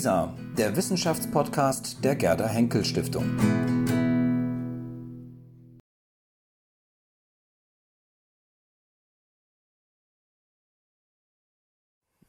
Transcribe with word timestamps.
WISA, 0.00 0.34
der 0.56 0.74
Wissenschaftspodcast 0.76 2.02
der 2.02 2.16
Gerda 2.16 2.48
Henkel 2.48 2.86
Stiftung. 2.86 3.36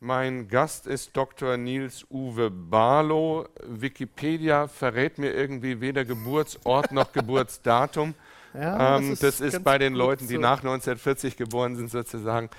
Mein 0.02 0.50
Gast 0.50 0.86
ist 0.86 1.16
Dr. 1.16 1.56
Nils 1.56 2.06
Uwe 2.10 2.52
Barlow. 2.52 3.48
Wikipedia 3.66 4.68
verrät 4.68 5.18
mir 5.18 5.34
irgendwie 5.34 5.80
weder 5.80 6.04
Geburtsort 6.04 6.92
noch 6.92 7.12
Geburtsdatum. 7.14 8.16
Ja, 8.54 8.98
ähm, 8.98 9.12
das 9.12 9.22
ist, 9.22 9.24
das 9.24 9.54
ist 9.54 9.64
bei 9.64 9.78
den 9.78 9.94
Leuten, 9.94 10.28
die 10.28 10.38
nach 10.38 10.58
1940 10.58 11.38
geboren 11.38 11.78
sind, 11.78 11.90
sozusagen. 11.90 12.50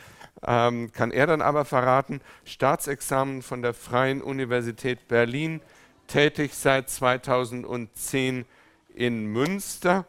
Ähm, 0.44 0.90
kann 0.92 1.12
er 1.12 1.26
dann 1.26 1.40
aber 1.40 1.64
verraten, 1.64 2.20
Staatsexamen 2.44 3.42
von 3.42 3.62
der 3.62 3.74
Freien 3.74 4.22
Universität 4.22 5.06
Berlin, 5.08 5.60
tätig 6.08 6.54
seit 6.54 6.90
2010 6.90 8.44
in 8.94 9.26
Münster. 9.26 10.04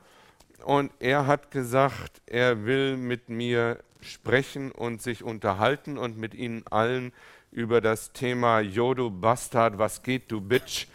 Und 0.66 0.92
er 1.00 1.28
hat 1.28 1.52
gesagt, 1.52 2.22
er 2.26 2.66
will 2.66 2.98
mit 2.98 3.30
mir 3.30 3.80
sprechen 4.02 4.72
und 4.72 5.02
sich 5.02 5.24
unterhalten 5.24 5.98
und 5.98 6.18
mit 6.18 6.34
Ihnen 6.34 6.66
allen 6.70 7.14
über 7.54 7.82
das 7.82 8.12
Thema 8.12 8.60
Jodo 8.60 9.10
Bastard, 9.10 9.78
was 9.78 10.02
geht 10.02 10.32
du 10.32 10.42
Bitch, 10.42 10.88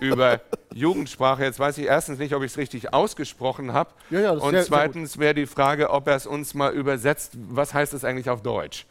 über 0.00 0.40
Jugendsprache. 0.74 1.42
Jetzt 1.42 1.58
weiß 1.58 1.76
ich 1.78 1.86
erstens 1.86 2.18
nicht, 2.18 2.34
ob 2.34 2.42
ich 2.42 2.52
es 2.52 2.58
richtig 2.58 2.94
ausgesprochen 2.94 3.72
habe. 3.72 3.90
Ja, 4.10 4.20
ja, 4.20 4.30
und 4.32 4.52
sehr, 4.52 4.64
zweitens 4.64 5.18
wäre 5.18 5.34
die 5.34 5.46
Frage, 5.46 5.90
ob 5.90 6.06
er 6.06 6.14
es 6.16 6.26
uns 6.26 6.54
mal 6.54 6.72
übersetzt. 6.72 7.32
Was 7.34 7.74
heißt 7.74 7.94
es 7.94 8.04
eigentlich 8.04 8.30
auf 8.30 8.42
Deutsch? 8.42 8.86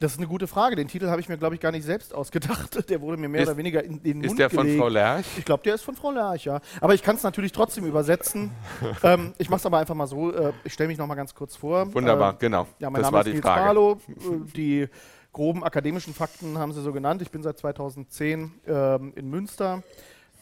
Das 0.00 0.14
ist 0.14 0.18
eine 0.18 0.26
gute 0.26 0.48
Frage. 0.48 0.74
Den 0.74 0.88
Titel 0.88 1.06
habe 1.06 1.20
ich 1.20 1.28
mir, 1.28 1.38
glaube 1.38 1.54
ich, 1.54 1.60
gar 1.60 1.70
nicht 1.70 1.84
selbst 1.84 2.12
ausgedacht. 2.12 2.90
Der 2.90 3.00
wurde 3.00 3.16
mir 3.18 3.28
mehr 3.28 3.42
ist, 3.42 3.48
oder 3.48 3.56
weniger 3.56 3.84
in 3.84 4.02
den 4.02 4.16
Mund 4.16 4.30
Ist 4.32 4.38
der 4.40 4.50
von 4.50 4.76
Frau 4.76 4.88
Lerch? 4.88 5.26
Ich 5.38 5.44
glaube, 5.44 5.62
der 5.62 5.76
ist 5.76 5.82
von 5.82 5.94
Frau 5.94 6.10
Lerch, 6.10 6.44
ja. 6.44 6.60
Aber 6.80 6.94
ich 6.94 7.04
kann 7.04 7.14
es 7.14 7.22
natürlich 7.22 7.52
trotzdem 7.52 7.86
übersetzen. 7.86 8.50
ähm, 9.04 9.32
ich 9.38 9.48
mache 9.48 9.60
es 9.60 9.66
aber 9.66 9.78
einfach 9.78 9.94
mal 9.94 10.08
so. 10.08 10.32
Äh, 10.32 10.52
ich 10.64 10.72
stelle 10.72 10.88
mich 10.88 10.98
noch 10.98 11.06
mal 11.06 11.14
ganz 11.14 11.32
kurz 11.32 11.54
vor. 11.54 11.94
Wunderbar, 11.94 12.32
äh, 12.32 12.36
genau. 12.40 12.66
Ja, 12.80 12.90
mein 12.90 13.00
das 13.00 13.12
Name 13.12 13.14
war 13.14 13.20
ist 13.20 13.26
die 13.26 13.32
Nils 13.34 13.42
Frage. 13.44 13.64
Barlow. 13.64 14.00
Äh, 14.08 14.52
die 14.56 14.88
groben 15.32 15.64
akademischen 15.64 16.14
Fakten 16.14 16.58
haben 16.58 16.72
Sie 16.72 16.82
so 16.82 16.92
genannt. 16.92 17.22
Ich 17.22 17.30
bin 17.30 17.42
seit 17.42 17.58
2010 17.58 18.52
ähm, 18.66 19.12
in 19.16 19.30
Münster. 19.30 19.82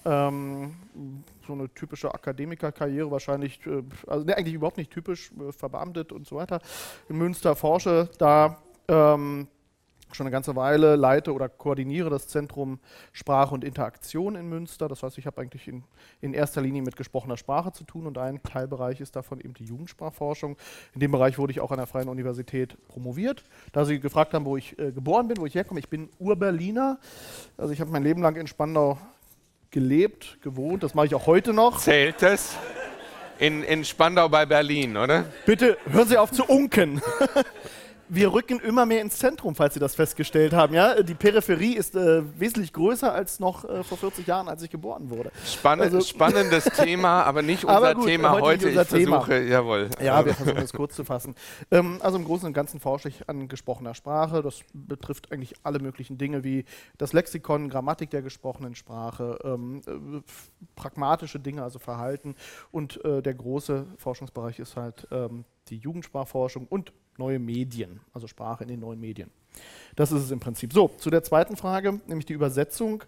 Ähm, 0.04 0.76
so 1.46 1.52
eine 1.52 1.72
typische 1.74 2.14
Akademikerkarriere 2.14 3.10
wahrscheinlich, 3.10 3.60
äh, 3.66 3.82
also 4.06 4.24
ne, 4.24 4.36
eigentlich 4.36 4.54
überhaupt 4.54 4.78
nicht 4.78 4.90
typisch, 4.90 5.30
äh, 5.32 5.52
verbeamtet 5.52 6.10
und 6.12 6.26
so 6.26 6.36
weiter. 6.36 6.60
In 7.08 7.18
Münster 7.18 7.54
forsche 7.54 8.08
da 8.18 8.58
ähm, 8.88 9.46
schon 10.14 10.26
eine 10.26 10.32
ganze 10.32 10.56
Weile, 10.56 10.96
leite 10.96 11.32
oder 11.32 11.48
koordiniere 11.48 12.10
das 12.10 12.28
Zentrum 12.28 12.78
Sprache 13.12 13.54
und 13.54 13.64
Interaktion 13.64 14.36
in 14.36 14.48
Münster. 14.48 14.88
Das 14.88 15.02
heißt, 15.02 15.18
ich 15.18 15.26
habe 15.26 15.40
eigentlich 15.40 15.68
in, 15.68 15.84
in, 16.20 16.34
erster 16.34 16.60
Linie 16.60 16.82
mit 16.82 16.96
gesprochener 16.96 17.36
Sprache 17.36 17.72
zu 17.72 17.84
tun 17.84 18.06
und 18.06 18.18
ein 18.18 18.42
Teilbereich 18.42 19.00
ist 19.00 19.16
davon 19.16 19.40
eben 19.40 19.54
die 19.54 19.64
Jugendsprachforschung. 19.64 20.56
In 20.94 21.00
dem 21.00 21.12
Bereich 21.12 21.38
wurde 21.38 21.52
ich 21.52 21.60
auch 21.60 21.70
an 21.70 21.78
der 21.78 21.86
Freien 21.86 22.08
Universität 22.08 22.76
promoviert. 22.88 23.44
Da 23.72 23.84
Sie 23.84 24.00
gefragt 24.00 24.34
haben, 24.34 24.44
wo 24.44 24.56
ich 24.56 24.78
äh, 24.78 24.92
geboren 24.92 25.28
bin, 25.28 25.38
wo 25.38 25.46
ich 25.46 25.54
herkomme, 25.54 25.80
ich 25.80 25.88
bin 25.88 26.08
Ur-Berliner. 26.18 26.98
Also 27.56 27.72
ich 27.72 27.80
habe 27.80 27.90
mein 27.90 28.02
Leben 28.02 28.22
lang 28.22 28.36
in 28.36 28.46
Spandau 28.46 28.98
gelebt, 29.70 30.38
gewohnt. 30.42 30.82
Das 30.82 30.94
mache 30.94 31.06
ich 31.06 31.14
auch 31.14 31.26
heute 31.26 31.52
noch. 31.52 31.78
Zählt 31.78 32.22
es? 32.22 32.56
In, 33.38 33.62
in 33.62 33.84
Spandau 33.84 34.28
bei 34.28 34.44
Berlin, 34.44 34.96
oder? 34.96 35.24
Bitte 35.46 35.78
hören 35.86 36.08
Sie 36.08 36.18
auf 36.18 36.30
zu 36.30 36.44
unken. 36.44 37.00
wir 38.12 38.32
rücken 38.32 38.58
immer 38.58 38.86
mehr 38.86 39.00
ins 39.00 39.18
Zentrum, 39.18 39.54
falls 39.54 39.74
Sie 39.74 39.80
das 39.80 39.94
festgestellt 39.94 40.52
haben. 40.52 40.74
Ja? 40.74 41.00
Die 41.02 41.14
Peripherie 41.14 41.74
ist 41.74 41.94
äh, 41.94 42.22
wesentlich 42.38 42.72
größer 42.72 43.12
als 43.12 43.38
noch 43.38 43.64
äh, 43.64 43.84
vor 43.84 43.98
40 43.98 44.26
Jahren, 44.26 44.48
als 44.48 44.62
ich 44.62 44.70
geboren 44.70 45.10
wurde. 45.10 45.30
Spann 45.46 45.80
also 45.80 46.00
spannendes 46.00 46.64
Thema, 46.76 47.22
aber 47.22 47.42
nicht 47.42 47.64
unser 47.64 47.76
aber 47.76 47.94
gut, 47.94 48.06
Thema 48.06 48.32
heute. 48.32 48.44
heute. 48.44 48.68
Unser 48.68 48.82
ich 48.82 48.88
Thema. 48.88 49.20
versuche, 49.20 49.48
jawohl. 49.48 49.90
Ja, 50.02 50.24
wir 50.24 50.34
versuchen 50.34 50.58
es 50.58 50.72
kurz 50.72 50.96
zu 50.96 51.04
fassen. 51.04 51.36
Ähm, 51.70 51.98
also 52.00 52.18
im 52.18 52.24
Großen 52.24 52.46
und 52.46 52.52
Ganzen 52.52 52.80
forsche 52.80 53.08
ich 53.08 53.28
an 53.28 53.48
gesprochener 53.48 53.94
Sprache. 53.94 54.42
Das 54.42 54.60
betrifft 54.72 55.30
eigentlich 55.30 55.54
alle 55.62 55.78
möglichen 55.78 56.18
Dinge 56.18 56.42
wie 56.42 56.64
das 56.98 57.12
Lexikon, 57.12 57.68
Grammatik 57.68 58.10
der 58.10 58.22
gesprochenen 58.22 58.74
Sprache, 58.74 59.38
ähm, 59.44 59.82
äh, 59.86 60.20
pragmatische 60.74 61.38
Dinge, 61.38 61.62
also 61.62 61.78
Verhalten. 61.78 62.34
Und 62.72 63.04
äh, 63.04 63.22
der 63.22 63.34
große 63.34 63.86
Forschungsbereich 63.98 64.58
ist 64.58 64.76
halt 64.76 65.06
ähm, 65.12 65.44
die 65.68 65.78
Jugendsprachforschung 65.78 66.66
und 66.68 66.92
neue 67.20 67.38
Medien, 67.38 68.00
also 68.12 68.26
Sprache 68.26 68.64
in 68.64 68.68
den 68.68 68.80
neuen 68.80 68.98
Medien. 68.98 69.30
Das 69.94 70.10
ist 70.12 70.22
es 70.22 70.30
im 70.30 70.40
Prinzip. 70.40 70.72
So, 70.72 70.88
zu 70.98 71.10
der 71.10 71.22
zweiten 71.22 71.56
Frage, 71.56 72.00
nämlich 72.06 72.26
die 72.26 72.32
Übersetzung. 72.32 73.04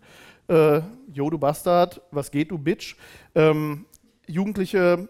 Äh, 0.48 0.82
jo, 1.12 1.30
du 1.30 1.38
Bastard, 1.38 2.00
was 2.10 2.30
geht, 2.30 2.50
du 2.50 2.58
Bitch? 2.58 2.96
Ähm, 3.34 3.86
Jugendliche 4.26 5.08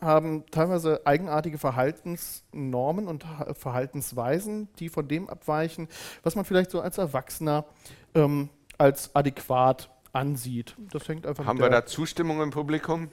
haben 0.00 0.44
teilweise 0.50 1.02
eigenartige 1.04 1.58
Verhaltensnormen 1.58 3.06
und 3.06 3.26
Verhaltensweisen, 3.52 4.68
die 4.78 4.88
von 4.88 5.06
dem 5.06 5.28
abweichen, 5.28 5.88
was 6.22 6.36
man 6.36 6.44
vielleicht 6.44 6.70
so 6.70 6.80
als 6.80 6.96
Erwachsener 6.96 7.66
ähm, 8.14 8.48
als 8.78 9.14
adäquat 9.14 9.90
ansieht. 10.12 10.74
Das 10.92 11.06
hängt 11.06 11.26
einfach 11.26 11.44
Haben 11.44 11.60
wir 11.60 11.68
da 11.68 11.84
Zustimmung 11.84 12.40
im 12.40 12.50
Publikum? 12.50 13.10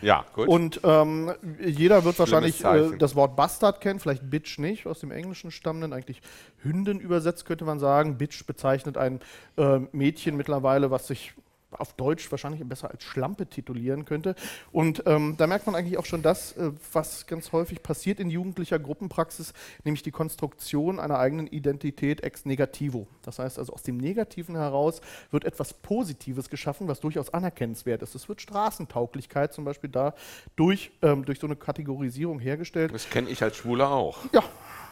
Ja, 0.00 0.24
gut. 0.32 0.48
Und 0.48 0.80
ähm, 0.84 1.32
jeder 1.60 2.04
wird 2.04 2.18
wahrscheinlich 2.18 2.64
äh, 2.64 2.96
das 2.98 3.16
Wort 3.16 3.36
Bastard 3.36 3.80
kennen, 3.80 3.98
vielleicht 3.98 4.30
Bitch 4.30 4.58
nicht, 4.58 4.86
aus 4.86 5.00
dem 5.00 5.10
Englischen 5.10 5.50
stammenden, 5.50 5.92
eigentlich 5.92 6.22
Hündin 6.62 7.00
übersetzt 7.00 7.46
könnte 7.46 7.64
man 7.64 7.78
sagen. 7.78 8.16
Bitch 8.18 8.46
bezeichnet 8.46 8.96
ein 8.96 9.20
äh, 9.56 9.80
Mädchen 9.92 10.36
mittlerweile, 10.36 10.90
was 10.90 11.08
sich 11.08 11.34
auf 11.70 11.92
Deutsch 11.94 12.30
wahrscheinlich 12.30 12.62
besser 12.64 12.90
als 12.90 13.04
Schlampe 13.04 13.46
titulieren 13.46 14.04
könnte. 14.04 14.34
Und 14.72 15.02
ähm, 15.06 15.34
da 15.36 15.46
merkt 15.46 15.66
man 15.66 15.74
eigentlich 15.74 15.98
auch 15.98 16.06
schon 16.06 16.22
das, 16.22 16.56
äh, 16.56 16.72
was 16.92 17.26
ganz 17.26 17.52
häufig 17.52 17.82
passiert 17.82 18.20
in 18.20 18.30
jugendlicher 18.30 18.78
Gruppenpraxis, 18.78 19.52
nämlich 19.84 20.02
die 20.02 20.10
Konstruktion 20.10 20.98
einer 20.98 21.18
eigenen 21.18 21.46
Identität 21.46 22.22
ex 22.22 22.44
negativo. 22.44 23.06
Das 23.22 23.38
heißt 23.38 23.58
also, 23.58 23.72
aus 23.72 23.82
dem 23.82 23.98
Negativen 23.98 24.56
heraus 24.56 25.00
wird 25.30 25.44
etwas 25.44 25.74
Positives 25.74 26.48
geschaffen, 26.48 26.88
was 26.88 27.00
durchaus 27.00 27.32
anerkennenswert 27.32 28.02
ist. 28.02 28.14
Es 28.14 28.28
wird 28.28 28.40
Straßentauglichkeit 28.40 29.52
zum 29.52 29.64
Beispiel 29.64 29.90
da 29.90 30.14
durch, 30.56 30.90
ähm, 31.02 31.24
durch 31.24 31.38
so 31.38 31.46
eine 31.46 31.56
Kategorisierung 31.56 32.38
hergestellt. 32.38 32.94
Das 32.94 33.10
kenne 33.10 33.28
ich 33.28 33.42
als 33.42 33.56
Schwuler 33.56 33.90
auch. 33.90 34.18
Ja, 34.32 34.42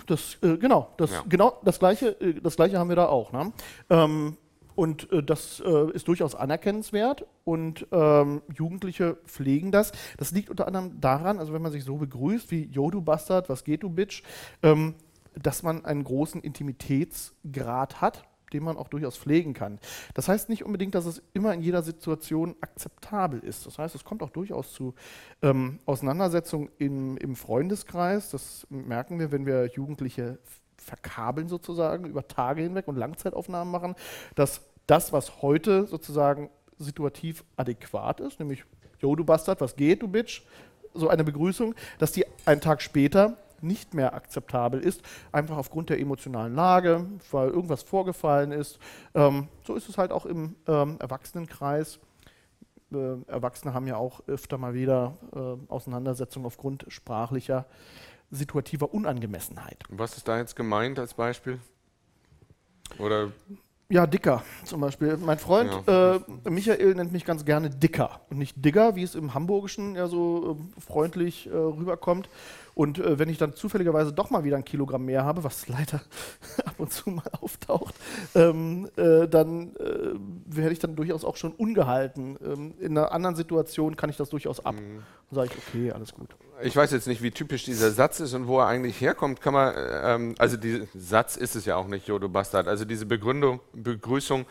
das, 0.06 0.36
äh, 0.42 0.56
genau, 0.56 0.92
das, 0.96 1.10
ja. 1.10 1.24
genau 1.28 1.58
das, 1.64 1.78
gleiche, 1.78 2.20
äh, 2.20 2.34
das 2.40 2.56
Gleiche 2.56 2.78
haben 2.78 2.88
wir 2.88 2.96
da 2.96 3.06
auch. 3.06 3.32
Ne? 3.32 3.52
Ähm, 3.90 4.36
und 4.76 5.10
äh, 5.10 5.22
das 5.22 5.60
äh, 5.60 5.90
ist 5.92 6.06
durchaus 6.06 6.34
anerkennenswert 6.34 7.26
und 7.44 7.86
ähm, 7.90 8.42
Jugendliche 8.54 9.16
pflegen 9.24 9.72
das. 9.72 9.92
Das 10.18 10.30
liegt 10.30 10.50
unter 10.50 10.66
anderem 10.68 11.00
daran, 11.00 11.38
also 11.38 11.52
wenn 11.52 11.62
man 11.62 11.72
sich 11.72 11.84
so 11.84 11.96
begrüßt 11.96 12.50
wie 12.50 12.68
Yo, 12.70 12.90
du 12.90 13.00
Bastard, 13.00 13.48
was 13.48 13.64
geht 13.64 13.82
du 13.82 13.90
Bitch, 13.90 14.22
ähm, 14.62 14.94
dass 15.34 15.62
man 15.62 15.84
einen 15.84 16.04
großen 16.04 16.40
Intimitätsgrad 16.40 18.00
hat, 18.00 18.24
den 18.52 18.62
man 18.62 18.76
auch 18.76 18.88
durchaus 18.88 19.16
pflegen 19.16 19.54
kann. 19.54 19.78
Das 20.14 20.28
heißt 20.28 20.48
nicht 20.48 20.64
unbedingt, 20.64 20.94
dass 20.94 21.06
es 21.06 21.22
immer 21.32 21.52
in 21.52 21.62
jeder 21.62 21.82
Situation 21.82 22.54
akzeptabel 22.60 23.40
ist. 23.40 23.66
Das 23.66 23.78
heißt, 23.78 23.94
es 23.94 24.04
kommt 24.04 24.22
auch 24.22 24.30
durchaus 24.30 24.72
zu 24.72 24.94
ähm, 25.42 25.80
Auseinandersetzungen 25.84 26.70
im, 26.78 27.16
im 27.16 27.34
Freundeskreis. 27.34 28.30
Das 28.30 28.66
merken 28.70 29.18
wir, 29.18 29.32
wenn 29.32 29.46
wir 29.46 29.66
Jugendliche 29.66 30.38
verkabeln 30.86 31.48
sozusagen 31.48 32.06
über 32.06 32.26
Tage 32.28 32.62
hinweg 32.62 32.86
und 32.88 32.96
Langzeitaufnahmen 32.96 33.70
machen, 33.70 33.96
dass 34.36 34.62
das, 34.86 35.12
was 35.12 35.42
heute 35.42 35.86
sozusagen 35.86 36.48
situativ 36.78 37.44
adäquat 37.56 38.20
ist, 38.20 38.38
nämlich, 38.38 38.64
yo, 39.00 39.16
du 39.16 39.24
Bastard, 39.24 39.60
was 39.60 39.76
geht, 39.76 40.02
du 40.02 40.08
Bitch, 40.08 40.42
so 40.94 41.08
eine 41.08 41.24
Begrüßung, 41.24 41.74
dass 41.98 42.12
die 42.12 42.24
einen 42.46 42.60
Tag 42.60 42.80
später 42.80 43.36
nicht 43.62 43.94
mehr 43.94 44.14
akzeptabel 44.14 44.80
ist, 44.80 45.02
einfach 45.32 45.56
aufgrund 45.56 45.90
der 45.90 45.98
emotionalen 45.98 46.54
Lage, 46.54 47.06
weil 47.30 47.48
irgendwas 47.48 47.82
vorgefallen 47.82 48.52
ist. 48.52 48.78
Ähm, 49.14 49.48
so 49.66 49.74
ist 49.74 49.88
es 49.88 49.98
halt 49.98 50.12
auch 50.12 50.26
im 50.26 50.54
ähm, 50.68 50.96
Erwachsenenkreis. 51.00 51.98
Äh, 52.92 52.96
Erwachsene 53.26 53.74
haben 53.74 53.86
ja 53.86 53.96
auch 53.96 54.20
öfter 54.28 54.58
mal 54.58 54.74
wieder 54.74 55.16
äh, 55.34 55.72
Auseinandersetzungen 55.72 56.46
aufgrund 56.46 56.84
sprachlicher 56.88 57.66
situativer 58.36 58.94
Unangemessenheit. 58.94 59.82
Was 59.88 60.16
ist 60.16 60.28
da 60.28 60.38
jetzt 60.38 60.56
gemeint 60.56 60.98
als 60.98 61.14
Beispiel? 61.14 61.58
Oder 62.98 63.32
ja, 63.88 64.04
Dicker 64.04 64.42
zum 64.64 64.80
Beispiel. 64.80 65.16
Mein 65.16 65.38
Freund 65.38 65.70
ja. 65.86 66.16
äh, 66.16 66.20
Michael 66.50 66.96
nennt 66.96 67.12
mich 67.12 67.24
ganz 67.24 67.44
gerne 67.44 67.70
Dicker 67.70 68.20
und 68.30 68.38
nicht 68.38 68.64
Digger, 68.64 68.96
wie 68.96 69.04
es 69.04 69.14
im 69.14 69.32
Hamburgischen 69.32 69.94
ja 69.94 70.08
so 70.08 70.58
äh, 70.58 70.80
freundlich 70.80 71.46
äh, 71.46 71.54
rüberkommt. 71.54 72.28
Und 72.74 72.98
äh, 72.98 73.16
wenn 73.20 73.28
ich 73.28 73.38
dann 73.38 73.54
zufälligerweise 73.54 74.12
doch 74.12 74.30
mal 74.30 74.42
wieder 74.42 74.56
ein 74.56 74.64
Kilogramm 74.64 75.04
mehr 75.04 75.24
habe, 75.24 75.44
was 75.44 75.68
leider 75.68 76.00
ab 76.64 76.74
und 76.78 76.92
zu 76.92 77.10
mal 77.10 77.30
auftaucht, 77.40 77.94
ähm, 78.34 78.90
äh, 78.96 79.28
dann 79.28 79.76
äh, 79.76 80.14
werde 80.46 80.72
ich 80.72 80.80
dann 80.80 80.96
durchaus 80.96 81.24
auch 81.24 81.36
schon 81.36 81.52
ungehalten. 81.52 82.36
Ähm, 82.44 82.74
in 82.80 82.98
einer 82.98 83.12
anderen 83.12 83.36
Situation 83.36 83.96
kann 83.96 84.10
ich 84.10 84.16
das 84.16 84.30
durchaus 84.30 84.66
ab. 84.66 84.74
Mhm. 84.74 85.04
Dann 85.30 85.34
sage 85.34 85.50
ich, 85.52 85.68
okay, 85.68 85.92
alles 85.92 86.12
gut. 86.12 86.34
Ich 86.62 86.74
weiß 86.74 86.90
jetzt 86.92 87.06
nicht, 87.06 87.22
wie 87.22 87.30
typisch 87.30 87.64
dieser 87.64 87.90
Satz 87.90 88.18
ist 88.20 88.32
und 88.32 88.46
wo 88.46 88.60
er 88.60 88.66
eigentlich 88.66 88.98
herkommt. 89.00 89.42
Kann 89.42 89.52
man, 89.52 89.74
ähm, 89.76 90.34
also 90.38 90.56
dieser 90.56 90.86
Satz 90.94 91.36
ist 91.36 91.54
es 91.54 91.66
ja 91.66 91.76
auch 91.76 91.86
nicht, 91.86 92.08
Jodo 92.08 92.30
Bastard. 92.30 92.66
Also 92.66 92.86
diese 92.86 93.04
Begründung, 93.04 93.60
Begrüßung, 93.74 94.46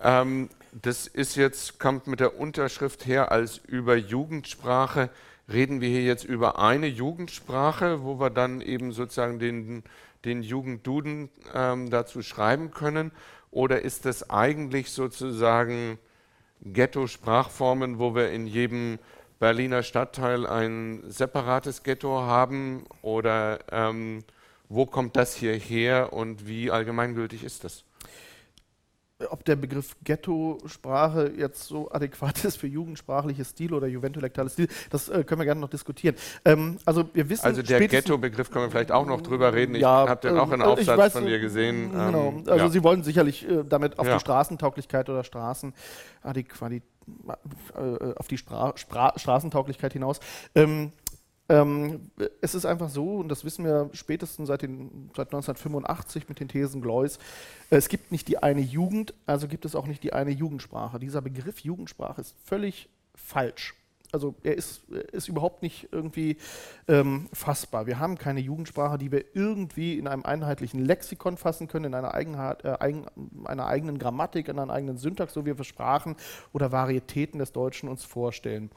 ähm, 0.00 0.50
das 0.70 1.08
ist 1.08 1.34
jetzt, 1.34 1.80
kommt 1.80 2.06
mit 2.06 2.20
der 2.20 2.38
Unterschrift 2.38 3.06
her 3.06 3.32
als 3.32 3.58
über 3.66 3.96
Jugendsprache. 3.96 5.10
Reden 5.52 5.80
wir 5.80 5.88
hier 5.88 6.04
jetzt 6.04 6.24
über 6.24 6.60
eine 6.60 6.86
Jugendsprache, 6.86 8.04
wo 8.04 8.20
wir 8.20 8.30
dann 8.30 8.60
eben 8.60 8.92
sozusagen 8.92 9.40
den, 9.40 9.82
den 10.24 10.42
Jugendduden 10.42 11.28
ähm, 11.54 11.90
dazu 11.90 12.22
schreiben 12.22 12.70
können? 12.70 13.10
Oder 13.50 13.82
ist 13.82 14.04
das 14.04 14.30
eigentlich 14.30 14.92
sozusagen 14.92 15.98
Ghetto-Sprachformen, 16.62 17.98
wo 17.98 18.14
wir 18.14 18.30
in 18.30 18.46
jedem 18.46 19.00
Berliner 19.38 19.82
Stadtteil 19.82 20.46
ein 20.46 21.02
separates 21.06 21.82
Ghetto 21.82 22.20
haben? 22.20 22.84
Oder 23.02 23.60
ähm, 23.70 24.24
wo 24.68 24.86
kommt 24.86 25.16
das 25.16 25.34
hier 25.34 25.54
her 25.54 26.12
und 26.12 26.46
wie 26.46 26.70
allgemeingültig 26.70 27.44
ist 27.44 27.64
das? 27.64 27.84
ob 29.30 29.44
der 29.44 29.56
Begriff 29.56 29.96
Ghetto-Sprache 30.04 31.32
jetzt 31.36 31.64
so 31.64 31.90
adäquat 31.90 32.44
ist 32.44 32.56
für 32.56 32.66
jugendsprachliches 32.66 33.50
Stil 33.50 33.74
oder 33.74 33.86
juventulektales 33.86 34.52
Stil, 34.52 34.68
das 34.90 35.08
äh, 35.08 35.24
können 35.24 35.40
wir 35.40 35.44
gerne 35.44 35.60
noch 35.60 35.70
diskutieren. 35.70 36.14
Ähm, 36.44 36.78
also 36.84 37.08
wir 37.12 37.28
wissen 37.28 37.44
Also 37.44 37.62
der 37.62 37.86
Ghetto-Begriff 37.86 38.50
können 38.50 38.66
wir 38.66 38.70
vielleicht 38.70 38.92
auch 38.92 39.06
noch 39.06 39.20
drüber 39.20 39.52
reden. 39.52 39.74
Ich 39.74 39.82
ja, 39.82 40.08
habe 40.08 40.28
den 40.28 40.38
auch 40.38 40.52
in 40.52 40.60
ähm, 40.60 40.66
Aufsatz 40.66 40.98
weiß, 40.98 41.12
von 41.12 41.26
dir 41.26 41.40
gesehen. 41.40 41.90
Genau, 41.90 42.28
ähm, 42.28 42.44
also 42.46 42.66
ja. 42.66 42.68
Sie 42.68 42.82
wollen 42.82 43.02
sicherlich 43.02 43.48
äh, 43.48 43.64
damit 43.68 43.98
auf 43.98 44.06
ja. 44.06 44.14
die 44.14 44.20
Straßentauglichkeit 44.20 45.08
oder 45.08 45.24
Straßenadäquatität 45.24 46.97
äh, 47.74 48.14
auf 48.16 48.28
die 48.28 48.38
Stra 48.38 48.72
Stra 48.76 49.12
Straßentauglichkeit 49.16 49.92
hinaus. 49.92 50.20
Ähm, 50.54 50.92
ähm, 51.50 52.10
es 52.42 52.54
ist 52.54 52.66
einfach 52.66 52.90
so, 52.90 53.16
und 53.16 53.30
das 53.30 53.44
wissen 53.44 53.64
wir 53.64 53.88
spätestens 53.92 54.48
seit, 54.48 54.62
den, 54.62 55.10
seit 55.16 55.28
1985 55.28 56.28
mit 56.28 56.40
den 56.40 56.48
Thesen 56.48 56.82
Gleus, 56.82 57.18
es 57.70 57.88
gibt 57.88 58.12
nicht 58.12 58.28
die 58.28 58.42
eine 58.42 58.60
Jugend, 58.60 59.14
also 59.24 59.48
gibt 59.48 59.64
es 59.64 59.74
auch 59.74 59.86
nicht 59.86 60.02
die 60.02 60.12
eine 60.12 60.30
Jugendsprache. 60.30 60.98
Dieser 60.98 61.22
Begriff 61.22 61.60
Jugendsprache 61.60 62.20
ist 62.20 62.34
völlig 62.44 62.90
falsch 63.14 63.74
also 64.10 64.34
er 64.42 64.56
ist, 64.56 64.88
ist 64.88 65.28
überhaupt 65.28 65.62
nicht 65.62 65.88
irgendwie 65.92 66.38
ähm, 66.86 67.28
fassbar. 67.32 67.86
Wir 67.86 67.98
haben 67.98 68.16
keine 68.16 68.40
Jugendsprache, 68.40 68.96
die 68.96 69.12
wir 69.12 69.24
irgendwie 69.34 69.98
in 69.98 70.08
einem 70.08 70.24
einheitlichen 70.24 70.84
Lexikon 70.84 71.36
fassen 71.36 71.68
können, 71.68 71.86
in 71.86 71.94
einer, 71.94 72.14
Eigenheit, 72.14 72.64
äh, 72.64 72.76
eigen, 72.80 73.06
einer 73.44 73.66
eigenen 73.66 73.98
Grammatik, 73.98 74.48
in 74.48 74.58
einer 74.58 74.72
eigenen 74.72 74.96
Syntax, 74.96 75.34
so 75.34 75.44
wie 75.44 75.56
wir 75.56 75.64
Sprachen 75.64 76.16
oder 76.52 76.72
Varietäten 76.72 77.38
des 77.38 77.52
Deutschen 77.52 77.88
uns 77.88 78.04
vorstellen. 78.04 78.70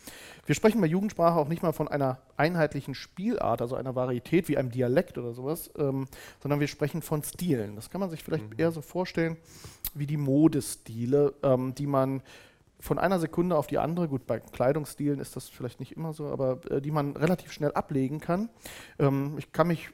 Wir 0.46 0.56
sprechen 0.56 0.82
bei 0.82 0.88
Jugendsprache 0.88 1.40
auch 1.40 1.48
nicht 1.48 1.64
mal 1.64 1.72
von 1.72 1.88
einer 1.88 2.20
einheitlichen 2.36 2.96
Spielart, 2.96 3.62
also 3.62 3.76
einer 3.76 3.96
Varietät 3.96 4.50
wie 4.50 4.58
einem 4.58 4.72
Dialekt 4.72 5.18
oder 5.18 5.34
sowas, 5.34 5.72
ähm, 5.78 6.08
sondern 6.42 6.60
wir 6.60 6.68
sprechen 6.68 7.02
von 7.02 7.24
Stilen. 7.24 7.76
Das 7.76 7.90
kann 7.90 8.02
man 8.02 8.10
sich 8.10 8.24
vielleicht 8.24 8.50
mhm. 8.50 8.60
eher 8.60 8.72
so 8.72 8.82
vorstellen 8.82 9.38
wie 9.94 10.08
die 10.08 10.18
Modestile, 10.18 11.34
ähm, 11.44 11.74
die 11.76 11.88
man 11.88 12.22
von 12.82 13.00
einer 13.00 13.20
Sekunde 13.20 13.56
auf 13.56 13.68
die 13.68 13.78
andere, 13.78 14.08
gut, 14.08 14.26
bei 14.28 14.40
Kleidungsstilen 14.40 15.20
ist 15.20 15.36
das 15.36 15.48
vielleicht 15.48 15.80
nicht 15.80 15.96
immer 15.96 16.14
so, 16.14 16.28
aber 16.28 16.60
äh, 16.70 16.82
die 16.82 16.92
man 16.92 17.16
relativ 17.16 17.52
schnell 17.52 17.72
ablegen 17.72 18.20
kann. 18.20 18.50
Ähm, 19.00 19.36
ich 19.38 19.52
kann 19.52 19.68
mich 19.68 19.90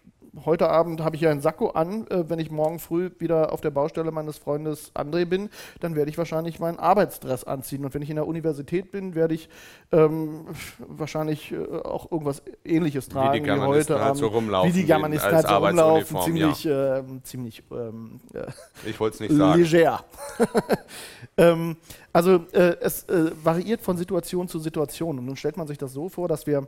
heute 0.46 0.70
Abend 0.70 1.04
habe 1.04 1.16
ich 1.16 1.22
ja 1.22 1.32
einen 1.32 1.42
Sakko 1.42 1.70
an. 1.70 2.08
Äh, 2.08 2.30
wenn 2.30 2.40
ich 2.40 2.52
morgen 2.52 2.80
früh 2.80 3.10
wieder 3.20 3.52
auf 3.54 3.62
der 3.62 3.72
Baustelle 3.72 4.12
meines 4.12 4.38
Freundes 4.38 4.92
André 4.96 5.26
bin, 5.26 5.50
dann 5.80 5.96
werde 5.96 6.10
ich 6.10 6.18
wahrscheinlich 6.18 6.60
meinen 6.60 6.80
Arbeitsdress 6.80 7.44
anziehen. 7.44 7.86
Und 7.86 7.94
wenn 7.94 8.02
ich 8.02 8.10
in 8.10 8.16
der 8.16 8.28
Universität 8.28 8.92
bin, 8.92 9.16
werde 9.16 9.34
ich 9.34 9.50
ähm, 9.92 10.46
wahrscheinlich 10.80 11.52
äh, 11.52 11.58
auch 11.58 12.12
irgendwas 12.12 12.42
Ähnliches 12.64 13.10
tragen 13.10 13.46
wie, 13.46 13.50
wie 13.50 13.60
heute 13.60 14.00
halt 14.00 14.18
so 14.18 14.28
rumlaufen. 14.28 14.74
Wie 14.74 14.80
die 14.82 14.86
Germanisten 14.86 15.32
halt 15.32 15.48
so 15.48 15.56
rumlaufen. 15.56 16.22
Ziemlich, 16.22 16.64
ja. 16.64 16.98
äh, 16.98 17.04
ziemlich 17.24 17.64
ähm, 17.72 18.20
äh, 18.34 18.48
ich 18.86 19.00
wollte 19.00 19.16
es 19.16 19.20
nicht 19.20 19.34
sagen. 19.34 19.62
Leger. 19.62 20.04
ähm, 21.38 21.78
also 22.14 22.46
äh, 22.52 22.76
es 22.82 23.04
äh, 23.04 23.32
variiert 23.44 23.82
von 23.82 23.98
Situation 23.98 24.48
zu 24.48 24.60
Situation. 24.60 25.20
Und 25.20 25.26
nun 25.26 25.36
stellt 25.36 25.58
man 25.58 25.68
sich 25.68 25.78
das 25.78 25.94
so 25.94 26.10
vor, 26.10 26.28
dass 26.28 26.48
wir 26.48 26.68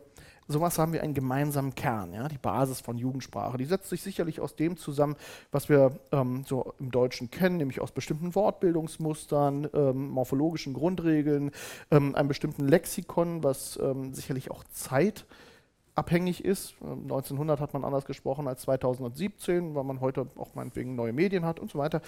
sowas 0.50 0.80
haben 0.80 0.94
wir 0.94 1.04
einen 1.04 1.14
gemeinsamen 1.14 1.76
Kern, 1.76 2.12
ja, 2.12 2.28
die 2.28 2.40
Basis 2.40 2.82
von 2.82 2.98
Jugendsprache. 2.98 3.58
Die 3.58 3.66
setzt 3.66 3.90
sich 3.90 4.02
sicherlich 4.02 4.42
aus 4.42 4.56
dem 4.56 4.78
zusammen, 4.78 5.16
was 5.52 5.70
wir 5.70 5.92
ähm, 6.12 6.44
so 6.46 6.74
im 6.80 6.92
Deutschen 6.92 7.30
kennen, 7.30 7.58
nämlich 7.58 7.80
aus 7.80 7.92
bestimmten 7.92 8.34
Wortbildungsmustern, 8.34 9.70
ähm, 9.74 10.10
morphologischen 10.10 10.74
Grundregeln, 10.74 11.52
ähm, 11.92 12.16
einem 12.16 12.28
bestimmten 12.28 12.68
Lexikon, 12.68 13.44
was 13.44 13.80
ähm, 13.82 14.14
sicherlich 14.14 14.50
auch 14.50 14.64
Zeit 14.74 15.26
abhängig 15.94 16.44
ist. 16.44 16.74
1900 16.82 17.60
ähm, 17.60 17.64
hat 17.64 17.74
man 17.74 17.84
anders 17.84 18.06
gesprochen 18.06 18.48
als 18.48 18.62
2017, 18.62 19.76
weil 19.76 19.84
man 19.84 20.02
heute 20.02 20.26
auch 20.38 20.56
meinetwegen 20.56 20.96
neue 20.96 21.14
Medien 21.14 21.46
hat 21.46 21.60
und 21.60 21.70
so 21.70 21.78
weiter. 21.78 22.02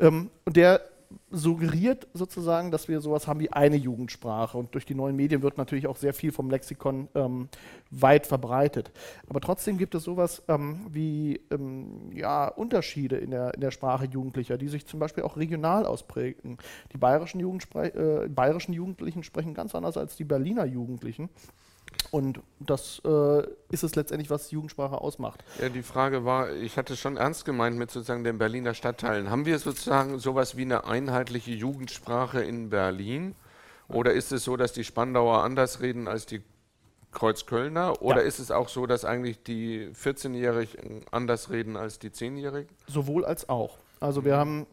Ähm, 0.00 0.30
und 0.44 0.56
der 0.56 0.82
suggeriert 1.30 2.06
sozusagen, 2.14 2.70
dass 2.70 2.88
wir 2.88 3.00
sowas 3.00 3.26
haben 3.26 3.40
wie 3.40 3.52
eine 3.52 3.76
Jugendsprache. 3.76 4.56
Und 4.58 4.74
durch 4.74 4.86
die 4.86 4.94
neuen 4.94 5.16
Medien 5.16 5.42
wird 5.42 5.58
natürlich 5.58 5.86
auch 5.86 5.96
sehr 5.96 6.14
viel 6.14 6.32
vom 6.32 6.50
Lexikon 6.50 7.08
ähm, 7.14 7.48
weit 7.90 8.26
verbreitet. 8.26 8.90
Aber 9.28 9.40
trotzdem 9.40 9.78
gibt 9.78 9.94
es 9.94 10.04
sowas 10.04 10.42
ähm, 10.48 10.86
wie 10.90 11.40
ähm, 11.50 12.10
ja, 12.14 12.48
Unterschiede 12.48 13.16
in 13.16 13.30
der, 13.30 13.54
in 13.54 13.60
der 13.60 13.70
Sprache 13.70 14.06
Jugendlicher, 14.06 14.58
die 14.58 14.68
sich 14.68 14.86
zum 14.86 15.00
Beispiel 15.00 15.24
auch 15.24 15.36
regional 15.36 15.86
ausprägen. 15.86 16.58
Die 16.92 16.98
bayerischen, 16.98 17.40
äh, 17.74 18.28
bayerischen 18.28 18.72
Jugendlichen 18.72 19.22
sprechen 19.22 19.54
ganz 19.54 19.74
anders 19.74 19.96
als 19.96 20.16
die 20.16 20.24
Berliner 20.24 20.64
Jugendlichen. 20.64 21.28
Und 22.10 22.40
das 22.60 23.00
äh, 23.04 23.42
ist 23.70 23.82
es 23.82 23.94
letztendlich, 23.94 24.30
was 24.30 24.50
Jugendsprache 24.50 25.00
ausmacht. 25.00 25.44
Ja, 25.60 25.68
die 25.68 25.82
Frage 25.82 26.24
war, 26.24 26.52
ich 26.52 26.76
hatte 26.76 26.96
schon 26.96 27.16
ernst 27.16 27.44
gemeint 27.44 27.76
mit 27.76 27.90
sozusagen 27.90 28.24
den 28.24 28.38
Berliner 28.38 28.74
Stadtteilen. 28.74 29.30
Haben 29.30 29.46
wir 29.46 29.58
sozusagen 29.58 30.18
sowas 30.18 30.56
wie 30.56 30.62
eine 30.62 30.84
einheitliche 30.84 31.52
Jugendsprache 31.52 32.42
in 32.42 32.70
Berlin? 32.70 33.34
Oder 33.88 34.12
ist 34.12 34.32
es 34.32 34.44
so, 34.44 34.56
dass 34.56 34.72
die 34.72 34.84
Spandauer 34.84 35.42
anders 35.42 35.80
reden 35.80 36.08
als 36.08 36.26
die 36.26 36.42
Kreuzkölner? 37.12 38.02
Oder 38.02 38.22
ja. 38.22 38.26
ist 38.26 38.38
es 38.38 38.50
auch 38.50 38.68
so, 38.68 38.86
dass 38.86 39.04
eigentlich 39.04 39.42
die 39.42 39.88
14-Jährigen 39.92 41.04
anders 41.10 41.50
reden 41.50 41.76
als 41.76 41.98
die 41.98 42.10
10-Jährigen? 42.10 42.74
Sowohl 42.88 43.24
als 43.24 43.48
auch. 43.48 43.78
Also 43.98 44.24
wir 44.26 44.36
haben, 44.36 44.66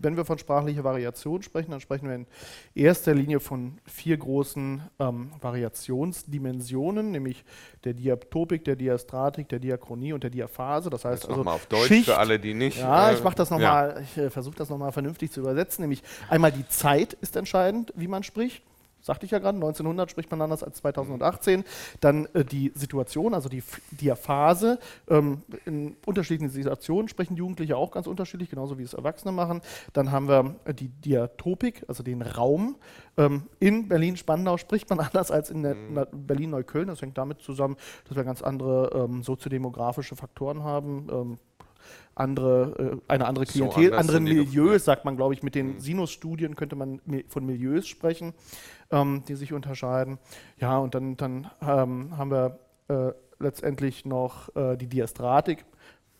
wenn 0.00 0.16
wir 0.16 0.24
von 0.24 0.36
sprachlicher 0.36 0.82
Variation 0.82 1.42
sprechen, 1.42 1.70
dann 1.70 1.80
sprechen 1.80 2.08
wir 2.08 2.16
in 2.16 2.26
erster 2.74 3.14
Linie 3.14 3.38
von 3.38 3.78
vier 3.86 4.16
großen 4.16 4.82
ähm, 4.98 5.30
Variationsdimensionen, 5.40 7.12
nämlich 7.12 7.44
der 7.84 7.94
Diatopik, 7.94 8.64
der 8.64 8.74
Diastratik, 8.74 9.48
der 9.48 9.60
Diachronie 9.60 10.12
und 10.12 10.24
der 10.24 10.30
Diaphase. 10.30 10.90
Das 10.90 11.04
heißt 11.04 11.28
also 11.28 11.42
auf 11.44 11.66
Deutsch 11.66 11.86
Schicht, 11.86 12.06
für 12.06 12.18
alle, 12.18 12.40
die 12.40 12.52
nicht. 12.52 12.78
Ja, 12.78 13.10
äh, 13.10 13.14
ich 13.14 13.22
mache 13.22 13.36
das 13.36 13.50
nochmal, 13.50 13.94
ja. 13.94 14.00
ich 14.00 14.18
äh, 14.18 14.30
versuche 14.30 14.56
das 14.56 14.68
nochmal 14.68 14.90
vernünftig 14.90 15.30
zu 15.30 15.40
übersetzen. 15.40 15.82
Nämlich 15.82 16.02
einmal 16.28 16.50
die 16.50 16.66
Zeit 16.66 17.12
ist 17.12 17.36
entscheidend, 17.36 17.92
wie 17.94 18.08
man 18.08 18.24
spricht 18.24 18.64
sagte 19.04 19.26
ich 19.26 19.32
ja 19.32 19.38
gerade, 19.38 19.56
1900 19.56 20.10
spricht 20.10 20.30
man 20.30 20.40
anders 20.40 20.62
als 20.62 20.78
2018. 20.78 21.64
Dann 22.00 22.26
äh, 22.32 22.44
die 22.44 22.72
Situation, 22.74 23.34
also 23.34 23.48
die 23.48 23.62
Diaphase. 23.90 24.78
Ähm, 25.08 25.42
in 25.66 25.96
unterschiedlichen 26.06 26.50
Situationen 26.50 27.08
sprechen 27.08 27.36
Jugendliche 27.36 27.76
auch 27.76 27.90
ganz 27.90 28.06
unterschiedlich, 28.06 28.48
genauso 28.48 28.78
wie 28.78 28.82
es 28.82 28.94
Erwachsene 28.94 29.32
machen. 29.32 29.60
Dann 29.92 30.10
haben 30.10 30.28
wir 30.28 30.56
äh, 30.64 30.72
die 30.72 30.88
Diatopik, 30.88 31.84
also 31.86 32.02
den 32.02 32.22
Raum. 32.22 32.76
Ähm, 33.18 33.44
in 33.60 33.88
Berlin-Spandau 33.88 34.56
spricht 34.56 34.88
man 34.88 35.00
anders 35.00 35.30
als 35.30 35.50
in 35.50 35.60
mhm. 35.60 36.06
Berlin-Neukölln. 36.12 36.88
Das 36.88 37.02
hängt 37.02 37.18
damit 37.18 37.40
zusammen, 37.40 37.76
dass 38.08 38.16
wir 38.16 38.24
ganz 38.24 38.40
andere 38.40 38.90
ähm, 39.04 39.22
soziodemografische 39.22 40.16
Faktoren 40.16 40.64
haben 40.64 41.08
ähm, 41.12 41.38
andere, 42.14 43.00
äh, 43.08 43.12
eine 43.12 43.26
andere 43.26 43.44
Klientel, 43.46 43.90
so 43.90 43.96
andere 43.96 44.20
Milieus, 44.20 44.84
sagt 44.84 45.04
man, 45.04 45.16
glaube 45.16 45.34
ich, 45.34 45.42
mit 45.42 45.54
den 45.54 45.74
mhm. 45.74 45.80
Sinus-Studien 45.80 46.56
könnte 46.56 46.76
man 46.76 47.00
von 47.28 47.44
Milieus 47.44 47.86
sprechen 47.86 48.34
ähm, 48.90 49.22
die 49.28 49.34
sich 49.34 49.52
unterscheiden. 49.52 50.18
Ja, 50.58 50.78
und 50.78 50.94
dann, 50.94 51.16
dann 51.16 51.50
ähm, 51.60 52.16
haben 52.16 52.30
wir 52.30 52.58
äh, 52.88 53.12
letztendlich 53.38 54.04
noch 54.04 54.54
äh, 54.56 54.76
die 54.76 54.86
Diastratik. 54.86 55.64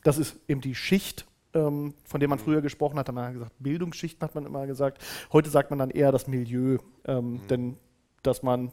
Das 0.03 0.19
ist 0.19 0.37
eben 0.49 0.61
die 0.61 0.75
Schicht, 0.75 1.27
ähm, 1.55 1.95
von 2.05 2.21
der 2.21 2.29
man 2.29 2.39
früher 2.39 2.61
gesprochen 2.61 2.99
hat. 2.99 3.09
Da 3.09 3.11
hat 3.11 3.15
man 3.15 3.33
gesagt, 3.33 3.53
Bildungsschichten 3.59 4.23
hat 4.23 4.35
man 4.35 4.47
immer 4.47 4.67
gesagt. 4.67 5.03
Heute 5.33 5.51
sagt 5.51 5.71
man 5.71 5.79
dann 5.79 5.91
eher 5.91 6.13
das 6.13 6.27
Milieu, 6.27 6.79
ähm, 7.07 7.33
mhm. 7.33 7.47
denn 7.49 7.77
dass 8.23 8.43
man 8.43 8.73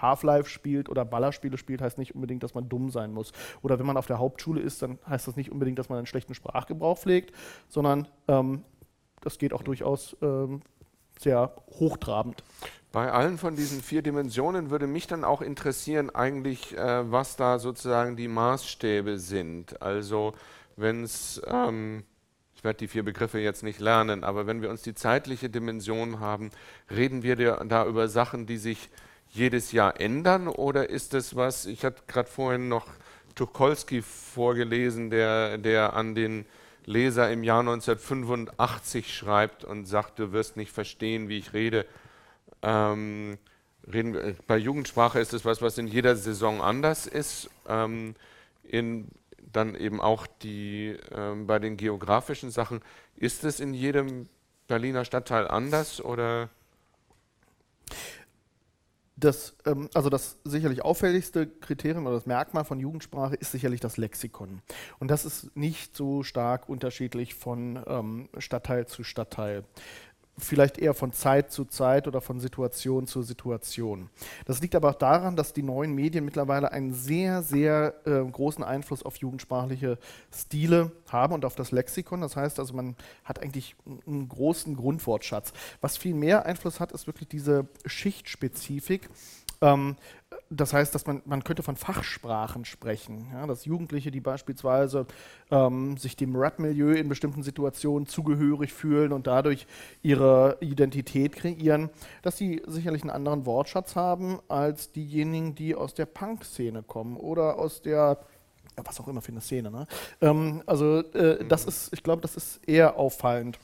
Half-Life 0.00 0.48
spielt 0.48 0.88
oder 0.88 1.04
Ballerspiele 1.04 1.58
spielt, 1.58 1.80
heißt 1.80 1.98
nicht 1.98 2.14
unbedingt, 2.14 2.42
dass 2.42 2.54
man 2.54 2.68
dumm 2.68 2.90
sein 2.90 3.12
muss. 3.12 3.32
Oder 3.62 3.78
wenn 3.78 3.86
man 3.86 3.96
auf 3.96 4.06
der 4.06 4.18
Hauptschule 4.18 4.60
ist, 4.60 4.82
dann 4.82 4.98
heißt 5.08 5.26
das 5.26 5.36
nicht 5.36 5.50
unbedingt, 5.50 5.78
dass 5.78 5.88
man 5.88 5.98
einen 5.98 6.06
schlechten 6.06 6.34
Sprachgebrauch 6.34 6.98
pflegt, 6.98 7.34
sondern 7.68 8.08
ähm, 8.28 8.64
das 9.20 9.38
geht 9.38 9.52
auch 9.52 9.62
durchaus 9.62 10.16
ähm, 10.22 10.62
sehr 11.18 11.52
hochtrabend. 11.78 12.42
Bei 12.92 13.12
allen 13.12 13.36
von 13.36 13.54
diesen 13.54 13.82
vier 13.82 14.02
Dimensionen 14.02 14.70
würde 14.70 14.86
mich 14.86 15.06
dann 15.06 15.24
auch 15.24 15.42
interessieren, 15.42 16.10
eigentlich, 16.10 16.76
äh, 16.76 17.10
was 17.10 17.36
da 17.36 17.58
sozusagen 17.58 18.16
die 18.16 18.28
Maßstäbe 18.28 19.18
sind. 19.18 19.82
Also, 19.82 20.32
wenn 20.76 21.02
es, 21.02 21.42
ähm, 21.46 22.04
ich 22.54 22.64
werde 22.64 22.78
die 22.78 22.88
vier 22.88 23.02
Begriffe 23.02 23.40
jetzt 23.40 23.62
nicht 23.62 23.78
lernen, 23.78 24.24
aber 24.24 24.46
wenn 24.46 24.62
wir 24.62 24.70
uns 24.70 24.82
die 24.82 24.94
zeitliche 24.94 25.50
Dimension 25.50 26.20
haben, 26.20 26.50
reden 26.90 27.22
wir 27.22 27.36
da 27.36 27.84
über 27.84 28.08
Sachen, 28.08 28.46
die 28.46 28.56
sich 28.56 28.88
jedes 29.30 29.72
Jahr 29.72 30.00
ändern 30.00 30.48
oder 30.48 30.90
ist 30.90 31.14
es 31.14 31.36
was, 31.36 31.66
ich 31.66 31.84
hatte 31.84 32.02
gerade 32.06 32.28
vorhin 32.28 32.68
noch 32.68 32.86
Tucholsky 33.34 34.02
vorgelesen, 34.02 35.10
der, 35.10 35.58
der 35.58 35.94
an 35.94 36.14
den 36.14 36.44
Leser 36.84 37.30
im 37.30 37.44
Jahr 37.44 37.60
1985 37.60 39.14
schreibt 39.14 39.62
und 39.62 39.84
sagt, 39.84 40.18
du 40.18 40.32
wirst 40.32 40.56
nicht 40.56 40.72
verstehen, 40.72 41.28
wie 41.28 41.38
ich 41.38 41.52
rede. 41.52 41.86
Ähm, 42.62 43.38
reden 43.92 44.36
bei 44.46 44.56
Jugendsprache 44.56 45.20
ist 45.20 45.34
es 45.34 45.44
was, 45.44 45.60
was 45.60 45.78
in 45.78 45.86
jeder 45.86 46.16
Saison 46.16 46.62
anders 46.62 47.06
ist. 47.06 47.50
Ähm, 47.68 48.14
in, 48.64 49.08
dann 49.52 49.74
eben 49.74 50.00
auch 50.00 50.26
die, 50.26 50.96
ähm, 51.12 51.46
bei 51.46 51.58
den 51.58 51.76
geografischen 51.76 52.50
Sachen. 52.50 52.80
Ist 53.16 53.44
es 53.44 53.60
in 53.60 53.74
jedem 53.74 54.28
Berliner 54.66 55.04
Stadtteil 55.04 55.46
anders 55.46 56.02
oder? 56.02 56.48
Das, 59.20 59.56
ähm, 59.66 59.88
also 59.94 60.10
das 60.10 60.38
sicherlich 60.44 60.82
auffälligste 60.82 61.46
Kriterium 61.46 62.06
oder 62.06 62.14
das 62.14 62.26
Merkmal 62.26 62.64
von 62.64 62.78
Jugendsprache 62.78 63.34
ist 63.34 63.50
sicherlich 63.50 63.80
das 63.80 63.96
Lexikon. 63.96 64.62
Und 65.00 65.10
das 65.10 65.24
ist 65.24 65.56
nicht 65.56 65.96
so 65.96 66.22
stark 66.22 66.68
unterschiedlich 66.68 67.34
von 67.34 67.82
ähm, 67.86 68.28
Stadtteil 68.38 68.86
zu 68.86 69.02
Stadtteil 69.02 69.64
vielleicht 70.38 70.78
eher 70.78 70.94
von 70.94 71.12
Zeit 71.12 71.50
zu 71.52 71.64
Zeit 71.64 72.06
oder 72.06 72.20
von 72.20 72.40
Situation 72.40 73.06
zu 73.06 73.22
Situation. 73.22 74.08
Das 74.46 74.60
liegt 74.60 74.74
aber 74.74 74.90
auch 74.90 74.94
daran, 74.94 75.36
dass 75.36 75.52
die 75.52 75.62
neuen 75.62 75.94
Medien 75.94 76.24
mittlerweile 76.24 76.72
einen 76.72 76.92
sehr, 76.92 77.42
sehr 77.42 77.94
äh, 78.04 78.24
großen 78.24 78.64
Einfluss 78.64 79.02
auf 79.02 79.16
jugendsprachliche 79.16 79.98
Stile 80.32 80.92
haben 81.08 81.34
und 81.34 81.44
auf 81.44 81.54
das 81.54 81.72
Lexikon. 81.72 82.20
Das 82.20 82.36
heißt 82.36 82.58
also, 82.58 82.74
man 82.74 82.96
hat 83.24 83.42
eigentlich 83.42 83.76
einen 84.06 84.28
großen 84.28 84.76
Grundwortschatz. 84.76 85.52
Was 85.80 85.96
viel 85.96 86.14
mehr 86.14 86.46
Einfluss 86.46 86.80
hat, 86.80 86.92
ist 86.92 87.06
wirklich 87.06 87.28
diese 87.28 87.66
Schichtspezifik. 87.84 89.08
Ähm, 89.60 89.96
das 90.50 90.72
heißt, 90.72 90.94
dass 90.94 91.06
man, 91.06 91.22
man 91.26 91.44
könnte 91.44 91.62
von 91.62 91.76
Fachsprachen 91.76 92.64
sprechen, 92.64 93.28
ja, 93.32 93.46
dass 93.46 93.64
Jugendliche, 93.64 94.10
die 94.10 94.20
beispielsweise 94.20 95.06
ähm, 95.50 95.96
sich 95.96 96.16
dem 96.16 96.36
Rap-Milieu 96.36 96.92
in 96.92 97.08
bestimmten 97.08 97.42
Situationen 97.42 98.06
zugehörig 98.06 98.72
fühlen 98.72 99.12
und 99.12 99.26
dadurch 99.26 99.66
ihre 100.02 100.56
Identität 100.60 101.36
kreieren, 101.36 101.90
dass 102.22 102.38
sie 102.38 102.62
sicherlich 102.66 103.02
einen 103.02 103.10
anderen 103.10 103.46
Wortschatz 103.46 103.94
haben 103.94 104.38
als 104.48 104.92
diejenigen, 104.92 105.54
die 105.54 105.74
aus 105.74 105.94
der 105.94 106.06
Punk-Szene 106.06 106.82
kommen 106.82 107.16
oder 107.16 107.58
aus 107.58 107.82
der 107.82 108.18
was 108.86 109.00
auch 109.00 109.08
immer 109.08 109.20
für 109.20 109.32
eine 109.32 109.40
Szene. 109.40 109.72
Ne? 109.72 109.88
Ähm, 110.20 110.62
also 110.66 111.00
äh, 111.00 111.44
das 111.44 111.64
mhm. 111.64 111.68
ist, 111.68 111.92
ich 111.92 112.02
glaube, 112.04 112.22
das 112.22 112.36
ist 112.36 112.60
eher 112.64 112.96
auffallend. 112.96 113.58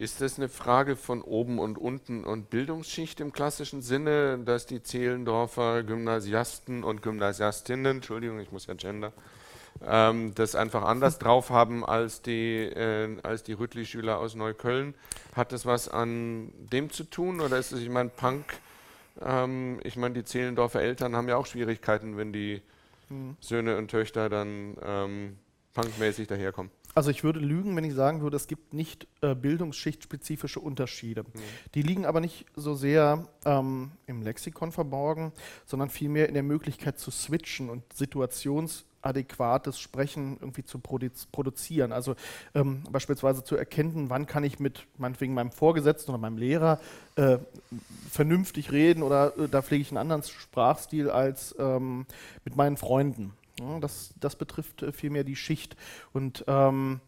Ist 0.00 0.22
das 0.22 0.38
eine 0.38 0.48
Frage 0.48 0.96
von 0.96 1.20
oben 1.20 1.58
und 1.58 1.76
unten 1.76 2.24
und 2.24 2.48
Bildungsschicht 2.48 3.20
im 3.20 3.34
klassischen 3.34 3.82
Sinne, 3.82 4.38
dass 4.38 4.64
die 4.64 4.82
Zehlendorfer 4.82 5.82
Gymnasiasten 5.82 6.84
und 6.84 7.02
Gymnasiastinnen, 7.02 7.96
Entschuldigung, 7.96 8.40
ich 8.40 8.50
muss 8.50 8.66
ja 8.66 8.72
gender, 8.72 9.12
ähm, 9.86 10.34
das 10.34 10.54
einfach 10.54 10.84
anders 10.84 11.18
drauf 11.18 11.50
haben 11.50 11.84
als 11.84 12.22
die, 12.22 12.62
äh, 12.62 13.18
als 13.22 13.42
die 13.42 13.52
Rüttli-Schüler 13.52 14.18
aus 14.18 14.34
Neukölln? 14.34 14.94
Hat 15.36 15.52
das 15.52 15.66
was 15.66 15.86
an 15.86 16.50
dem 16.72 16.88
zu 16.88 17.04
tun 17.04 17.42
oder 17.42 17.58
ist 17.58 17.70
es, 17.72 17.80
ich 17.80 17.90
meine, 17.90 18.08
Punk, 18.08 18.46
ähm, 19.20 19.80
ich 19.84 19.96
meine, 19.96 20.14
die 20.14 20.24
Zehlendorfer 20.24 20.80
Eltern 20.80 21.14
haben 21.14 21.28
ja 21.28 21.36
auch 21.36 21.44
Schwierigkeiten, 21.44 22.16
wenn 22.16 22.32
die 22.32 22.62
hm. 23.08 23.36
Söhne 23.40 23.76
und 23.76 23.90
Töchter 23.90 24.30
dann 24.30 24.78
ähm, 24.82 25.36
punkmäßig 25.74 26.26
daherkommen? 26.26 26.72
Also 26.94 27.10
ich 27.10 27.22
würde 27.22 27.38
lügen, 27.38 27.76
wenn 27.76 27.84
ich 27.84 27.94
sagen 27.94 28.20
würde, 28.20 28.36
es 28.36 28.48
gibt 28.48 28.74
nicht 28.74 29.06
äh, 29.20 29.34
bildungsschichtspezifische 29.34 30.60
Unterschiede. 30.60 31.22
Mhm. 31.22 31.28
Die 31.74 31.82
liegen 31.82 32.04
aber 32.04 32.20
nicht 32.20 32.46
so 32.56 32.74
sehr 32.74 33.28
ähm, 33.44 33.92
im 34.06 34.22
Lexikon 34.22 34.72
verborgen, 34.72 35.32
sondern 35.66 35.90
vielmehr 35.90 36.28
in 36.28 36.34
der 36.34 36.42
Möglichkeit 36.42 36.98
zu 36.98 37.10
switchen 37.12 37.70
und 37.70 37.84
situationsadäquates 37.92 39.78
Sprechen 39.78 40.38
irgendwie 40.40 40.64
zu 40.64 40.80
produ 40.80 41.10
produzieren. 41.30 41.92
Also 41.92 42.16
ähm, 42.54 42.82
beispielsweise 42.90 43.44
zu 43.44 43.56
erkennen, 43.56 44.10
wann 44.10 44.26
kann 44.26 44.42
ich 44.42 44.58
mit 44.58 44.86
meinetwegen 44.98 45.34
meinem 45.34 45.52
Vorgesetzten 45.52 46.10
oder 46.10 46.18
meinem 46.18 46.38
Lehrer 46.38 46.80
äh, 47.14 47.38
vernünftig 48.10 48.72
reden 48.72 49.04
oder 49.04 49.38
äh, 49.38 49.48
da 49.48 49.62
pflege 49.62 49.82
ich 49.82 49.90
einen 49.90 49.98
anderen 49.98 50.24
Sprachstil 50.24 51.08
als 51.08 51.54
ähm, 51.58 52.06
mit 52.44 52.56
meinen 52.56 52.76
Freunden. 52.76 53.32
Das, 53.80 54.14
das 54.18 54.36
betrifft 54.36 54.82
äh, 54.82 54.92
vielmehr 54.92 55.24
die 55.24 55.36
Schicht. 55.36 55.76
Und 56.12 56.44
ähm, 56.46 57.00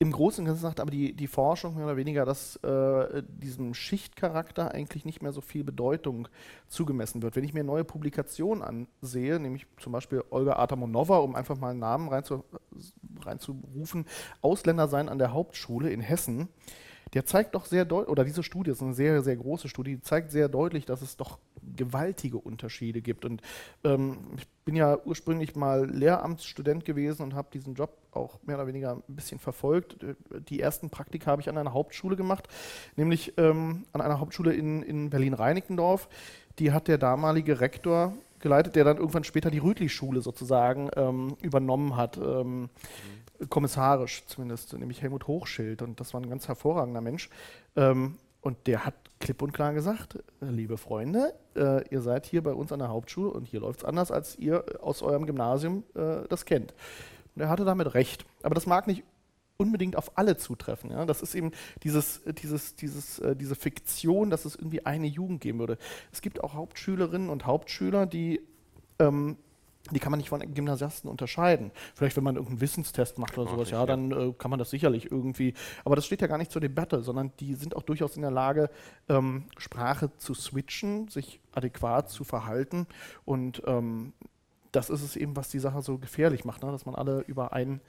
im 0.00 0.12
Großen 0.12 0.42
und 0.42 0.46
Ganzen 0.46 0.62
sagt 0.62 0.78
aber 0.78 0.92
die, 0.92 1.12
die 1.12 1.26
Forschung 1.26 1.74
mehr 1.74 1.86
oder 1.86 1.96
weniger, 1.96 2.24
dass 2.24 2.54
äh, 2.56 3.22
diesem 3.26 3.74
Schichtcharakter 3.74 4.70
eigentlich 4.72 5.04
nicht 5.04 5.22
mehr 5.22 5.32
so 5.32 5.40
viel 5.40 5.64
Bedeutung 5.64 6.28
zugemessen 6.68 7.20
wird. 7.20 7.34
Wenn 7.34 7.42
ich 7.42 7.52
mir 7.52 7.64
neue 7.64 7.82
Publikationen 7.82 8.62
ansehe, 8.62 9.40
nämlich 9.40 9.66
zum 9.80 9.92
Beispiel 9.92 10.22
Olga 10.30 10.56
Atamonova, 10.56 11.18
um 11.18 11.34
einfach 11.34 11.58
mal 11.58 11.70
einen 11.70 11.80
Namen 11.80 12.08
reinzu, 12.08 12.44
reinzurufen, 13.22 14.06
Ausländer 14.40 14.86
sein 14.86 15.08
an 15.08 15.18
der 15.18 15.32
Hauptschule 15.32 15.90
in 15.90 16.00
Hessen, 16.00 16.48
der 17.14 17.24
zeigt 17.24 17.54
doch 17.54 17.64
sehr 17.64 17.84
deutlich, 17.84 18.10
oder 18.10 18.24
diese 18.24 18.42
Studie 18.42 18.70
ist 18.70 18.82
eine 18.82 18.94
sehr, 18.94 19.22
sehr 19.22 19.36
große 19.36 19.68
Studie, 19.68 19.96
die 19.96 20.02
zeigt 20.02 20.30
sehr 20.30 20.48
deutlich, 20.48 20.84
dass 20.84 21.02
es 21.02 21.16
doch 21.16 21.38
gewaltige 21.76 22.38
Unterschiede 22.38 23.02
gibt. 23.02 23.24
Und 23.24 23.42
ähm, 23.84 24.18
ich 24.36 24.46
bin 24.64 24.76
ja 24.76 24.98
ursprünglich 25.04 25.56
mal 25.56 25.88
Lehramtsstudent 25.88 26.84
gewesen 26.84 27.22
und 27.22 27.34
habe 27.34 27.48
diesen 27.52 27.74
Job 27.74 27.96
auch 28.12 28.38
mehr 28.44 28.56
oder 28.56 28.66
weniger 28.66 28.92
ein 28.94 29.14
bisschen 29.14 29.38
verfolgt. 29.38 29.96
Die 30.48 30.60
ersten 30.60 30.90
Praktika 30.90 31.30
habe 31.30 31.42
ich 31.42 31.48
an 31.48 31.58
einer 31.58 31.72
Hauptschule 31.72 32.16
gemacht, 32.16 32.48
nämlich 32.96 33.34
ähm, 33.38 33.84
an 33.92 34.00
einer 34.00 34.20
Hauptschule 34.20 34.52
in, 34.54 34.82
in 34.82 35.10
Berlin-Reinickendorf. 35.10 36.08
Die 36.58 36.72
hat 36.72 36.88
der 36.88 36.98
damalige 36.98 37.60
Rektor 37.60 38.14
geleitet, 38.40 38.76
der 38.76 38.84
dann 38.84 38.98
irgendwann 38.98 39.24
später 39.24 39.50
die 39.50 39.58
Rüdli-Schule 39.58 40.20
sozusagen 40.20 40.90
ähm, 40.96 41.36
übernommen 41.42 41.96
hat. 41.96 42.16
Ähm, 42.16 42.62
mhm 42.62 42.68
kommissarisch 43.48 44.24
zumindest, 44.26 44.72
nämlich 44.72 45.02
Helmut 45.02 45.26
Hochschild. 45.26 45.82
Und 45.82 46.00
das 46.00 46.14
war 46.14 46.20
ein 46.20 46.28
ganz 46.28 46.48
hervorragender 46.48 47.00
Mensch. 47.00 47.30
Ähm, 47.76 48.16
und 48.40 48.66
der 48.66 48.84
hat 48.84 48.94
klipp 49.20 49.42
und 49.42 49.52
klar 49.52 49.74
gesagt, 49.74 50.18
liebe 50.40 50.76
Freunde, 50.76 51.34
äh, 51.56 51.86
ihr 51.88 52.00
seid 52.00 52.24
hier 52.24 52.42
bei 52.42 52.52
uns 52.52 52.72
an 52.72 52.78
der 52.78 52.88
Hauptschule 52.88 53.30
und 53.30 53.46
hier 53.46 53.60
läuft 53.60 53.80
es 53.80 53.84
anders, 53.84 54.12
als 54.12 54.38
ihr 54.38 54.64
aus 54.80 55.02
eurem 55.02 55.26
Gymnasium 55.26 55.82
äh, 55.94 56.26
das 56.28 56.44
kennt. 56.44 56.72
Und 57.34 57.42
er 57.42 57.48
hatte 57.48 57.64
damit 57.64 57.94
recht. 57.94 58.24
Aber 58.42 58.54
das 58.54 58.66
mag 58.66 58.86
nicht 58.86 59.02
unbedingt 59.56 59.96
auf 59.96 60.16
alle 60.16 60.36
zutreffen. 60.36 60.90
Ja? 60.90 61.04
Das 61.04 61.20
ist 61.20 61.34
eben 61.34 61.50
dieses, 61.82 62.22
dieses, 62.40 62.76
dieses, 62.76 63.18
äh, 63.18 63.34
diese 63.34 63.56
Fiktion, 63.56 64.30
dass 64.30 64.44
es 64.44 64.54
irgendwie 64.54 64.86
eine 64.86 65.08
Jugend 65.08 65.40
geben 65.40 65.58
würde. 65.58 65.78
Es 66.12 66.22
gibt 66.22 66.42
auch 66.42 66.54
Hauptschülerinnen 66.54 67.28
und 67.28 67.44
Hauptschüler, 67.44 68.06
die 68.06 68.40
ähm, 69.00 69.36
die 69.94 70.00
kann 70.00 70.10
man 70.10 70.18
nicht 70.18 70.28
von 70.28 70.40
Gymnasiasten 70.54 71.10
unterscheiden. 71.10 71.70
Vielleicht, 71.94 72.16
wenn 72.16 72.24
man 72.24 72.36
irgendeinen 72.36 72.60
Wissenstest 72.60 73.18
macht 73.18 73.36
oder 73.38 73.50
sowas, 73.50 73.70
ja, 73.70 73.84
dann 73.86 74.10
äh, 74.10 74.32
kann 74.36 74.50
man 74.50 74.58
das 74.58 74.70
sicherlich 74.70 75.10
irgendwie. 75.10 75.54
Aber 75.84 75.96
das 75.96 76.06
steht 76.06 76.20
ja 76.20 76.26
gar 76.26 76.38
nicht 76.38 76.52
zur 76.52 76.60
Debatte, 76.60 77.02
sondern 77.02 77.32
die 77.40 77.54
sind 77.54 77.76
auch 77.76 77.82
durchaus 77.82 78.16
in 78.16 78.22
der 78.22 78.30
Lage, 78.30 78.70
ähm, 79.08 79.44
Sprache 79.56 80.10
zu 80.16 80.34
switchen, 80.34 81.08
sich 81.08 81.40
adäquat 81.52 82.10
zu 82.10 82.24
verhalten. 82.24 82.86
Und 83.24 83.62
ähm, 83.66 84.12
das 84.72 84.90
ist 84.90 85.02
es 85.02 85.16
eben, 85.16 85.36
was 85.36 85.48
die 85.48 85.58
Sache 85.58 85.82
so 85.82 85.98
gefährlich 85.98 86.44
macht, 86.44 86.62
ne? 86.62 86.70
dass 86.70 86.86
man 86.86 86.94
alle 86.94 87.20
über 87.20 87.52
einen 87.52 87.80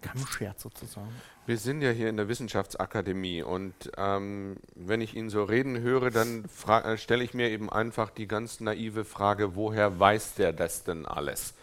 Kammschert 0.00 0.60
sozusagen. 0.60 1.14
Wir 1.46 1.56
sind 1.56 1.82
ja 1.82 1.90
hier 1.90 2.08
in 2.08 2.16
der 2.16 2.28
Wissenschaftsakademie 2.28 3.42
und 3.42 3.72
ähm, 3.96 4.56
wenn 4.74 5.00
ich 5.00 5.16
ihn 5.16 5.30
so 5.30 5.44
reden 5.44 5.80
höre, 5.80 6.10
dann 6.10 6.44
äh, 6.68 6.96
stelle 6.96 7.24
ich 7.24 7.34
mir 7.34 7.50
eben 7.50 7.70
einfach 7.70 8.10
die 8.10 8.28
ganz 8.28 8.60
naive 8.60 9.04
Frage, 9.04 9.56
woher 9.56 9.98
weiß 9.98 10.34
der 10.34 10.52
das 10.52 10.84
denn 10.84 11.06
alles? 11.06 11.54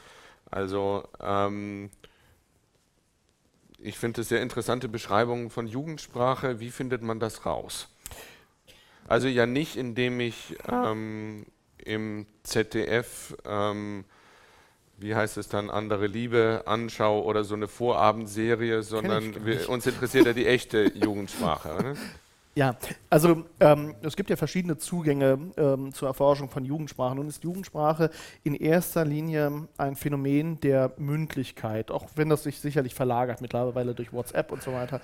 Also 0.51 1.08
ähm, 1.22 1.89
ich 3.80 3.98
finde 3.98 4.22
es 4.22 4.30
sehr 4.30 4.42
interessante 4.42 4.88
Beschreibungen 4.88 5.50
von 5.50 5.68
Jugendsprache. 5.68 6.60
Wie 6.60 6.72
findet 6.72 7.01
man 7.01 7.20
das 7.20 7.46
raus? 7.46 7.88
Also 9.08 9.27
ja 9.27 9.46
nicht, 9.46 9.75
indem 9.75 10.20
ich 10.20 10.58
ähm, 10.68 11.46
im 11.77 12.25
ZDF 12.44 13.36
ähm, 13.46 14.06
wie 14.98 15.16
heißt 15.16 15.38
es 15.38 15.50
dann, 15.50 15.70
andere 15.70 16.08
Liebe 16.08 16.64
anschaue 16.66 17.24
oder 17.24 17.44
so 17.44 17.56
eine 17.56 17.68
Vorabendserie, 17.68 18.84
sondern 18.84 19.46
wir, 19.46 19.70
uns 19.70 19.86
interessiert 19.86 20.25
ja 20.25 20.34
die 20.34 20.46
echte 20.46 20.92
Jugendsprache. 20.96 21.75
Oder? 21.75 21.94
Ja, 22.58 22.78
also 23.10 23.44
ähm, 23.60 23.96
es 24.02 24.16
gibt 24.16 24.30
ja 24.30 24.38
verschiedene 24.38 24.78
Zugänge 24.78 25.38
ähm, 25.58 25.94
zur 25.94 26.08
Erforschung 26.08 26.50
von 26.50 26.64
Jugendsprachen. 26.64 27.18
Nun 27.18 27.28
ist 27.28 27.44
Jugendsprache 27.44 28.10
in 28.44 28.56
erster 28.56 29.04
Linie 29.04 29.68
ein 29.78 29.98
Phänomen 29.98 30.62
der 30.62 30.94
Mündlichkeit, 30.98 31.92
auch 31.92 32.08
wenn 32.16 32.30
das 32.30 32.44
sich 32.44 32.62
sicherlich 32.62 32.96
verlagert 32.96 33.42
mittlerweile 33.42 33.94
durch 33.94 34.14
WhatsApp 34.14 34.54
und 34.54 34.64
so 34.64 34.72
weiter. 34.72 35.02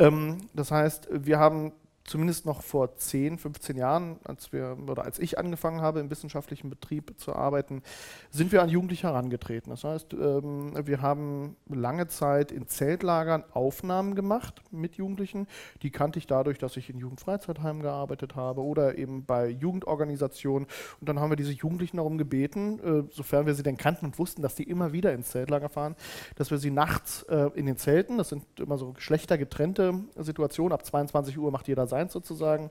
Ähm, 0.00 0.38
das 0.54 0.72
heißt, 0.72 1.08
wir 1.12 1.38
haben 1.38 1.72
zumindest 2.08 2.46
noch 2.46 2.62
vor 2.62 2.96
10, 2.96 3.38
15 3.38 3.76
Jahren, 3.76 4.18
als 4.24 4.52
wir 4.52 4.76
oder 4.86 5.04
als 5.04 5.18
ich 5.18 5.38
angefangen 5.38 5.80
habe, 5.80 6.00
im 6.00 6.10
wissenschaftlichen 6.10 6.70
Betrieb 6.70 7.18
zu 7.18 7.34
arbeiten, 7.34 7.82
sind 8.30 8.50
wir 8.50 8.62
an 8.62 8.68
Jugendliche 8.68 9.08
herangetreten. 9.08 9.70
Das 9.70 9.84
heißt, 9.84 10.14
ähm, 10.14 10.74
wir 10.86 11.02
haben 11.02 11.56
lange 11.68 12.08
Zeit 12.08 12.50
in 12.50 12.66
Zeltlagern 12.66 13.44
Aufnahmen 13.52 14.14
gemacht 14.14 14.62
mit 14.70 14.96
Jugendlichen. 14.96 15.46
Die 15.82 15.90
kannte 15.90 16.18
ich 16.18 16.26
dadurch, 16.26 16.58
dass 16.58 16.76
ich 16.76 16.88
in 16.88 16.98
Jugendfreizeitheimen 16.98 17.82
gearbeitet 17.82 18.34
habe 18.34 18.62
oder 18.62 18.96
eben 18.96 19.24
bei 19.24 19.48
Jugendorganisationen. 19.48 20.66
Und 21.00 21.08
dann 21.08 21.20
haben 21.20 21.30
wir 21.30 21.36
diese 21.36 21.52
Jugendlichen 21.52 21.98
darum 21.98 22.16
gebeten, 22.16 22.80
äh, 22.80 23.12
sofern 23.12 23.46
wir 23.46 23.54
sie 23.54 23.62
denn 23.62 23.76
kannten 23.76 24.06
und 24.06 24.18
wussten, 24.18 24.40
dass 24.42 24.54
die 24.54 24.64
immer 24.64 24.92
wieder 24.92 25.12
ins 25.12 25.30
Zeltlager 25.30 25.68
fahren, 25.68 25.94
dass 26.36 26.50
wir 26.50 26.58
sie 26.58 26.70
nachts 26.70 27.22
äh, 27.24 27.50
in 27.54 27.66
den 27.66 27.76
Zelten, 27.76 28.16
das 28.16 28.30
sind 28.30 28.44
immer 28.58 28.78
so 28.78 28.92
geschlechtergetrennte 28.92 29.94
Situationen, 30.16 30.72
ab 30.72 30.84
22 30.84 31.38
Uhr 31.38 31.50
macht 31.50 31.68
jeder 31.68 31.86
sein 31.86 31.97
Science 31.98 32.12
sozusagen, 32.12 32.70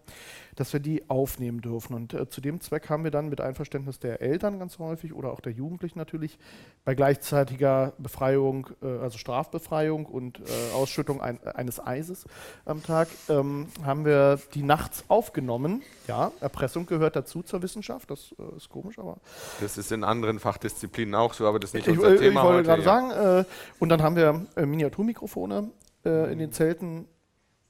dass 0.56 0.74
wir 0.74 0.80
die 0.80 1.10
aufnehmen 1.10 1.62
dürfen. 1.62 1.94
Und 1.94 2.14
äh, 2.14 2.30
zu 2.30 2.42
dem 2.42 2.62
Zweck 2.62 2.90
haben 2.90 3.04
wir 3.04 3.12
dann 3.12 3.30
mit 3.30 3.42
Einverständnis 3.42 4.00
der 4.00 4.22
Eltern 4.22 4.60
ganz 4.60 4.80
häufig 4.80 5.14
oder 5.14 5.32
auch 5.32 5.40
der 5.40 5.52
Jugendlichen 5.52 6.00
natürlich 6.00 6.40
bei 6.86 6.96
gleichzeitiger 6.96 7.94
Befreiung, 7.98 8.68
äh, 8.82 8.88
also 8.88 9.18
Strafbefreiung 9.18 10.06
und 10.06 10.40
äh, 10.40 10.74
Ausschüttung 10.74 11.22
ein, 11.22 11.46
eines 11.46 11.86
Eises 11.86 12.26
am 12.66 12.82
Tag, 12.84 13.10
ähm, 13.30 13.68
haben 13.84 14.06
wir 14.06 14.40
die 14.54 14.64
nachts 14.64 15.04
aufgenommen. 15.10 15.84
Ja, 16.08 16.32
Erpressung 16.40 16.86
gehört 16.86 17.16
dazu 17.16 17.44
zur 17.44 17.62
Wissenschaft, 17.62 18.10
das 18.10 18.34
äh, 18.40 18.58
ist 18.58 18.70
komisch, 18.70 18.98
aber. 18.98 19.18
Das 19.62 19.78
ist 19.78 19.92
in 19.92 20.04
anderen 20.04 20.40
Fachdisziplinen 20.40 21.16
auch 21.16 21.34
so, 21.34 21.48
aber 21.48 21.60
das 21.60 21.72
ist 21.72 21.74
nicht 21.76 21.88
ich, 21.88 21.98
unser 21.98 22.14
ich, 22.14 22.22
Thema. 22.22 22.42
Ich 22.42 22.48
wollte 22.48 22.64
gerade 22.64 22.82
ja. 22.82 22.86
sagen, 22.86 23.42
äh, 23.42 23.46
und 23.80 23.90
dann 23.90 24.02
haben 24.02 24.16
wir 24.16 24.46
äh, 24.56 24.66
Miniaturmikrofone 24.66 25.70
in 26.04 26.40
den 26.40 26.54
Zelten 26.54 27.06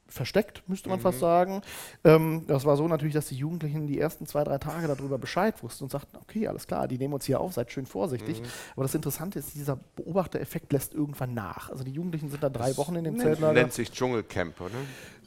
versteckt, 0.07 0.63
müsste 0.67 0.89
man 0.89 0.99
mhm. 0.99 1.03
fast 1.03 1.19
sagen. 1.19 1.61
Ähm, 2.03 2.45
das 2.47 2.65
war 2.65 2.77
so 2.77 2.87
natürlich, 2.87 3.13
dass 3.13 3.27
die 3.27 3.35
Jugendlichen 3.35 3.87
die 3.87 3.99
ersten 3.99 4.25
zwei, 4.25 4.43
drei 4.43 4.57
Tage 4.57 4.87
darüber 4.87 5.17
Bescheid 5.17 5.61
wussten 5.63 5.85
und 5.85 5.89
sagten, 5.89 6.17
okay, 6.17 6.47
alles 6.47 6.67
klar, 6.67 6.87
die 6.87 6.97
nehmen 6.97 7.13
uns 7.13 7.25
hier 7.25 7.39
auf, 7.39 7.53
seid 7.53 7.71
schön 7.71 7.85
vorsichtig. 7.85 8.41
Mhm. 8.41 8.45
Aber 8.75 8.83
das 8.83 8.95
Interessante 8.95 9.39
ist, 9.39 9.55
dieser 9.55 9.77
Beobachtereffekt 9.95 10.71
lässt 10.71 10.93
irgendwann 10.93 11.33
nach. 11.33 11.69
Also 11.69 11.83
die 11.83 11.91
Jugendlichen 11.91 12.29
sind 12.29 12.41
da 12.43 12.49
drei 12.49 12.75
Wochen 12.77 12.95
in 12.95 13.03
dem 13.03 13.17
Zeltlager. 13.17 13.53
Das 13.53 13.61
nennt 13.61 13.73
sich 13.73 13.91
Dschungelcamp, 13.91 14.61
oder? 14.61 14.71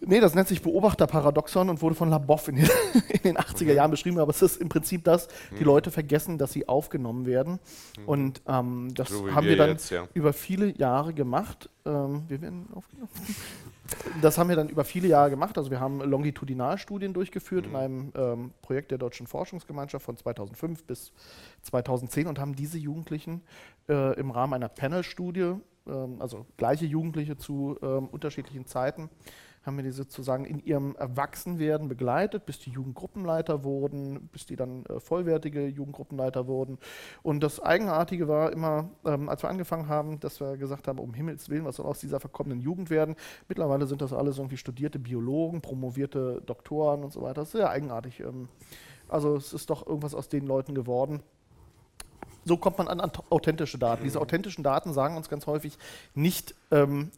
Nee, 0.02 0.20
das 0.20 0.34
nennt 0.34 0.48
sich 0.48 0.62
Beobachterparadoxon 0.62 1.68
und 1.68 1.82
wurde 1.82 1.94
von 1.94 2.08
Labov 2.08 2.48
in, 2.48 2.56
in 2.56 2.66
den 3.22 3.36
80er 3.38 3.64
mhm. 3.64 3.70
Jahren 3.76 3.90
beschrieben, 3.90 4.18
aber 4.18 4.30
es 4.30 4.42
ist 4.42 4.56
im 4.56 4.68
Prinzip 4.68 5.04
das, 5.04 5.28
die 5.50 5.60
mhm. 5.60 5.66
Leute 5.66 5.90
vergessen, 5.90 6.38
dass 6.38 6.52
sie 6.52 6.68
aufgenommen 6.68 7.26
werden. 7.26 7.58
Mhm. 7.98 8.08
Und 8.08 8.42
ähm, 8.46 8.94
das 8.94 9.10
so 9.10 9.30
haben 9.34 9.46
wir, 9.46 9.56
dann 9.56 9.70
jetzt, 9.70 9.90
ja. 9.90 10.08
über 10.14 10.32
viele 10.32 10.76
Jahre 10.76 11.12
gemacht. 11.12 11.68
Ähm, 11.84 12.24
wir 12.28 12.40
werden 12.40 12.66
aufgenommen. 12.74 13.10
Das 14.22 14.38
haben 14.38 14.48
wir 14.48 14.54
dann 14.54 14.68
über 14.68 14.84
viele 14.84 15.08
Jahre 15.08 15.30
gemacht. 15.30 15.58
Also 15.58 15.72
wir 15.72 15.80
haben 15.80 16.00
Longitudinalstudien 16.00 17.12
durchgeführt 17.12 17.66
mhm. 17.66 17.72
in 17.72 17.76
einem 17.76 18.12
ähm, 18.14 18.50
Projekt 18.62 18.92
der 18.92 18.98
Deutschen 18.98 19.26
Forschungsgemeinschaft 19.26 20.04
von 20.04 20.16
2005 20.16 20.84
bis 20.84 21.12
2010 21.62 22.28
und 22.28 22.38
haben 22.38 22.54
diese 22.54 22.78
Jugendlichen 22.78 23.42
äh, 23.88 24.18
im 24.18 24.30
Rahmen 24.30 24.54
einer 24.54 24.68
Panel-Studie, 24.68 25.54
ähm, 25.88 26.16
also 26.20 26.46
gleiche 26.56 26.86
Jugendliche 26.86 27.36
zu 27.36 27.78
ähm, 27.82 28.06
unterschiedlichen 28.06 28.66
Zeiten, 28.66 29.10
haben 29.62 29.76
wir 29.76 29.84
die 29.84 29.90
sozusagen 29.90 30.44
in 30.44 30.58
ihrem 30.58 30.96
Erwachsenwerden 30.96 31.88
begleitet, 31.88 32.46
bis 32.46 32.58
die 32.58 32.70
Jugendgruppenleiter 32.70 33.62
wurden, 33.62 34.28
bis 34.32 34.46
die 34.46 34.56
dann 34.56 34.86
äh, 34.86 35.00
vollwertige 35.00 35.66
Jugendgruppenleiter 35.66 36.46
wurden. 36.46 36.78
Und 37.22 37.42
das 37.42 37.60
Eigenartige 37.60 38.26
war 38.26 38.52
immer, 38.52 38.90
ähm, 39.04 39.28
als 39.28 39.42
wir 39.42 39.50
angefangen 39.50 39.88
haben, 39.88 40.18
dass 40.20 40.40
wir 40.40 40.56
gesagt 40.56 40.88
haben, 40.88 40.98
um 40.98 41.12
Himmels 41.12 41.48
Willen, 41.50 41.64
was 41.64 41.76
soll 41.76 41.86
aus 41.86 42.00
dieser 42.00 42.20
verkommenen 42.20 42.60
Jugend 42.60 42.88
werden? 42.90 43.16
Mittlerweile 43.48 43.86
sind 43.86 44.00
das 44.00 44.12
alles 44.12 44.38
irgendwie 44.38 44.56
studierte 44.56 44.98
Biologen, 44.98 45.60
promovierte 45.60 46.42
Doktoren 46.46 47.04
und 47.04 47.12
so 47.12 47.22
weiter. 47.22 47.42
Das 47.42 47.48
ist 47.48 47.52
sehr 47.52 47.70
eigenartig. 47.70 48.20
Ähm, 48.20 48.48
also 49.08 49.36
es 49.36 49.52
ist 49.52 49.68
doch 49.68 49.86
irgendwas 49.86 50.14
aus 50.14 50.28
den 50.28 50.46
Leuten 50.46 50.74
geworden 50.74 51.22
so 52.44 52.56
kommt 52.56 52.78
man 52.78 52.88
an, 52.88 53.00
authentische 53.30 53.78
Daten. 53.78 54.04
Diese 54.04 54.20
authentischen 54.20 54.64
Daten 54.64 54.92
sagen 54.92 55.16
uns 55.16 55.28
ganz 55.28 55.46
häufig 55.46 55.78
nicht, 56.14 56.54
ähm, 56.70 57.10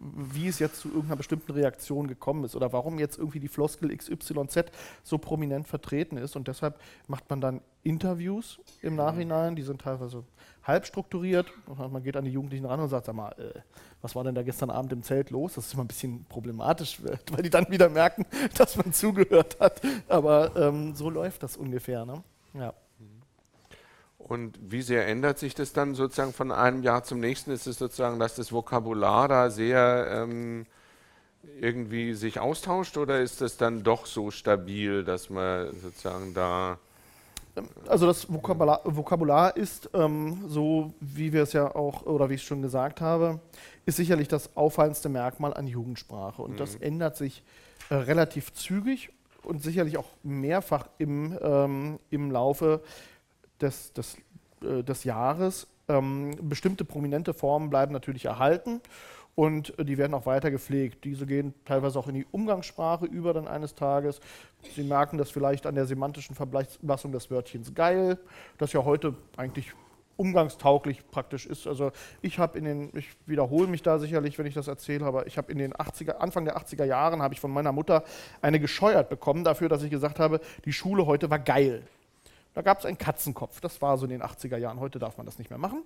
wie 0.00 0.48
es 0.48 0.58
jetzt 0.58 0.80
zu 0.80 0.88
irgendeiner 0.88 1.16
bestimmten 1.16 1.52
Reaktion 1.52 2.08
gekommen 2.08 2.44
ist 2.44 2.56
oder 2.56 2.72
warum 2.72 2.98
jetzt 2.98 3.18
irgendwie 3.18 3.40
die 3.40 3.48
Floskel 3.48 3.96
XYZ 3.96 4.64
so 5.04 5.18
prominent 5.18 5.68
vertreten 5.68 6.16
ist. 6.16 6.34
Und 6.34 6.48
deshalb 6.48 6.80
macht 7.06 7.30
man 7.30 7.40
dann 7.40 7.60
Interviews 7.84 8.58
im 8.80 8.96
Nachhinein, 8.96 9.54
die 9.54 9.62
sind 9.62 9.80
teilweise 9.80 10.24
halb 10.64 10.86
strukturiert. 10.86 11.46
Man 11.66 12.02
geht 12.02 12.16
an 12.16 12.24
die 12.24 12.30
Jugendlichen 12.30 12.66
ran 12.66 12.80
und 12.80 12.88
sagt, 12.88 13.06
sag 13.06 13.14
mal, 13.14 13.32
äh, 13.32 13.60
was 14.00 14.14
war 14.14 14.24
denn 14.24 14.34
da 14.34 14.42
gestern 14.42 14.70
Abend 14.70 14.92
im 14.92 15.02
Zelt 15.02 15.30
los? 15.30 15.54
Das 15.54 15.66
ist 15.66 15.74
immer 15.74 15.84
ein 15.84 15.88
bisschen 15.88 16.24
problematisch, 16.24 17.00
weil 17.30 17.42
die 17.42 17.50
dann 17.50 17.68
wieder 17.70 17.88
merken, 17.88 18.26
dass 18.56 18.76
man 18.76 18.92
zugehört 18.92 19.58
hat. 19.60 19.80
Aber 20.08 20.54
ähm, 20.56 20.94
so 20.94 21.10
läuft 21.10 21.42
das 21.42 21.56
ungefähr. 21.56 22.04
Ne? 22.04 22.22
Ja. 22.54 22.74
Und 24.32 24.58
wie 24.62 24.80
sehr 24.80 25.06
ändert 25.06 25.38
sich 25.38 25.54
das 25.54 25.74
dann 25.74 25.94
sozusagen 25.94 26.32
von 26.32 26.52
einem 26.52 26.82
Jahr 26.82 27.04
zum 27.04 27.20
nächsten? 27.20 27.50
Ist 27.50 27.66
es 27.66 27.76
sozusagen, 27.76 28.18
dass 28.18 28.34
das 28.34 28.50
Vokabular 28.50 29.28
da 29.28 29.50
sehr 29.50 30.06
ähm, 30.10 30.64
irgendwie 31.60 32.14
sich 32.14 32.40
austauscht 32.40 32.96
oder 32.96 33.20
ist 33.20 33.42
das 33.42 33.58
dann 33.58 33.82
doch 33.82 34.06
so 34.06 34.30
stabil, 34.30 35.04
dass 35.04 35.28
man 35.28 35.78
sozusagen 35.82 36.32
da. 36.32 36.78
Also 37.86 38.06
das 38.06 38.32
Vokabular, 38.32 38.80
Vokabular 38.84 39.54
ist, 39.54 39.90
ähm, 39.92 40.44
so 40.48 40.94
wie 41.00 41.34
wir 41.34 41.42
es 41.42 41.52
ja 41.52 41.74
auch, 41.74 42.06
oder 42.06 42.30
wie 42.30 42.34
ich 42.34 42.40
es 42.40 42.46
schon 42.46 42.62
gesagt 42.62 43.02
habe, 43.02 43.38
ist 43.84 43.96
sicherlich 43.96 44.28
das 44.28 44.56
auffallendste 44.56 45.10
Merkmal 45.10 45.52
an 45.52 45.66
Jugendsprache. 45.66 46.40
Und 46.40 46.52
mhm. 46.52 46.56
das 46.56 46.76
ändert 46.76 47.18
sich 47.18 47.42
äh, 47.90 47.96
relativ 47.96 48.54
zügig 48.54 49.10
und 49.42 49.62
sicherlich 49.62 49.98
auch 49.98 50.08
mehrfach 50.22 50.88
im, 50.96 51.38
ähm, 51.42 51.98
im 52.08 52.30
Laufe 52.30 52.80
des, 53.62 53.92
des, 53.92 54.16
äh, 54.62 54.82
des 54.82 55.04
Jahres. 55.04 55.66
Ähm, 55.88 56.36
bestimmte 56.42 56.84
prominente 56.84 57.34
Formen 57.34 57.70
bleiben 57.70 57.92
natürlich 57.92 58.26
erhalten 58.26 58.80
und 59.34 59.78
äh, 59.78 59.84
die 59.84 59.98
werden 59.98 60.14
auch 60.14 60.26
weiter 60.26 60.50
gepflegt. 60.50 61.04
Diese 61.04 61.26
gehen 61.26 61.54
teilweise 61.64 61.98
auch 61.98 62.08
in 62.08 62.14
die 62.14 62.26
Umgangssprache 62.30 63.06
über 63.06 63.32
dann 63.32 63.48
eines 63.48 63.74
Tages. 63.74 64.20
Sie 64.74 64.84
merken 64.84 65.18
das 65.18 65.30
vielleicht 65.30 65.66
an 65.66 65.74
der 65.74 65.86
semantischen 65.86 66.36
Verblassung 66.36 67.12
des 67.12 67.30
Wörtchens 67.30 67.74
geil, 67.74 68.18
das 68.58 68.72
ja 68.72 68.84
heute 68.84 69.14
eigentlich 69.36 69.72
umgangstauglich 70.16 71.02
praktisch 71.10 71.46
ist. 71.46 71.66
Also 71.66 71.90
ich 72.20 72.38
habe 72.38 72.58
in 72.58 72.64
den, 72.64 72.90
ich 72.94 73.08
wiederhole 73.26 73.66
mich 73.66 73.82
da 73.82 73.98
sicherlich, 73.98 74.38
wenn 74.38 74.46
ich 74.46 74.54
das 74.54 74.68
erzähle, 74.68 75.06
aber 75.06 75.26
ich 75.26 75.38
habe 75.38 75.50
in 75.50 75.58
den 75.58 75.72
80er, 75.72 76.18
Anfang 76.18 76.44
der 76.44 76.56
80er 76.58 76.84
Jahren 76.84 77.22
habe 77.22 77.34
ich 77.34 77.40
von 77.40 77.50
meiner 77.50 77.72
Mutter 77.72 78.04
eine 78.42 78.60
gescheuert 78.60 79.08
bekommen 79.08 79.42
dafür, 79.42 79.68
dass 79.68 79.82
ich 79.82 79.90
gesagt 79.90 80.20
habe, 80.20 80.40
die 80.64 80.72
Schule 80.72 81.06
heute 81.06 81.30
war 81.30 81.38
geil. 81.38 81.82
Da 82.54 82.62
gab 82.62 82.80
es 82.80 82.86
einen 82.86 82.98
Katzenkopf. 82.98 83.60
Das 83.60 83.80
war 83.80 83.96
so 83.96 84.04
in 84.04 84.10
den 84.10 84.22
80er 84.22 84.56
Jahren. 84.58 84.78
Heute 84.78 84.98
darf 84.98 85.16
man 85.16 85.26
das 85.26 85.38
nicht 85.38 85.50
mehr 85.50 85.58
machen. 85.58 85.82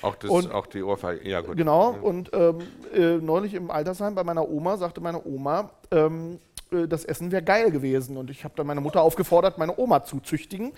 Auch, 0.00 0.14
das, 0.16 0.30
und, 0.30 0.50
auch 0.52 0.66
die 0.66 0.82
Ohrfeige, 0.82 1.28
ja 1.28 1.42
gut. 1.42 1.56
Genau, 1.56 1.90
und 1.90 2.30
ähm, 2.32 2.60
äh, 2.94 3.16
neulich 3.18 3.52
im 3.52 3.70
Altersheim 3.70 4.14
bei 4.14 4.24
meiner 4.24 4.48
Oma 4.48 4.78
sagte 4.78 5.02
meine 5.02 5.22
Oma, 5.26 5.70
ähm, 5.90 6.38
äh, 6.72 6.88
das 6.88 7.04
Essen 7.04 7.30
wäre 7.30 7.42
geil 7.42 7.70
gewesen. 7.70 8.16
Und 8.16 8.30
ich 8.30 8.44
habe 8.44 8.54
dann 8.56 8.66
meine 8.66 8.80
Mutter 8.80 9.02
aufgefordert, 9.02 9.58
meine 9.58 9.78
Oma 9.78 10.04
zu 10.04 10.20
züchtigen. 10.20 10.72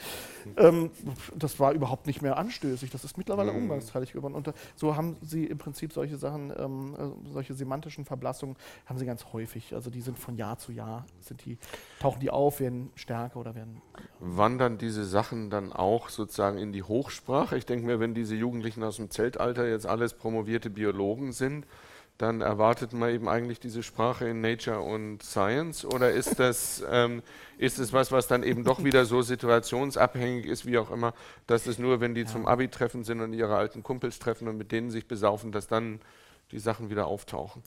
Ähm, 0.57 0.91
das 1.37 1.61
war 1.61 1.73
überhaupt 1.73 2.07
nicht 2.07 2.23
mehr 2.23 2.37
anstößig. 2.37 2.91
Das 2.91 3.05
ist 3.05 3.19
mittlerweile 3.19 3.53
mhm. 3.53 3.65
umgangsteilig 3.65 4.13
geworden. 4.13 4.35
Und 4.35 4.53
so 4.77 4.97
haben 4.97 5.17
sie 5.23 5.45
im 5.45 5.59
Prinzip 5.59 5.93
solche 5.93 6.17
Sachen, 6.17 6.53
ähm, 6.57 6.95
äh, 7.27 7.33
solche 7.33 7.55
semantischen 7.55 8.05
Verblassungen, 8.05 8.57
haben 8.87 8.99
sie 8.99 9.07
ganz 9.07 9.27
häufig. 9.33 9.75
Also 9.75 9.91
die 9.91 10.01
sind 10.01 10.19
von 10.19 10.37
Jahr 10.37 10.59
zu 10.59 10.73
Jahr, 10.73 11.07
sind 11.21 11.45
die, 11.45 11.59
tauchen 12.01 12.21
die 12.21 12.31
auf, 12.31 12.61
werden 12.61 12.91
stärker 12.95 13.41
oder 13.41 13.55
werden. 13.55 13.83
Wandern 14.21 14.79
diese 14.79 15.05
Sachen 15.05 15.51
dann 15.51 15.73
auch 15.73 16.09
sozusagen 16.09 16.59
in 16.59 16.73
die 16.73 16.83
Hochsprache? 16.83 17.57
Ich 17.57 17.67
denke 17.67 17.87
mir, 17.87 18.01
wenn 18.01 18.15
diese 18.15 18.35
Jugendlichen 18.35 18.83
aus 18.83 18.97
dem 18.97 19.11
Zeltalter 19.11 19.69
jetzt 19.69 19.87
alles 19.87 20.15
promovierte 20.15 20.71
Biologen 20.71 21.33
sind, 21.33 21.67
dann 22.21 22.43
erwartet 22.43 22.93
man 22.93 23.09
eben 23.09 23.31
eigentlich 23.31 23.61
diese 23.61 23.83
Sprache 23.83 24.29
in 24.29 24.43
Nature 24.43 24.81
und 24.81 25.23
Science? 25.23 25.87
Oder 25.87 26.11
ist 26.11 26.39
das, 26.39 26.85
ähm, 26.91 27.23
ist 27.57 27.79
es 27.79 27.95
was, 27.95 28.13
was 28.13 28.27
dann 28.27 28.43
eben 28.43 28.63
doch 28.63 28.85
wieder 28.85 29.07
so 29.07 29.23
situationsabhängig 29.23 30.45
ist, 30.45 30.67
wie 30.67 30.77
auch 30.77 30.91
immer, 30.91 31.15
dass 31.47 31.67
es 31.67 31.79
nur, 31.79 32.01
wenn 32.01 32.15
die 32.15 32.23
ja. 32.23 32.27
zum 32.27 32.47
Abi-Treffen 32.47 33.05
sind 33.05 33.23
und 33.23 33.33
ihre 33.33 33.57
alten 33.57 33.83
Kumpels 33.83 34.19
treffen 34.19 34.49
und 34.49 34.59
mit 34.59 34.71
denen 34.71 34.91
sich 34.91 35.09
besaufen, 35.09 35.51
dass 35.51 35.67
dann 35.67 35.99
die 36.53 36.59
Sachen 36.59 36.91
wieder 36.91 37.07
auftauchen? 37.07 37.63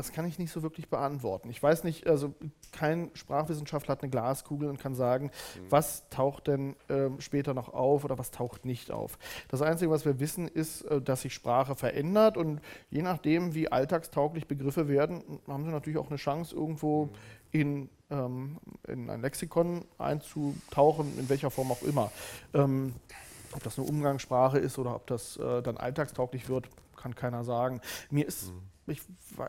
Das 0.00 0.12
kann 0.12 0.24
ich 0.24 0.38
nicht 0.38 0.50
so 0.50 0.62
wirklich 0.62 0.88
beantworten. 0.88 1.50
Ich 1.50 1.62
weiß 1.62 1.84
nicht, 1.84 2.06
also 2.06 2.32
kein 2.72 3.10
Sprachwissenschaftler 3.12 3.92
hat 3.92 4.02
eine 4.02 4.10
Glaskugel 4.10 4.70
und 4.70 4.80
kann 4.80 4.94
sagen, 4.94 5.26
mhm. 5.26 5.66
was 5.68 6.08
taucht 6.08 6.46
denn 6.46 6.74
äh, 6.88 7.10
später 7.18 7.52
noch 7.52 7.74
auf 7.74 8.02
oder 8.02 8.16
was 8.16 8.30
taucht 8.30 8.64
nicht 8.64 8.90
auf. 8.90 9.18
Das 9.48 9.60
Einzige, 9.60 9.90
was 9.90 10.06
wir 10.06 10.18
wissen, 10.18 10.48
ist, 10.48 10.82
äh, 10.86 11.02
dass 11.02 11.20
sich 11.20 11.34
Sprache 11.34 11.74
verändert 11.74 12.38
und 12.38 12.62
je 12.88 13.02
nachdem, 13.02 13.54
wie 13.54 13.70
alltagstauglich 13.70 14.46
Begriffe 14.46 14.88
werden, 14.88 15.22
haben 15.46 15.66
sie 15.66 15.70
natürlich 15.70 15.98
auch 15.98 16.08
eine 16.08 16.16
Chance, 16.16 16.54
irgendwo 16.54 17.04
mhm. 17.04 17.10
in, 17.50 17.90
ähm, 18.08 18.56
in 18.88 19.10
ein 19.10 19.20
Lexikon 19.20 19.84
einzutauchen, 19.98 21.18
in 21.18 21.28
welcher 21.28 21.50
Form 21.50 21.70
auch 21.70 21.82
immer. 21.82 22.10
Ähm, 22.54 22.94
ob 23.52 23.62
das 23.64 23.78
eine 23.78 23.86
Umgangssprache 23.86 24.58
ist 24.58 24.78
oder 24.78 24.94
ob 24.94 25.06
das 25.08 25.36
äh, 25.36 25.60
dann 25.60 25.76
alltagstauglich 25.76 26.48
wird, 26.48 26.70
kann 26.96 27.14
keiner 27.14 27.44
sagen. 27.44 27.82
Mir 28.08 28.26
ist, 28.26 28.50
mhm. 28.50 28.62
Ich 28.90 29.00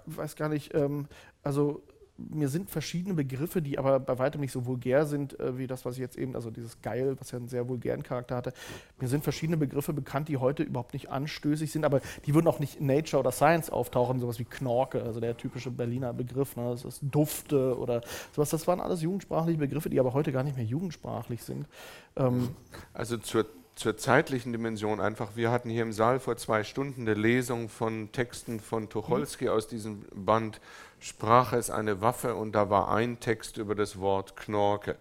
weiß 0.06 0.36
gar 0.36 0.50
nicht, 0.50 0.74
ähm, 0.74 1.08
also 1.44 1.84
mir 2.30 2.50
sind 2.50 2.70
verschiedene 2.70 3.14
Begriffe, 3.14 3.62
die 3.62 3.78
aber 3.78 4.00
bei 4.00 4.20
weitem 4.20 4.42
nicht 4.42 4.52
so 4.52 4.66
vulgär 4.66 5.06
sind, 5.06 5.40
äh, 5.40 5.58
wie 5.58 5.68
das, 5.68 5.86
was 5.86 5.96
ich 5.96 6.02
jetzt 6.02 6.18
eben, 6.18 6.36
also 6.36 6.52
dieses 6.52 6.82
Geil, 6.82 7.16
was 7.20 7.32
ja 7.32 7.38
einen 7.38 7.48
sehr 7.48 7.68
vulgären 7.68 8.04
Charakter 8.04 8.36
hatte. 8.36 8.54
Mir 9.00 9.08
sind 9.08 9.24
verschiedene 9.24 9.58
Begriffe 9.58 9.94
bekannt, 9.94 10.28
die 10.28 10.38
heute 10.38 10.64
überhaupt 10.64 10.94
nicht 10.94 11.10
anstößig 11.10 11.72
sind, 11.72 11.86
aber 11.86 12.02
die 12.26 12.34
würden 12.34 12.48
auch 12.48 12.60
nicht 12.60 12.80
in 12.80 12.86
Nature 12.86 13.20
oder 13.20 13.32
Science 13.32 13.70
auftauchen, 13.70 14.20
sowas 14.20 14.40
wie 14.40 14.46
Knorke, 14.46 15.04
also 15.04 15.20
der 15.20 15.38
typische 15.38 15.72
Berliner 15.72 16.14
Begriff, 16.14 16.56
ne? 16.56 16.70
das 16.70 16.86
ist 16.86 17.02
Dufte 17.02 17.78
oder 17.78 18.02
sowas. 18.36 18.50
Das 18.50 18.68
waren 18.68 18.80
alles 18.80 19.02
jugendsprachliche 19.02 19.58
Begriffe, 19.58 19.90
die 19.90 20.00
aber 20.00 20.14
heute 20.14 20.32
gar 20.32 20.44
nicht 20.44 20.56
mehr 20.56 20.66
jugendsprachlich 20.66 21.44
sind. 21.44 21.68
Ähm 22.16 22.50
also 22.94 23.18
zur 23.18 23.46
zur 23.76 23.98
zeitlichen 23.98 24.52
Dimension 24.52 25.00
einfach. 25.00 25.36
Wir 25.36 25.52
hatten 25.52 25.70
hier 25.70 25.84
im 25.84 25.94
Saal 25.94 26.20
vor 26.20 26.38
zwei 26.38 26.64
Stunden 26.64 27.02
eine 27.02 27.14
Lesung 27.14 27.70
von 27.70 28.12
Texten 28.12 28.60
von 28.60 28.90
Tucholsky 28.90 29.50
aus 29.50 29.68
diesem 29.68 30.06
Band 30.14 30.60
Sprache 31.02 31.58
ist 31.58 31.72
eine 31.72 32.00
Waffe 32.02 32.36
und 32.36 32.54
da 32.54 32.70
war 32.70 32.92
ein 32.92 33.20
Text 33.20 33.58
über 33.58 33.74
das 33.74 34.00
Wort 34.00 34.38
Knorke. 34.38 34.96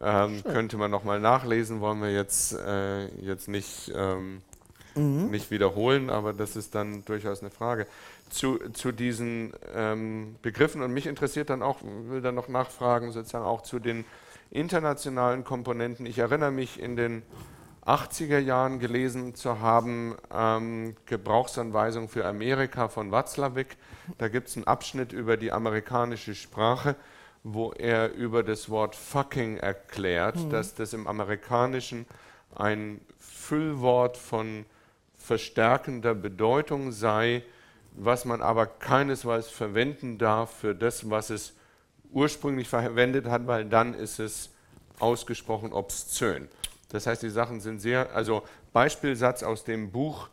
Ähm, 0.00 0.42
könnte 0.44 0.76
man 0.76 0.90
nochmal 0.90 1.18
nachlesen, 1.20 1.80
wollen 1.80 2.00
wir 2.00 2.12
jetzt, 2.12 2.52
äh, 2.52 3.06
jetzt 3.16 3.48
nicht, 3.48 3.92
ähm, 3.94 4.42
mhm. 4.94 5.30
nicht 5.30 5.50
wiederholen, 5.50 6.08
aber 6.08 6.32
das 6.32 6.54
ist 6.54 6.74
dann 6.74 7.04
durchaus 7.04 7.40
eine 7.40 7.50
Frage. 7.50 7.86
Zu, 8.30 8.58
zu 8.72 8.92
diesen 8.92 9.52
ähm, 9.74 10.36
Begriffen 10.40 10.82
und 10.82 10.92
mich 10.92 11.06
interessiert 11.06 11.50
dann 11.50 11.62
auch, 11.62 11.78
will 11.82 12.22
dann 12.22 12.34
noch 12.36 12.48
nachfragen, 12.48 13.10
sozusagen 13.10 13.44
auch 13.44 13.62
zu 13.62 13.80
den 13.80 14.04
internationalen 14.50 15.42
Komponenten. 15.42 16.06
Ich 16.06 16.18
erinnere 16.18 16.52
mich 16.52 16.80
in 16.80 16.96
den 16.96 17.22
80er 17.86 18.38
Jahren 18.38 18.78
gelesen 18.78 19.34
zu 19.34 19.60
haben, 19.60 20.16
ähm, 20.32 20.96
Gebrauchsanweisung 21.06 22.08
für 22.08 22.24
Amerika 22.24 22.88
von 22.88 23.10
Watzlawick. 23.10 23.76
Da 24.18 24.28
gibt 24.28 24.48
es 24.48 24.56
einen 24.56 24.66
Abschnitt 24.66 25.12
über 25.12 25.36
die 25.36 25.52
amerikanische 25.52 26.34
Sprache, 26.34 26.96
wo 27.42 27.72
er 27.72 28.12
über 28.12 28.42
das 28.42 28.70
Wort 28.70 28.96
fucking 28.96 29.58
erklärt, 29.58 30.36
mhm. 30.36 30.50
dass 30.50 30.74
das 30.74 30.94
im 30.94 31.06
Amerikanischen 31.06 32.06
ein 32.54 33.00
Füllwort 33.18 34.16
von 34.16 34.64
verstärkender 35.18 36.14
Bedeutung 36.14 36.92
sei, 36.92 37.42
was 37.92 38.24
man 38.24 38.42
aber 38.42 38.66
keinesfalls 38.66 39.48
verwenden 39.48 40.18
darf 40.18 40.50
für 40.56 40.74
das, 40.74 41.10
was 41.10 41.30
es 41.30 41.54
ursprünglich 42.12 42.68
verwendet 42.68 43.26
hat, 43.26 43.46
weil 43.46 43.64
dann 43.64 43.94
ist 43.94 44.18
es 44.18 44.50
ausgesprochen 44.98 45.72
obszön. 45.72 46.48
Das 46.94 47.08
heißt, 47.08 47.24
die 47.24 47.28
Sachen 47.28 47.60
sind 47.60 47.80
sehr, 47.80 48.14
also 48.14 48.44
Beispielsatz 48.72 49.42
aus 49.42 49.64
dem 49.64 49.90
Buch 49.90 50.28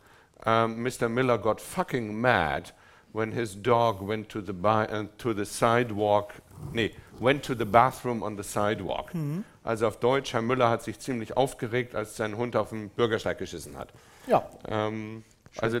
uh, 0.46 0.68
Mr. 0.68 1.08
Miller 1.08 1.36
got 1.36 1.60
fucking 1.60 2.14
mad 2.20 2.72
when 3.12 3.32
his 3.32 3.60
dog 3.60 4.06
went 4.06 4.28
to 4.28 4.40
the, 4.40 4.52
uh, 4.52 5.06
to 5.18 5.34
the 5.34 5.44
sidewalk, 5.44 6.34
nee, 6.72 6.92
went 7.18 7.44
to 7.44 7.54
the 7.54 7.64
bathroom 7.64 8.22
on 8.22 8.36
the 8.36 8.44
sidewalk. 8.44 9.12
Mhm. 9.12 9.44
Also 9.64 9.88
auf 9.88 9.98
Deutsch, 9.98 10.32
Herr 10.34 10.42
Müller 10.42 10.70
hat 10.70 10.84
sich 10.84 11.00
ziemlich 11.00 11.36
aufgeregt, 11.36 11.96
als 11.96 12.16
sein 12.16 12.36
Hund 12.36 12.54
auf 12.54 12.68
dem 12.68 12.90
Bürgersteig 12.90 13.38
geschissen 13.38 13.76
hat. 13.76 13.92
Ja. 14.28 14.48
Ähm, 14.68 15.24
also 15.58 15.80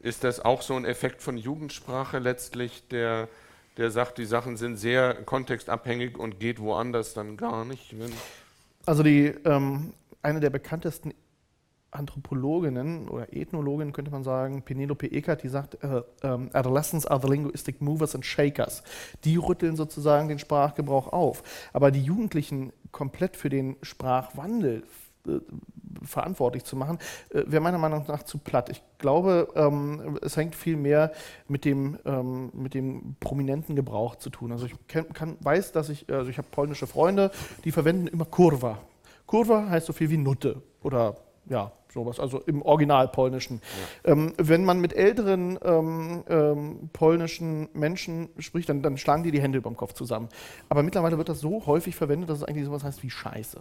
ist 0.00 0.24
das 0.24 0.42
auch 0.42 0.62
so 0.62 0.74
ein 0.74 0.86
Effekt 0.86 1.20
von 1.20 1.36
Jugendsprache 1.36 2.18
letztlich, 2.18 2.88
der, 2.88 3.28
der 3.76 3.90
sagt, 3.90 4.16
die 4.16 4.24
Sachen 4.24 4.56
sind 4.56 4.78
sehr 4.78 5.12
kontextabhängig 5.12 6.16
und 6.16 6.40
geht 6.40 6.60
woanders 6.60 7.12
dann 7.12 7.36
gar 7.36 7.66
nicht? 7.66 7.94
also 8.86 9.02
die 9.02 9.26
ähm, 9.44 9.94
eine 10.24 10.40
der 10.40 10.50
bekanntesten 10.50 11.14
Anthropologinnen 11.94 13.08
oder 13.08 13.32
Ethnologinnen 13.32 13.92
könnte 13.92 14.10
man 14.10 14.24
sagen, 14.24 14.62
Penelope 14.62 15.10
Eckert, 15.10 15.42
die 15.42 15.48
sagt, 15.48 15.82
äh, 15.82 16.02
ähm, 16.22 16.50
Adolescents 16.52 17.06
are 17.06 17.20
the 17.20 17.28
linguistic 17.28 17.80
movers 17.80 18.14
and 18.14 18.26
shakers. 18.26 18.82
Die 19.24 19.36
rütteln 19.36 19.76
sozusagen 19.76 20.28
den 20.28 20.38
Sprachgebrauch 20.38 21.12
auf. 21.12 21.42
Aber 21.72 21.90
die 21.90 22.02
Jugendlichen 22.02 22.72
komplett 22.90 23.36
für 23.36 23.48
den 23.48 23.76
Sprachwandel 23.82 24.82
äh, 25.28 25.38
verantwortlich 26.02 26.64
zu 26.64 26.76
machen, 26.76 26.98
äh, 27.30 27.44
wäre 27.46 27.62
meiner 27.62 27.78
Meinung 27.78 28.04
nach 28.08 28.24
zu 28.24 28.38
platt. 28.38 28.70
Ich 28.70 28.82
glaube, 28.98 29.48
ähm, 29.54 30.18
es 30.20 30.36
hängt 30.36 30.56
viel 30.56 30.76
mehr 30.76 31.12
mit 31.46 31.64
dem, 31.64 31.98
ähm, 32.04 32.50
mit 32.52 32.74
dem 32.74 33.14
prominenten 33.20 33.76
Gebrauch 33.76 34.16
zu 34.16 34.30
tun. 34.30 34.50
Also 34.50 34.66
ich 34.66 34.74
kann, 34.88 35.12
kann, 35.12 35.36
weiß, 35.40 35.70
dass 35.70 35.88
ich, 35.88 36.10
also 36.12 36.28
ich 36.28 36.38
habe 36.38 36.48
polnische 36.50 36.88
Freunde, 36.88 37.30
die 37.64 37.70
verwenden 37.70 38.08
immer 38.08 38.24
Kurva 38.24 38.78
Kurwa 39.26 39.68
heißt 39.68 39.86
so 39.86 39.92
viel 39.92 40.10
wie 40.10 40.18
Nutte 40.18 40.62
oder 40.82 41.16
ja, 41.48 41.72
sowas, 41.92 42.18
also 42.20 42.40
im 42.40 42.62
Original 42.62 43.08
polnischen. 43.08 43.60
Ja. 44.04 44.12
Ähm, 44.12 44.32
wenn 44.36 44.64
man 44.64 44.80
mit 44.80 44.92
älteren 44.94 45.58
ähm, 45.62 46.24
ähm, 46.28 46.90
polnischen 46.92 47.68
Menschen 47.72 48.30
spricht, 48.38 48.68
dann, 48.68 48.82
dann, 48.82 48.96
schlagen 48.96 49.22
die 49.22 49.30
die 49.30 49.40
Hände 49.40 49.58
über 49.58 49.70
dem 49.70 49.76
Kopf 49.76 49.92
zusammen. 49.92 50.28
Aber 50.68 50.82
mittlerweile 50.82 51.18
wird 51.18 51.28
das 51.28 51.40
so 51.40 51.66
häufig 51.66 51.96
verwendet, 51.96 52.30
dass 52.30 52.38
es 52.38 52.44
eigentlich 52.44 52.64
sowas 52.64 52.84
heißt 52.84 53.02
wie 53.02 53.10
Scheiße. 53.10 53.60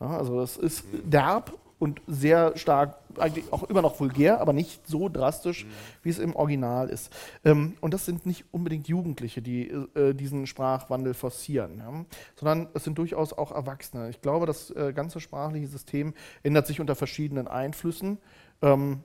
Ja, 0.00 0.06
also 0.06 0.38
das 0.40 0.56
ist 0.56 0.84
derb 1.04 1.52
und 1.78 2.00
sehr 2.06 2.56
stark, 2.56 2.98
eigentlich 3.18 3.52
auch 3.52 3.64
immer 3.64 3.82
noch 3.82 3.98
vulgär, 3.98 4.40
aber 4.40 4.52
nicht 4.52 4.86
so 4.86 5.08
drastisch, 5.08 5.64
mhm. 5.64 5.70
wie 6.02 6.08
es 6.08 6.18
im 6.18 6.34
Original 6.36 6.88
ist. 6.88 7.12
Ähm, 7.44 7.74
und 7.80 7.94
das 7.94 8.06
sind 8.06 8.26
nicht 8.26 8.44
unbedingt 8.52 8.88
Jugendliche, 8.88 9.42
die 9.42 9.68
äh, 9.68 10.14
diesen 10.14 10.46
Sprachwandel 10.46 11.14
forcieren, 11.14 11.78
ja? 11.78 12.04
sondern 12.36 12.68
es 12.74 12.84
sind 12.84 12.98
durchaus 12.98 13.32
auch 13.32 13.52
Erwachsene. 13.52 14.08
Ich 14.10 14.20
glaube, 14.20 14.46
das 14.46 14.70
äh, 14.70 14.92
ganze 14.94 15.20
sprachliche 15.20 15.66
System 15.66 16.14
ändert 16.42 16.66
sich 16.66 16.80
unter 16.80 16.94
verschiedenen 16.94 17.48
Einflüssen. 17.48 18.18
Ähm, 18.62 19.00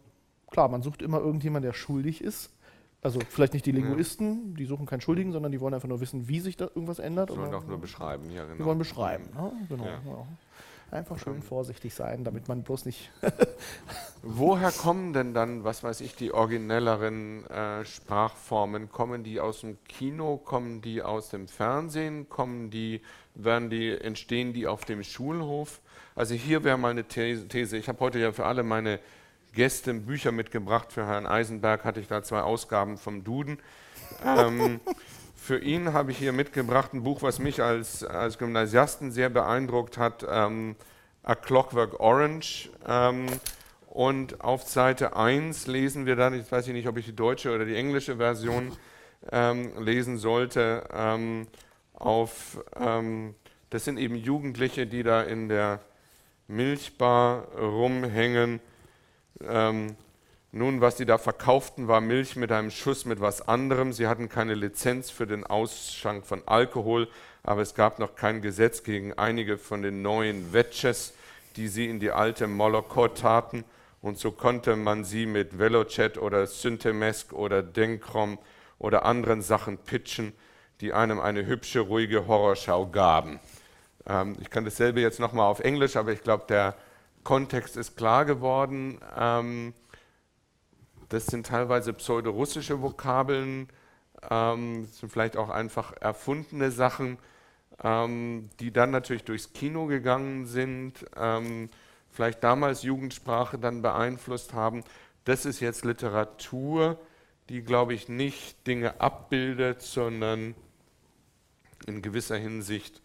klar, 0.50 0.70
man 0.70 0.82
sucht 0.82 1.02
immer 1.02 1.20
irgendjemanden, 1.20 1.70
der 1.70 1.78
schuldig 1.78 2.22
ist. 2.24 2.52
Also 3.02 3.22
vielleicht 3.30 3.54
nicht 3.54 3.66
die 3.66 3.72
Linguisten, 3.72 4.56
die 4.56 4.66
suchen 4.66 4.86
keinen 4.86 5.00
Schuldigen, 5.00 5.32
sondern 5.32 5.54
die 5.54 5.62
wollen 5.62 5.74
einfach 5.74 5.88
nur 5.88 6.02
wissen, 6.02 6.28
wie 6.28 6.42
sich 6.42 6.58
da 6.58 6.66
irgendwas 6.66 7.00
ändert. 7.00 7.30
Die 7.30 7.38
wollen 7.38 7.54
auch 7.54 7.66
nur 7.66 7.80
beschreiben, 7.80 8.30
ja 8.30 8.44
genau. 8.44 8.58
Die 8.58 8.66
wollen 8.66 8.78
beschreiben, 8.78 9.30
ne? 9.34 9.54
genau. 9.70 9.86
Ja. 9.86 10.02
Ja. 10.06 10.28
Einfach 10.92 11.20
schön 11.20 11.44
vorsichtig 11.44 11.94
sein, 11.94 12.24
damit 12.24 12.48
man 12.48 12.64
bloß 12.64 12.86
nicht. 12.86 13.12
Woher 14.24 14.72
kommen 14.72 15.14
denn 15.14 15.36
dann, 15.36 15.64
was 15.64 15.84
weiß 15.84 16.02
ich, 16.02 16.16
die 16.16 16.34
originelleren 16.34 17.46
äh, 17.46 17.86
Sprachformen? 17.86 18.90
Kommen 18.92 19.24
die 19.24 19.40
aus 19.40 19.62
dem 19.62 19.78
Kino? 19.88 20.38
Kommen 20.38 20.82
die 20.82 21.04
aus 21.04 21.30
dem 21.30 21.48
Fernsehen? 21.48 22.28
Kommen 22.28 22.72
die, 22.72 23.02
werden 23.36 23.70
die, 23.70 23.92
entstehen 23.92 24.52
die 24.52 24.66
auf 24.66 24.84
dem 24.84 25.04
Schulhof? 25.04 25.80
Also 26.16 26.34
hier 26.34 26.64
wäre 26.64 26.78
mal 26.78 26.90
eine 26.90 27.04
These. 27.06 27.78
Ich 27.78 27.88
habe 27.88 28.00
heute 28.00 28.18
ja 28.18 28.32
für 28.32 28.46
alle 28.46 28.64
meine 28.64 29.00
Gäste 29.54 29.94
Bücher 29.94 30.32
mitgebracht. 30.32 30.92
Für 30.92 31.06
Herrn 31.06 31.28
Eisenberg 31.28 31.84
hatte 31.84 32.00
ich 32.00 32.08
da 32.08 32.24
zwei 32.24 32.42
Ausgaben 32.42 32.98
vom 32.98 33.24
Duden. 33.24 33.60
ähm, 34.26 34.80
für 35.42 35.60
ihn 35.60 35.94
habe 35.94 36.12
ich 36.12 36.18
hier 36.18 36.34
mitgebracht 36.34 36.94
ein 36.94 37.04
Buch, 37.04 37.22
was 37.22 37.40
mich 37.40 37.62
als, 37.64 38.04
als 38.04 38.38
Gymnasiasten 38.38 39.12
sehr 39.12 39.30
beeindruckt 39.30 39.98
hat, 39.98 40.26
ähm, 40.30 40.76
A 41.24 41.36
Clockwork 41.36 42.00
Orange. 42.00 42.70
Ähm, 42.88 43.26
und 43.88 44.42
auf 44.42 44.64
Seite 44.64 45.16
1 45.16 45.68
lesen 45.68 46.06
wir 46.06 46.16
dann, 46.16 46.34
ich 46.34 46.52
weiß 46.52 46.68
nicht, 46.68 46.88
ob 46.88 46.98
ich 46.98 47.06
die 47.06 47.16
deutsche 47.16 47.54
oder 47.54 47.66
die 47.66 47.76
englische 47.76 48.18
Version 48.18 48.72
ähm, 49.32 49.72
lesen 49.84 50.18
sollte, 50.18 50.84
ähm, 50.94 51.48
auf, 51.94 52.64
ähm, 52.80 53.34
das 53.70 53.86
sind 53.86 53.98
eben 53.98 54.16
Jugendliche, 54.16 54.86
die 54.86 55.04
da 55.04 55.24
in 55.24 55.50
der 55.50 55.80
Milchbar 56.48 57.48
rumhängen. 57.56 58.60
Nun, 60.52 60.82
was 60.82 60.98
sie 60.98 61.06
da 61.06 61.20
verkauften, 61.20 61.88
war 61.88 62.02
Milch 62.02 62.36
mit 62.36 62.52
einem 62.52 62.72
Schuss 62.72 63.06
mit 63.06 63.22
was 63.22 63.48
anderem. 63.48 63.94
Sie 63.94 64.08
hatten 64.08 64.30
keine 64.30 64.56
Lizenz 64.56 65.12
für 65.12 65.28
den 65.28 65.46
Ausschank 65.46 66.26
von 66.26 66.42
Alkohol, 66.48 67.08
aber 67.44 67.62
es 67.62 67.76
gab 67.76 68.00
noch 68.00 68.16
kein 68.16 68.42
Gesetz 68.42 68.82
gegen 68.82 69.14
einige 69.14 69.60
von 69.60 69.84
den 69.84 70.02
neuen 70.02 70.52
Wetches, 70.52 71.14
die 71.56 71.68
sie 71.68 71.88
in 71.88 72.00
die 72.00 72.10
alte 72.10 72.48
Molokot 72.48 73.20
taten. 73.20 73.64
Und 74.02 74.18
so 74.18 74.32
konnte 74.32 74.76
man 74.76 75.04
sie 75.04 75.28
mit 75.28 75.60
Velochat 75.60 76.18
oder 76.18 76.48
Syntemesk 76.48 77.32
oder 77.32 77.62
Denkrom 77.62 78.40
oder 78.80 79.06
anderen 79.06 79.44
Sachen 79.44 79.78
pitchen, 79.78 80.34
die 80.82 80.94
einem 80.94 81.20
eine 81.20 81.46
hübsche, 81.46 81.82
ruhige 81.82 82.26
Horrorschau 82.26 82.88
gaben. 82.88 83.40
Ähm, 84.08 84.36
ich 84.42 84.50
kann 84.50 84.66
dasselbe 84.66 85.00
jetzt 85.00 85.20
nochmal 85.20 85.46
auf 85.46 85.60
Englisch, 85.60 85.96
aber 85.96 86.12
ich 86.12 86.24
glaube, 86.24 86.46
der 86.50 86.74
Kontext 87.24 87.78
ist 87.78 87.98
klar 87.98 88.26
geworden. 88.26 89.00
Ähm, 89.16 89.74
das 91.10 91.26
sind 91.26 91.48
teilweise 91.48 91.94
pseudorussische 91.94 92.82
Vokabeln, 92.82 93.68
ähm, 94.30 94.86
sind 94.86 95.12
vielleicht 95.12 95.38
auch 95.38 95.50
einfach 95.50 95.94
erfundene 96.00 96.72
Sachen, 96.72 97.18
ähm, 97.84 98.50
die 98.60 98.72
dann 98.72 98.92
natürlich 98.92 99.24
durchs 99.24 99.54
Kino 99.54 99.88
gegangen 99.88 100.46
sind, 100.46 101.06
ähm, 101.16 101.70
vielleicht 102.10 102.44
damals 102.44 102.84
Jugendsprache 102.84 103.58
dann 103.58 103.82
beeinflusst 103.82 104.54
haben. 104.54 104.84
Das 105.26 105.46
ist 105.46 105.60
jetzt 105.60 105.86
Literatur, 105.86 107.00
die, 107.50 107.62
glaube 107.62 107.94
ich, 107.94 108.10
nicht 108.10 108.68
Dinge 108.68 109.02
abbildet, 109.02 109.82
sondern 109.82 110.56
in 111.88 112.02
gewisser 112.02 112.38
Hinsicht 112.38 113.02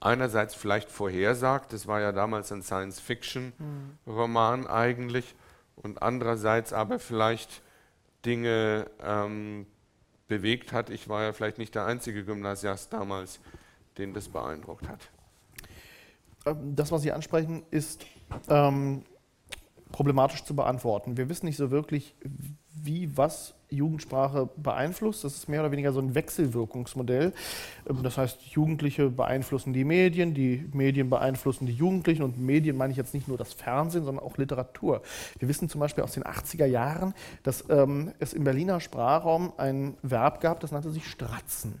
einerseits 0.00 0.54
vielleicht 0.54 0.90
vorhersagt, 0.90 1.72
das 1.72 1.86
war 1.86 2.00
ja 2.00 2.12
damals 2.12 2.52
ein 2.52 2.62
Science-Fiction-Roman 2.62 4.66
eigentlich, 4.66 5.34
und 5.82 6.02
andererseits 6.02 6.72
aber 6.72 6.98
vielleicht 6.98 7.62
Dinge 8.24 8.90
ähm, 9.02 9.66
bewegt 10.26 10.72
hat. 10.72 10.90
Ich 10.90 11.08
war 11.08 11.22
ja 11.22 11.32
vielleicht 11.32 11.58
nicht 11.58 11.74
der 11.74 11.86
einzige 11.86 12.24
Gymnasiast 12.24 12.92
damals, 12.92 13.40
den 13.96 14.14
das 14.14 14.28
beeindruckt 14.28 14.88
hat. 14.88 15.08
Ähm, 16.46 16.76
das, 16.76 16.92
was 16.92 17.02
Sie 17.02 17.12
ansprechen, 17.12 17.64
ist 17.70 18.04
ähm, 18.48 19.04
problematisch 19.92 20.44
zu 20.44 20.54
beantworten. 20.54 21.16
Wir 21.16 21.28
wissen 21.28 21.46
nicht 21.46 21.56
so 21.56 21.70
wirklich, 21.70 22.14
wie 22.74 23.16
was 23.16 23.54
Jugendsprache 23.70 24.48
beeinflusst. 24.56 25.24
Das 25.24 25.34
ist 25.34 25.48
mehr 25.48 25.60
oder 25.60 25.70
weniger 25.70 25.92
so 25.92 26.00
ein 26.00 26.14
Wechselwirkungsmodell. 26.14 27.32
Ähm, 27.88 28.02
das 28.02 28.18
heißt, 28.18 28.42
Jugendliche 28.42 29.10
beeinflussen 29.10 29.72
die 29.72 29.84
Medien, 29.84 30.34
die 30.34 30.68
Medien 30.72 31.10
beeinflussen 31.10 31.66
die 31.66 31.74
Jugendlichen 31.74 32.22
und 32.22 32.38
Medien 32.38 32.76
meine 32.76 32.92
ich 32.92 32.96
jetzt 32.96 33.14
nicht 33.14 33.28
nur 33.28 33.38
das 33.38 33.52
Fernsehen, 33.52 34.04
sondern 34.04 34.24
auch 34.24 34.36
Literatur. 34.36 35.02
Wir 35.38 35.48
wissen 35.48 35.68
zum 35.68 35.80
Beispiel 35.80 36.04
aus 36.04 36.12
den 36.12 36.24
80er 36.24 36.66
Jahren, 36.66 37.14
dass 37.42 37.64
ähm, 37.68 38.12
es 38.18 38.32
im 38.32 38.44
Berliner 38.44 38.80
Sprachraum 38.80 39.52
ein 39.56 39.96
Verb 40.02 40.40
gab, 40.40 40.60
das 40.60 40.72
nannte 40.72 40.90
sich 40.90 41.06
Stratzen. 41.06 41.80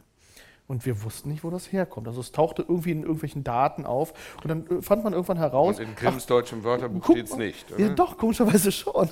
Und 0.68 0.84
wir 0.84 1.02
wussten 1.02 1.30
nicht, 1.30 1.44
wo 1.44 1.50
das 1.50 1.72
herkommt. 1.72 2.08
Also 2.08 2.20
es 2.20 2.30
tauchte 2.30 2.60
irgendwie 2.60 2.90
in 2.90 3.00
irgendwelchen 3.00 3.42
Daten 3.42 3.86
auf 3.86 4.12
und 4.42 4.48
dann 4.48 4.66
äh, 4.66 4.82
fand 4.82 5.02
man 5.02 5.14
irgendwann 5.14 5.38
heraus. 5.38 5.78
Und 5.78 5.84
in 5.84 5.94
Grimms 5.96 6.26
deutschem 6.26 6.62
Wörterbuch 6.62 7.04
steht 7.04 7.24
es 7.24 7.36
nicht. 7.36 7.72
Oder? 7.72 7.80
Ja, 7.80 7.88
doch, 7.88 8.18
komischerweise 8.18 8.70
schon. 8.72 9.08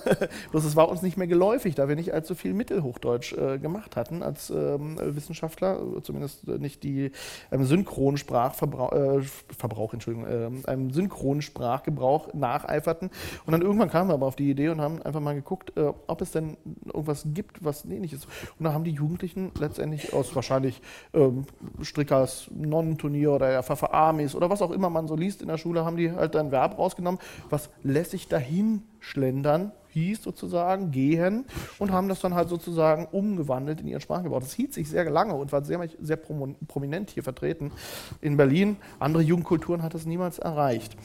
Bloß 0.50 0.64
es 0.64 0.76
war 0.76 0.90
uns 0.90 1.00
nicht 1.00 1.16
mehr 1.16 1.26
geläufig, 1.26 1.74
da 1.74 1.88
wir 1.88 1.96
nicht 1.96 2.12
allzu 2.12 2.34
viel 2.34 2.52
Mittelhochdeutsch 2.52 3.32
äh, 3.32 3.58
gemacht 3.58 3.96
hatten 3.96 4.22
als 4.22 4.50
ähm, 4.50 4.98
Wissenschaftler, 5.00 5.80
zumindest 6.02 6.46
nicht 6.46 6.82
die 6.82 7.10
ähm, 7.50 7.64
Synchronsprachverbrauch, 7.64 8.92
äh, 8.92 9.22
Verbrauch, 9.56 9.94
Entschuldigung, 9.94 10.28
äh, 10.28 10.68
einem 10.68 10.90
Synchronsprachgebrauch 10.90 12.34
nacheiferten. 12.34 13.10
Und 13.46 13.52
dann 13.52 13.62
irgendwann 13.62 13.88
kamen 13.88 14.10
wir 14.10 14.14
aber 14.14 14.26
auf 14.26 14.36
die 14.36 14.50
Idee 14.50 14.68
und 14.68 14.82
haben 14.82 15.00
einfach 15.00 15.20
mal 15.20 15.34
geguckt, 15.34 15.72
äh, 15.78 15.92
ob 16.06 16.20
es 16.20 16.32
denn 16.32 16.58
irgendwas 16.84 17.24
gibt, 17.32 17.64
was 17.64 17.86
ähnlich 17.86 18.12
ist. 18.12 18.26
Und 18.58 18.64
da 18.64 18.74
haben 18.74 18.84
die 18.84 18.90
Jugendlichen 18.90 19.52
letztendlich 19.58 20.12
aus 20.12 20.34
wahrscheinlich 20.36 20.82
ähm, 21.14 21.45
Strickers 21.82 22.50
Nonnenturnier 22.54 23.32
oder 23.32 23.50
der 23.50 23.62
Pfeffer 23.62 23.92
Amis 23.94 24.34
oder 24.34 24.50
was 24.50 24.62
auch 24.62 24.70
immer 24.70 24.90
man 24.90 25.08
so 25.08 25.16
liest 25.16 25.42
in 25.42 25.48
der 25.48 25.58
Schule, 25.58 25.84
haben 25.84 25.96
die 25.96 26.12
halt 26.12 26.36
ein 26.36 26.50
Verb 26.50 26.78
rausgenommen, 26.78 27.20
was 27.50 27.70
lässig 27.82 28.28
dahin 28.28 28.82
schlendern 29.00 29.72
hieß 29.96 30.22
sozusagen, 30.22 30.90
gehen 30.90 31.46
und 31.78 31.90
haben 31.90 32.08
das 32.08 32.20
dann 32.20 32.34
halt 32.34 32.50
sozusagen 32.50 33.06
umgewandelt 33.06 33.80
in 33.80 33.86
ihren 33.86 34.00
Sprachgebrauch. 34.00 34.40
Das 34.40 34.52
hielt 34.52 34.74
sich 34.74 34.90
sehr 34.90 35.08
lange 35.08 35.34
und 35.34 35.52
war 35.52 35.64
sehr, 35.64 35.80
sehr 36.00 36.16
prominent 36.16 37.10
hier 37.10 37.22
vertreten 37.22 37.72
in 38.20 38.36
Berlin. 38.36 38.76
Andere 38.98 39.22
Jugendkulturen 39.22 39.82
hat 39.82 39.94
das 39.94 40.04
niemals 40.04 40.38
erreicht. 40.38 40.96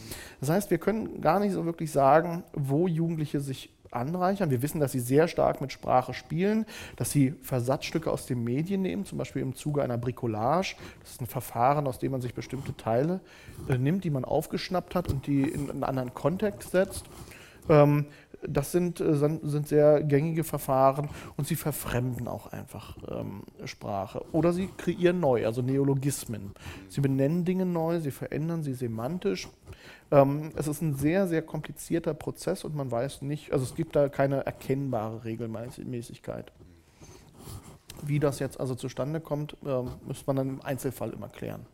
Das 0.41 0.49
heißt, 0.49 0.71
wir 0.71 0.77
können 0.77 1.21
gar 1.21 1.39
nicht 1.39 1.53
so 1.53 1.65
wirklich 1.65 1.91
sagen, 1.91 2.43
wo 2.53 2.87
Jugendliche 2.87 3.39
sich 3.39 3.69
anreichern. 3.91 4.49
Wir 4.49 4.61
wissen, 4.61 4.79
dass 4.79 4.93
sie 4.93 4.99
sehr 4.99 5.27
stark 5.27 5.61
mit 5.61 5.71
Sprache 5.71 6.13
spielen, 6.13 6.65
dass 6.95 7.11
sie 7.11 7.35
Versatzstücke 7.41 8.09
aus 8.09 8.25
den 8.25 8.43
Medien 8.43 8.81
nehmen, 8.81 9.05
zum 9.05 9.17
Beispiel 9.17 9.41
im 9.41 9.55
Zuge 9.55 9.83
einer 9.83 9.97
Bricolage. 9.97 10.75
Das 11.01 11.11
ist 11.11 11.21
ein 11.21 11.27
Verfahren, 11.27 11.87
aus 11.87 11.99
dem 11.99 12.11
man 12.11 12.21
sich 12.21 12.33
bestimmte 12.33 12.75
Teile 12.75 13.19
äh, 13.69 13.77
nimmt, 13.77 14.03
die 14.03 14.09
man 14.09 14.25
aufgeschnappt 14.25 14.95
hat 14.95 15.09
und 15.09 15.27
die 15.27 15.43
in 15.43 15.69
einen 15.69 15.83
anderen 15.83 16.13
Kontext 16.13 16.71
setzt. 16.71 17.05
Ähm, 17.69 18.05
das 18.47 18.71
sind, 18.71 18.99
äh, 18.99 19.15
sind 19.15 19.67
sehr 19.67 20.03
gängige 20.03 20.43
Verfahren 20.43 21.09
und 21.37 21.47
sie 21.47 21.55
verfremden 21.55 22.27
auch 22.27 22.47
einfach 22.47 22.97
ähm, 23.09 23.43
Sprache. 23.65 24.23
Oder 24.31 24.53
sie 24.53 24.69
kreieren 24.77 25.19
neu, 25.19 25.45
also 25.45 25.61
Neologismen. 25.61 26.51
Sie 26.89 27.01
benennen 27.01 27.45
Dinge 27.45 27.65
neu, 27.65 27.99
sie 27.99 28.11
verändern 28.11 28.63
sie 28.63 28.73
semantisch. 28.73 29.49
Ähm, 30.11 30.51
es 30.55 30.67
ist 30.67 30.81
ein 30.81 30.95
sehr, 30.95 31.27
sehr 31.27 31.41
komplizierter 31.41 32.13
Prozess 32.13 32.63
und 32.63 32.75
man 32.75 32.91
weiß 32.91 33.21
nicht, 33.21 33.53
also 33.53 33.63
es 33.63 33.75
gibt 33.75 33.95
da 33.95 34.09
keine 34.09 34.45
erkennbare 34.45 35.23
Regelmäßigkeit. 35.23 36.51
Wie 38.03 38.19
das 38.19 38.39
jetzt 38.39 38.59
also 38.59 38.75
zustande 38.75 39.21
kommt, 39.21 39.55
ähm, 39.65 39.91
muss 40.05 40.25
man 40.25 40.35
dann 40.35 40.49
im 40.49 40.61
Einzelfall 40.61 41.11
immer 41.11 41.29
klären. 41.29 41.65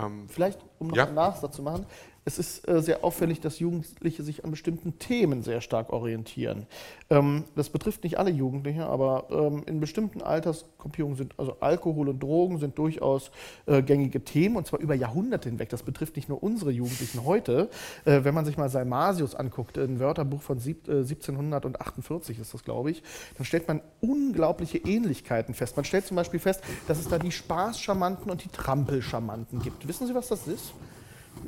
Ähm, 0.00 0.28
Vielleicht, 0.28 0.60
um 0.78 0.88
noch 0.88 0.96
ja. 0.96 1.06
einen 1.06 1.14
Nachsatz 1.14 1.56
zu 1.56 1.62
machen, 1.62 1.86
es 2.26 2.38
ist 2.38 2.66
äh, 2.68 2.80
sehr 2.80 3.04
auffällig, 3.04 3.40
dass 3.40 3.58
Jugendliche 3.58 4.22
sich 4.22 4.44
an 4.44 4.50
bestimmten 4.50 4.98
Themen 4.98 5.42
sehr 5.42 5.60
stark 5.60 5.92
orientieren. 5.92 6.66
Ähm, 7.10 7.44
das 7.54 7.68
betrifft 7.68 8.02
nicht 8.02 8.18
alle 8.18 8.30
Jugendliche, 8.30 8.86
aber 8.86 9.26
ähm, 9.30 9.62
in 9.66 9.78
bestimmten 9.78 10.22
Altersgruppierungen 10.22 11.16
sind, 11.16 11.34
also 11.38 11.56
Alkohol 11.60 12.08
und 12.08 12.22
Drogen 12.22 12.58
sind 12.58 12.78
durchaus 12.78 13.30
äh, 13.66 13.82
gängige 13.82 14.24
Themen 14.24 14.56
und 14.56 14.66
zwar 14.66 14.80
über 14.80 14.94
Jahrhunderte 14.94 15.50
hinweg. 15.50 15.68
Das 15.68 15.82
betrifft 15.82 16.16
nicht 16.16 16.30
nur 16.30 16.42
unsere 16.42 16.70
Jugendlichen 16.70 17.24
heute. 17.24 17.68
Äh, 18.06 18.24
wenn 18.24 18.34
man 18.34 18.46
sich 18.46 18.56
mal 18.56 18.70
Salmasius 18.70 19.34
anguckt, 19.34 19.76
ein 19.76 20.00
Wörterbuch 20.00 20.40
von 20.40 20.58
sieb, 20.58 20.88
1748 20.88 22.38
äh, 22.38 22.40
ist 22.40 22.54
das, 22.54 22.64
glaube 22.64 22.90
ich, 22.90 23.02
dann 23.36 23.44
stellt 23.44 23.68
man 23.68 23.82
unglaubliche 24.00 24.78
Ähnlichkeiten 24.78 25.52
fest. 25.52 25.76
Man 25.76 25.84
stellt 25.84 26.06
zum 26.06 26.16
Beispiel 26.16 26.40
fest, 26.40 26.62
dass 26.88 26.98
es 26.98 27.08
da 27.08 27.18
die 27.18 27.32
Spaßcharmanten 27.32 28.30
und 28.30 28.42
die 28.42 28.48
Trampelcharmanten 28.48 29.60
gibt. 29.60 29.86
Wissen 29.86 30.06
Sie, 30.06 30.14
was 30.14 30.28
das 30.28 30.46
ist? 30.46 30.72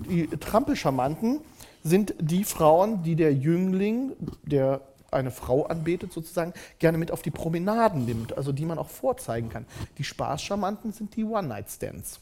Die 0.09 0.27
Trampelscharmanten 0.29 1.41
sind 1.83 2.15
die 2.19 2.45
Frauen, 2.45 3.03
die 3.03 3.17
der 3.17 3.33
Jüngling, 3.33 4.13
der 4.43 4.81
eine 5.11 5.31
Frau 5.31 5.65
anbetet, 5.67 6.13
sozusagen, 6.13 6.53
gerne 6.79 6.99
mit 6.99 7.11
auf 7.11 7.23
die 7.23 7.31
Promenaden 7.31 8.05
nimmt, 8.05 8.37
also 8.37 8.53
die 8.53 8.65
man 8.65 8.79
auch 8.79 8.89
vorzeigen 8.89 9.49
kann. 9.49 9.67
Die 9.99 10.05
Spaßcharmanten 10.05 10.93
sind 10.93 11.17
die 11.17 11.25
One-Night-Stands. 11.25 12.21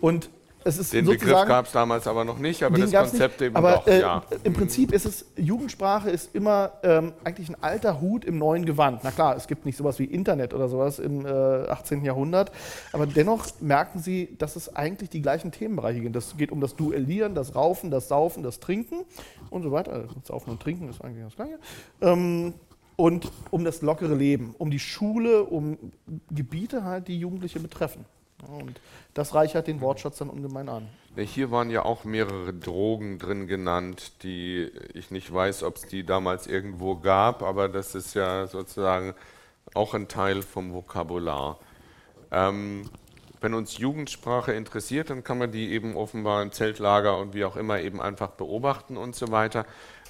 Und 0.00 0.30
den 0.64 1.06
Begriff 1.06 1.46
gab 1.46 1.66
es 1.66 1.72
damals 1.72 2.06
aber 2.06 2.24
noch 2.24 2.38
nicht, 2.38 2.62
aber 2.62 2.78
das 2.78 2.92
Konzept 2.92 3.40
nicht, 3.40 3.46
eben 3.48 3.56
aber, 3.56 3.72
doch, 3.72 3.86
äh, 3.86 4.00
ja. 4.00 4.22
Im 4.44 4.52
Prinzip 4.52 4.92
ist 4.92 5.06
es, 5.06 5.24
Jugendsprache 5.36 6.10
ist 6.10 6.34
immer 6.34 6.72
ähm, 6.82 7.12
eigentlich 7.24 7.48
ein 7.48 7.56
alter 7.62 8.00
Hut 8.00 8.24
im 8.24 8.38
neuen 8.38 8.64
Gewand. 8.64 9.00
Na 9.04 9.10
klar, 9.10 9.36
es 9.36 9.46
gibt 9.46 9.66
nicht 9.66 9.76
sowas 9.76 9.98
wie 9.98 10.04
Internet 10.04 10.54
oder 10.54 10.68
sowas 10.68 10.98
im 10.98 11.24
äh, 11.24 11.28
18. 11.28 12.04
Jahrhundert, 12.04 12.52
aber 12.92 13.06
dennoch 13.06 13.46
merken 13.60 14.00
Sie, 14.00 14.36
dass 14.38 14.56
es 14.56 14.74
eigentlich 14.74 15.10
die 15.10 15.22
gleichen 15.22 15.52
Themenbereiche 15.52 16.00
gibt. 16.00 16.16
Es 16.16 16.36
geht 16.36 16.52
um 16.52 16.60
das 16.60 16.76
Duellieren, 16.76 17.34
das 17.34 17.54
Raufen, 17.54 17.90
das 17.90 18.08
Saufen, 18.08 18.42
das 18.42 18.60
Trinken 18.60 19.04
und 19.50 19.62
so 19.62 19.72
weiter. 19.72 19.92
Also 19.92 20.08
Saufen 20.24 20.50
und 20.50 20.60
Trinken 20.60 20.88
ist 20.88 21.02
eigentlich 21.02 21.24
das 21.24 21.36
Gleiche. 21.36 21.58
Ähm, 22.00 22.54
und 22.96 23.30
um 23.52 23.64
das 23.64 23.80
lockere 23.80 24.16
Leben, 24.16 24.56
um 24.58 24.72
die 24.72 24.80
Schule, 24.80 25.44
um 25.44 25.78
Gebiete 26.32 26.82
halt, 26.82 27.06
die 27.06 27.18
Jugendliche 27.18 27.60
betreffen. 27.60 28.04
Und 28.46 28.80
das 29.14 29.34
reichert 29.34 29.66
den 29.66 29.80
Wortschatz 29.80 30.18
dann 30.18 30.30
ungemein 30.30 30.68
an. 30.68 30.88
Hier 31.16 31.50
waren 31.50 31.70
ja 31.70 31.84
auch 31.84 32.04
mehrere 32.04 32.54
Drogen 32.54 33.18
drin 33.18 33.48
genannt, 33.48 34.12
die 34.22 34.70
ich 34.94 35.10
nicht 35.10 35.32
weiß, 35.32 35.64
ob 35.64 35.76
es 35.76 35.82
die 35.82 36.04
damals 36.04 36.46
irgendwo 36.46 36.96
gab, 36.96 37.42
aber 37.42 37.68
das 37.68 37.96
ist 37.96 38.14
ja 38.14 38.46
sozusagen 38.46 39.14
auch 39.74 39.94
ein 39.94 40.06
Teil 40.06 40.42
vom 40.42 40.72
Vokabular. 40.72 41.58
Ähm, 42.30 42.88
wenn 43.40 43.54
uns 43.54 43.78
Jugendsprache 43.78 44.52
interessiert, 44.52 45.10
dann 45.10 45.24
kann 45.24 45.38
man 45.38 45.52
die 45.52 45.70
eben 45.72 45.96
offenbar 45.96 46.42
im 46.42 46.52
Zeltlager 46.52 47.18
und 47.18 47.34
wie 47.34 47.44
auch 47.44 47.56
immer 47.56 47.80
eben 47.80 48.00
einfach 48.00 48.30
beobachten 48.30 48.96
und 48.96 49.14
so 49.14 49.30
weiter. 49.30 49.64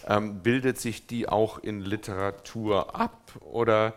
Ähm, 0.07 0.43
bildet 0.43 0.79
sich 0.79 1.07
die 1.07 1.29
auch 1.29 1.59
in 1.59 1.81
Literatur 1.81 2.95
ab 2.99 3.33
oder 3.41 3.95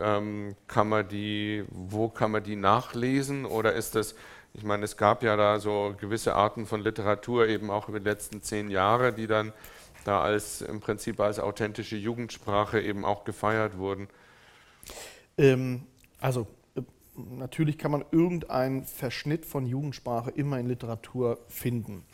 ähm, 0.00 0.54
kann 0.66 0.88
man 0.88 1.08
die, 1.08 1.64
wo 1.70 2.08
kann 2.08 2.30
man 2.30 2.42
die 2.42 2.56
nachlesen 2.56 3.44
oder 3.44 3.72
ist 3.74 3.94
das, 3.94 4.14
ich 4.54 4.64
meine, 4.64 4.84
es 4.84 4.96
gab 4.96 5.22
ja 5.22 5.36
da 5.36 5.60
so 5.60 5.94
gewisse 6.00 6.34
Arten 6.34 6.66
von 6.66 6.80
Literatur 6.80 7.46
eben 7.46 7.70
auch 7.70 7.88
über 7.88 8.00
die 8.00 8.08
letzten 8.08 8.42
zehn 8.42 8.70
Jahre, 8.70 9.12
die 9.12 9.26
dann 9.26 9.52
da 10.04 10.22
als 10.22 10.62
im 10.62 10.80
Prinzip 10.80 11.20
als 11.20 11.38
authentische 11.38 11.96
Jugendsprache 11.96 12.80
eben 12.80 13.04
auch 13.04 13.24
gefeiert 13.24 13.76
wurden. 13.76 14.08
Ähm, 15.36 15.82
also 16.20 16.46
äh, 16.76 16.82
natürlich 17.16 17.78
kann 17.78 17.90
man 17.90 18.04
irgendeinen 18.10 18.84
Verschnitt 18.84 19.44
von 19.44 19.66
Jugendsprache 19.66 20.30
immer 20.30 20.58
in 20.58 20.66
Literatur 20.66 21.38
finden. 21.48 22.04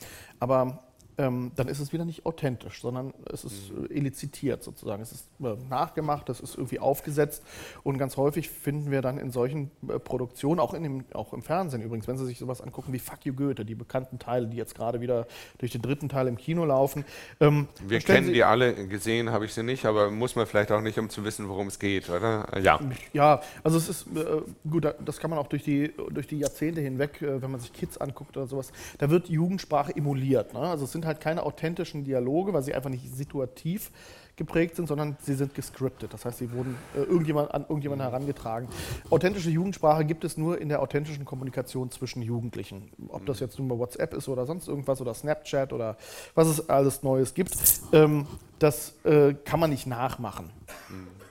Aber 0.40 0.84
ähm, 1.18 1.52
dann 1.56 1.68
ist 1.68 1.80
es 1.80 1.92
wieder 1.92 2.04
nicht 2.04 2.26
authentisch, 2.26 2.80
sondern 2.80 3.14
es 3.32 3.44
ist 3.44 3.72
mhm. 3.72 3.86
äh, 3.86 3.94
elizitiert 3.94 4.62
sozusagen. 4.62 5.02
Es 5.02 5.12
ist 5.12 5.28
äh, 5.40 5.54
nachgemacht, 5.68 6.28
es 6.28 6.40
ist 6.40 6.56
irgendwie 6.56 6.80
aufgesetzt 6.80 7.42
und 7.82 7.98
ganz 7.98 8.16
häufig 8.16 8.50
finden 8.50 8.90
wir 8.90 9.02
dann 9.02 9.18
in 9.18 9.30
solchen 9.30 9.70
äh, 9.88 9.98
Produktionen, 9.98 10.60
auch, 10.60 10.74
in 10.74 10.82
dem, 10.82 11.04
auch 11.12 11.32
im 11.32 11.42
Fernsehen 11.42 11.82
übrigens, 11.82 12.08
wenn 12.08 12.16
Sie 12.16 12.26
sich 12.26 12.38
sowas 12.38 12.60
angucken 12.60 12.92
wie 12.92 12.98
Fuck 12.98 13.24
You 13.24 13.34
Goethe, 13.34 13.64
die 13.64 13.74
bekannten 13.74 14.18
Teile, 14.18 14.46
die 14.46 14.56
jetzt 14.56 14.74
gerade 14.74 15.00
wieder 15.00 15.26
durch 15.58 15.72
den 15.72 15.82
dritten 15.82 16.08
Teil 16.08 16.26
im 16.28 16.36
Kino 16.36 16.64
laufen. 16.64 17.04
Ähm, 17.40 17.68
wir 17.86 18.00
kennen 18.00 18.26
Sie 18.26 18.32
die 18.32 18.44
alle, 18.44 18.86
gesehen 18.88 19.30
habe 19.30 19.44
ich 19.44 19.54
sie 19.54 19.62
nicht, 19.62 19.86
aber 19.86 20.10
muss 20.10 20.36
man 20.36 20.46
vielleicht 20.46 20.72
auch 20.72 20.80
nicht, 20.80 20.98
um 20.98 21.10
zu 21.10 21.24
wissen, 21.24 21.48
worum 21.48 21.68
es 21.68 21.78
geht, 21.78 22.10
oder? 22.10 22.46
Ja. 22.60 22.80
Ja, 23.12 23.40
also 23.62 23.78
es 23.78 23.88
ist 23.88 24.06
äh, 24.16 24.42
gut, 24.68 24.86
das 25.04 25.18
kann 25.18 25.30
man 25.30 25.38
auch 25.38 25.46
durch 25.46 25.62
die, 25.62 25.92
durch 26.10 26.26
die 26.26 26.38
Jahrzehnte 26.38 26.80
hinweg, 26.80 27.22
äh, 27.22 27.40
wenn 27.40 27.50
man 27.50 27.60
sich 27.60 27.72
Kids 27.72 27.98
anguckt 27.98 28.36
oder 28.36 28.46
sowas, 28.46 28.72
da 28.98 29.10
wird 29.10 29.28
Jugendsprache 29.28 29.94
emuliert. 29.94 30.54
Ne? 30.54 30.60
Also 30.60 30.84
es 30.84 30.92
sind 30.92 31.03
halt 31.06 31.20
keine 31.20 31.44
authentischen 31.44 32.04
Dialoge, 32.04 32.52
weil 32.52 32.62
sie 32.62 32.74
einfach 32.74 32.90
nicht 32.90 33.14
situativ 33.14 33.90
geprägt 34.36 34.76
sind, 34.76 34.88
sondern 34.88 35.16
sie 35.22 35.34
sind 35.34 35.54
gescriptet. 35.54 36.12
Das 36.12 36.24
heißt, 36.24 36.38
sie 36.38 36.52
wurden 36.52 36.76
äh, 36.94 37.00
irgendjemand, 37.00 37.54
an 37.54 37.62
irgendjemanden 37.62 38.06
herangetragen. 38.06 38.68
Authentische 39.10 39.50
Jugendsprache 39.50 40.04
gibt 40.04 40.24
es 40.24 40.36
nur 40.36 40.60
in 40.60 40.68
der 40.68 40.82
authentischen 40.82 41.24
Kommunikation 41.24 41.90
zwischen 41.90 42.20
Jugendlichen. 42.20 42.90
Ob 43.08 43.26
das 43.26 43.40
jetzt 43.40 43.58
nun 43.58 43.68
mal 43.68 43.78
WhatsApp 43.78 44.12
ist 44.14 44.28
oder 44.28 44.46
sonst 44.46 44.66
irgendwas 44.66 45.00
oder 45.00 45.14
Snapchat 45.14 45.72
oder 45.72 45.96
was 46.34 46.48
es 46.48 46.68
alles 46.68 47.02
Neues 47.02 47.34
gibt, 47.34 47.54
ähm, 47.92 48.26
das 48.58 48.94
äh, 49.04 49.34
kann 49.44 49.60
man 49.60 49.70
nicht 49.70 49.86
nachmachen. 49.86 50.50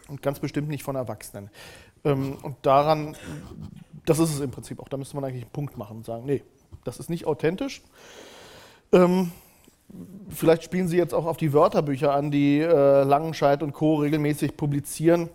Und 0.07 0.21
ganz 0.21 0.39
bestimmt 0.39 0.69
nicht 0.69 0.83
von 0.83 0.95
Erwachsenen. 0.95 1.49
Ähm, 2.05 2.37
und 2.41 2.55
daran, 2.61 3.15
das 4.05 4.19
ist 4.19 4.33
es 4.33 4.39
im 4.39 4.51
Prinzip 4.51 4.79
auch, 4.79 4.87
da 4.87 4.97
müsste 4.97 5.15
man 5.15 5.25
eigentlich 5.25 5.43
einen 5.43 5.51
Punkt 5.51 5.77
machen 5.77 5.97
und 5.97 6.05
sagen, 6.05 6.25
nee, 6.25 6.43
das 6.83 6.99
ist 6.99 7.09
nicht 7.09 7.25
authentisch. 7.25 7.81
Ähm, 8.91 9.31
vielleicht 10.29 10.63
spielen 10.63 10.87
Sie 10.87 10.97
jetzt 10.97 11.13
auch 11.13 11.25
auf 11.25 11.37
die 11.37 11.53
Wörterbücher 11.53 12.13
an, 12.13 12.31
die 12.31 12.59
äh, 12.59 13.03
Langenscheidt 13.03 13.63
und 13.63 13.73
Co. 13.73 13.95
regelmäßig 13.95 14.57
publizieren. 14.57 15.29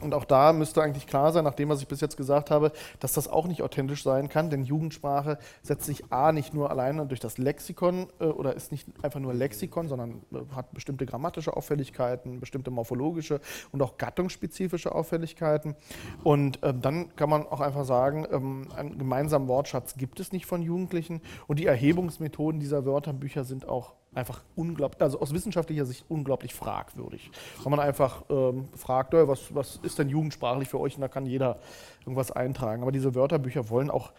Und 0.00 0.14
auch 0.14 0.24
da 0.24 0.52
müsste 0.52 0.82
eigentlich 0.82 1.06
klar 1.06 1.32
sein, 1.32 1.44
nach 1.44 1.54
dem, 1.54 1.68
was 1.68 1.80
ich 1.80 1.88
bis 1.88 2.00
jetzt 2.00 2.16
gesagt 2.16 2.50
habe, 2.50 2.72
dass 3.00 3.12
das 3.12 3.28
auch 3.28 3.46
nicht 3.46 3.62
authentisch 3.62 4.02
sein 4.02 4.28
kann, 4.28 4.50
denn 4.50 4.64
Jugendsprache 4.64 5.38
setzt 5.62 5.86
sich 5.86 6.12
A 6.12 6.32
nicht 6.32 6.54
nur 6.54 6.70
alleine 6.70 7.06
durch 7.06 7.20
das 7.20 7.38
Lexikon 7.38 8.06
äh, 8.20 8.24
oder 8.24 8.54
ist 8.54 8.70
nicht 8.70 8.86
einfach 9.02 9.20
nur 9.20 9.34
Lexikon, 9.34 9.88
sondern 9.88 10.22
äh, 10.32 10.54
hat 10.54 10.72
bestimmte 10.72 11.06
grammatische 11.06 11.56
Auffälligkeiten, 11.56 12.40
bestimmte 12.40 12.70
morphologische 12.70 13.40
und 13.72 13.82
auch 13.82 13.96
gattungsspezifische 13.98 14.94
Auffälligkeiten. 14.94 15.74
Und 16.22 16.62
äh, 16.62 16.72
dann 16.74 17.14
kann 17.16 17.30
man 17.30 17.46
auch 17.46 17.60
einfach 17.60 17.84
sagen, 17.84 18.26
ähm, 18.30 18.68
einen 18.76 18.98
gemeinsamen 18.98 19.48
Wortschatz 19.48 19.96
gibt 19.96 20.20
es 20.20 20.32
nicht 20.32 20.46
von 20.46 20.62
Jugendlichen 20.62 21.20
und 21.46 21.58
die 21.58 21.66
Erhebungsmethoden 21.66 22.60
dieser 22.60 22.84
Wörterbücher 22.84 23.44
sind 23.44 23.68
auch 23.68 23.94
einfach 24.14 24.42
unglaublich, 24.56 25.00
also 25.00 25.20
aus 25.20 25.32
wissenschaftlicher 25.32 25.84
Sicht 25.84 26.04
unglaublich 26.08 26.54
fragwürdig. 26.54 27.30
Wenn 27.62 27.70
man 27.70 27.80
einfach 27.80 28.24
ähm, 28.30 28.68
fragt, 28.76 29.12
was, 29.12 29.54
was 29.54 29.76
ist 29.82 29.98
denn 29.98 30.08
jugendsprachlich 30.08 30.68
für 30.68 30.80
euch 30.80 30.96
und 30.96 31.02
da 31.02 31.08
kann 31.08 31.26
jeder 31.26 31.58
irgendwas 32.00 32.32
eintragen. 32.32 32.82
Aber 32.82 32.92
diese 32.92 33.14
Wörterbücher 33.14 33.68
wollen 33.68 33.90
auch 33.90 34.12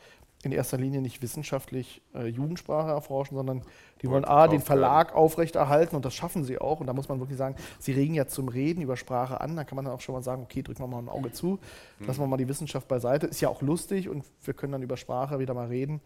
in 0.43 0.54
erster 0.54 0.78
Linie 0.78 1.02
nicht 1.02 1.21
wissenschaftlich 1.21 2.02
äh, 2.15 2.28
Jugendsprache 2.28 2.89
erforschen, 2.89 3.36
sondern 3.36 3.62
die 4.02 4.10
wollen 4.10 4.23
A, 4.23 4.47
den 4.47 4.62
Verlag 4.62 5.13
aufrechterhalten 5.13 5.97
und 5.97 6.06
das 6.06 6.13
schaffen 6.13 6.45
sie 6.45 6.60
auch. 6.60 6.80
Und 6.80 6.88
da 6.88 6.93
muss 6.93 7.10
man 7.10 7.19
wirklich 7.19 7.38
sagen, 7.38 7.56
sie 7.80 7.91
regen 7.91 8.13
ja 8.13 8.25
zum 8.25 8.47
Reden 8.47 8.82
über 8.82 8.95
Sprache 8.95 9.41
an. 9.41 9.58
Da 9.58 9.65
kann 9.65 9.75
man 9.75 9.84
dann 9.84 9.93
auch 9.93 9.99
schon 9.99 10.15
mal 10.15 10.21
sagen, 10.21 10.43
okay, 10.43 10.62
drücken 10.62 10.82
wir 10.82 10.88
mal 10.88 10.99
ein 10.99 11.10
Auge 11.10 11.34
zu, 11.34 11.60
mhm. 11.99 12.08
lassen 12.08 12.21
wir 12.21 12.28
mal 12.28 12.38
die 12.38 12.47
Wissenschaft 12.47 12.88
beiseite. 12.88 13.28
Ist 13.28 13.41
ja 13.41 13.49
auch 13.49 13.62
lustig 13.62 14.08
und 14.08 14.23
wir 14.43 14.54
können 14.54 14.71
dann 14.71 14.82
über 14.82 14.95
Sprache 14.95 15.39
wieder 15.39 15.54
mal 15.54 15.67
reden. 15.67 15.99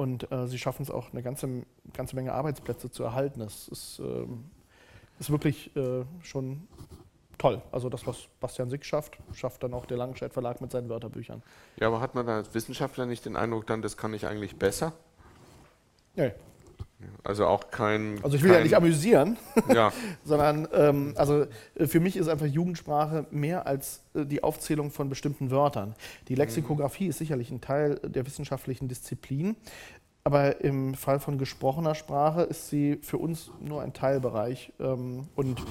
Und 0.00 0.32
äh, 0.32 0.46
sie 0.46 0.58
schaffen 0.58 0.80
es 0.80 0.90
auch, 0.90 1.12
eine 1.12 1.22
ganze, 1.22 1.66
ganze 1.92 2.16
Menge 2.16 2.32
Arbeitsplätze 2.32 2.90
zu 2.90 3.02
erhalten. 3.02 3.40
Das 3.40 3.68
ist, 3.68 3.98
ähm, 3.98 4.46
ist 5.18 5.28
wirklich 5.28 5.76
äh, 5.76 6.06
schon 6.22 6.66
toll. 7.36 7.60
Also 7.70 7.90
das, 7.90 8.06
was 8.06 8.28
Bastian 8.40 8.70
Sick 8.70 8.86
schafft, 8.86 9.18
schafft 9.34 9.62
dann 9.62 9.74
auch 9.74 9.84
der 9.84 9.98
Langenscheid 9.98 10.32
Verlag 10.32 10.62
mit 10.62 10.70
seinen 10.72 10.88
Wörterbüchern. 10.88 11.42
Ja, 11.78 11.88
aber 11.88 12.00
hat 12.00 12.14
man 12.14 12.24
da 12.24 12.36
als 12.36 12.54
Wissenschaftler 12.54 13.04
nicht 13.04 13.26
den 13.26 13.36
Eindruck 13.36 13.66
dann, 13.66 13.82
das 13.82 13.98
kann 13.98 14.14
ich 14.14 14.26
eigentlich 14.26 14.56
besser? 14.56 14.94
Nee. 16.14 16.32
Also 17.24 17.46
auch 17.46 17.70
kein. 17.70 18.18
Also 18.22 18.36
ich 18.36 18.42
will 18.42 18.50
kein, 18.50 18.58
ja 18.58 18.64
nicht 18.64 18.76
amüsieren, 18.76 19.36
ja. 19.74 19.92
sondern 20.24 20.68
ähm, 20.72 21.14
also 21.16 21.46
äh, 21.74 21.86
für 21.86 22.00
mich 22.00 22.16
ist 22.16 22.28
einfach 22.28 22.46
Jugendsprache 22.46 23.26
mehr 23.30 23.66
als 23.66 24.02
äh, 24.14 24.24
die 24.24 24.42
Aufzählung 24.42 24.90
von 24.90 25.08
bestimmten 25.08 25.50
Wörtern. 25.50 25.94
Die 26.28 26.34
Lexikographie 26.34 27.04
mhm. 27.04 27.10
ist 27.10 27.18
sicherlich 27.18 27.50
ein 27.50 27.60
Teil 27.60 27.96
der 27.96 28.26
wissenschaftlichen 28.26 28.88
Disziplin, 28.88 29.56
aber 30.24 30.60
im 30.62 30.94
Fall 30.94 31.20
von 31.20 31.38
gesprochener 31.38 31.94
Sprache 31.94 32.42
ist 32.42 32.68
sie 32.68 32.98
für 33.02 33.18
uns 33.18 33.50
nur 33.60 33.82
ein 33.82 33.92
Teilbereich. 33.92 34.72
Ähm, 34.78 35.28
und 35.34 35.62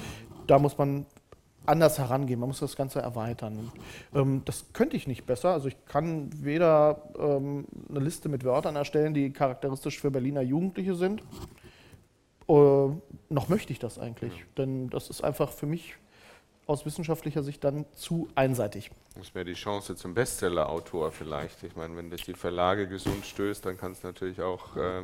da 0.46 0.58
muss 0.58 0.78
man 0.78 1.06
anders 1.66 1.98
herangehen. 1.98 2.40
Man 2.40 2.48
muss 2.48 2.60
das 2.60 2.76
Ganze 2.76 3.00
erweitern. 3.00 3.70
Ähm, 4.14 4.42
das 4.44 4.66
könnte 4.72 4.96
ich 4.96 5.06
nicht 5.06 5.26
besser. 5.26 5.50
Also 5.50 5.68
ich 5.68 5.76
kann 5.86 6.30
weder 6.42 7.02
ähm, 7.18 7.66
eine 7.88 8.00
Liste 8.00 8.28
mit 8.28 8.44
Wörtern 8.44 8.76
erstellen, 8.76 9.14
die 9.14 9.32
charakteristisch 9.32 10.00
für 10.00 10.10
Berliner 10.10 10.42
Jugendliche 10.42 10.94
sind, 10.94 11.22
äh, 12.48 12.52
noch 13.28 13.48
möchte 13.48 13.72
ich 13.72 13.78
das 13.78 13.98
eigentlich. 13.98 14.36
Ja. 14.36 14.44
Denn 14.58 14.90
das 14.90 15.08
ist 15.08 15.22
einfach 15.22 15.50
für 15.50 15.66
mich 15.66 15.94
aus 16.66 16.86
wissenschaftlicher 16.86 17.42
Sicht 17.42 17.64
dann 17.64 17.84
zu 17.92 18.28
einseitig. 18.34 18.90
Das 19.16 19.34
wäre 19.34 19.44
die 19.44 19.54
Chance 19.54 19.96
zum 19.96 20.14
Bestseller-Autor 20.14 21.10
vielleicht. 21.10 21.62
Ich 21.64 21.74
meine, 21.74 21.96
wenn 21.96 22.10
das 22.10 22.22
die 22.22 22.34
Verlage 22.34 22.86
gesund 22.88 23.26
stößt, 23.26 23.66
dann 23.66 23.76
kann 23.76 23.92
es 23.92 24.02
natürlich 24.02 24.40
auch 24.40 24.76
äh, 24.76 25.02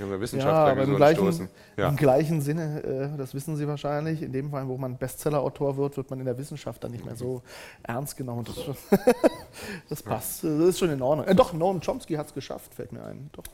junge 0.00 0.20
Wissenschaftler 0.20 0.76
ja, 0.76 0.82
im 0.82 0.96
gleichen, 0.96 1.48
ja. 1.76 1.88
Im 1.88 1.96
gleichen 1.96 2.40
Sinne, 2.40 2.82
äh, 2.82 3.18
das 3.18 3.34
wissen 3.34 3.56
Sie 3.56 3.68
wahrscheinlich, 3.68 4.22
in 4.22 4.32
dem 4.32 4.50
Fall, 4.50 4.66
wo 4.66 4.76
man 4.76 4.96
Bestseller-Autor 4.96 5.76
wird, 5.76 5.96
wird 5.96 6.10
man 6.10 6.18
in 6.18 6.26
der 6.26 6.38
Wissenschaft 6.38 6.82
dann 6.82 6.90
nicht 6.90 7.04
mehr 7.04 7.16
so 7.16 7.42
ernst 7.82 8.16
genommen. 8.16 8.44
Das, 8.44 9.00
das 9.88 10.02
passt, 10.02 10.44
das 10.44 10.50
ist 10.52 10.78
schon 10.78 10.90
in 10.90 11.02
Ordnung. 11.02 11.26
Äh, 11.26 11.34
doch, 11.34 11.52
Noam 11.52 11.80
Chomsky 11.80 12.14
hat 12.14 12.26
es 12.26 12.34
geschafft, 12.34 12.74
fällt 12.74 12.92
mir 12.92 13.04
ein. 13.04 13.30
Doch, 13.32 13.44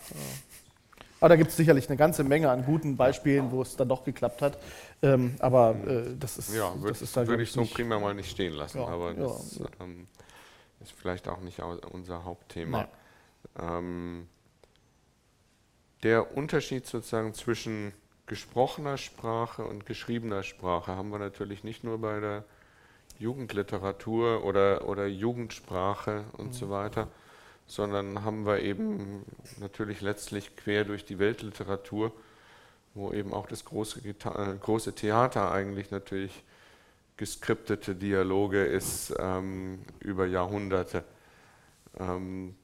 aber 1.20 1.30
da 1.30 1.36
gibt 1.36 1.50
es 1.50 1.56
sicherlich 1.56 1.88
eine 1.88 1.96
ganze 1.96 2.24
Menge 2.24 2.50
an 2.50 2.64
guten 2.64 2.96
Beispielen, 2.96 3.50
wo 3.50 3.62
es 3.62 3.76
dann 3.76 3.88
doch 3.88 4.04
geklappt 4.04 4.42
hat. 4.42 4.58
Ähm, 5.02 5.34
aber 5.38 5.74
äh, 5.86 6.14
das 6.18 6.38
ist. 6.38 6.54
Ja, 6.54 6.72
würd, 6.80 6.90
das 6.90 7.02
ist 7.02 7.16
würde 7.16 7.42
ich 7.42 7.52
so 7.52 7.64
prima 7.64 7.98
mal 7.98 8.14
nicht 8.14 8.30
stehen 8.30 8.52
lassen. 8.52 8.78
Ja, 8.78 8.86
aber 8.86 9.14
das 9.14 9.58
ja. 9.58 9.66
ähm, 9.80 10.06
ist 10.80 10.92
vielleicht 10.92 11.26
auch 11.28 11.40
nicht 11.40 11.60
unser 11.90 12.24
Hauptthema. 12.24 12.88
Ähm, 13.58 14.28
der 16.06 16.36
Unterschied 16.36 16.86
sozusagen 16.86 17.34
zwischen 17.34 17.92
gesprochener 18.26 18.96
Sprache 18.96 19.64
und 19.64 19.86
geschriebener 19.86 20.44
Sprache 20.44 20.94
haben 20.94 21.10
wir 21.10 21.18
natürlich 21.18 21.64
nicht 21.64 21.82
nur 21.82 21.98
bei 21.98 22.20
der 22.20 22.44
Jugendliteratur 23.18 24.44
oder, 24.44 24.86
oder 24.86 25.08
Jugendsprache 25.08 26.24
und 26.36 26.48
mhm. 26.48 26.52
so 26.52 26.70
weiter, 26.70 27.08
sondern 27.66 28.22
haben 28.22 28.46
wir 28.46 28.60
eben 28.60 29.24
natürlich 29.58 30.00
letztlich 30.00 30.54
quer 30.54 30.84
durch 30.84 31.04
die 31.04 31.18
Weltliteratur, 31.18 32.12
wo 32.94 33.12
eben 33.12 33.34
auch 33.34 33.48
das 33.48 33.64
große, 33.64 34.00
große 34.60 34.94
Theater 34.94 35.50
eigentlich 35.50 35.90
natürlich 35.90 36.44
geskriptete 37.16 37.96
Dialoge 37.96 38.64
ist 38.64 39.12
ähm, 39.18 39.80
über 39.98 40.26
Jahrhunderte. 40.26 41.02
Ähm, 41.98 42.54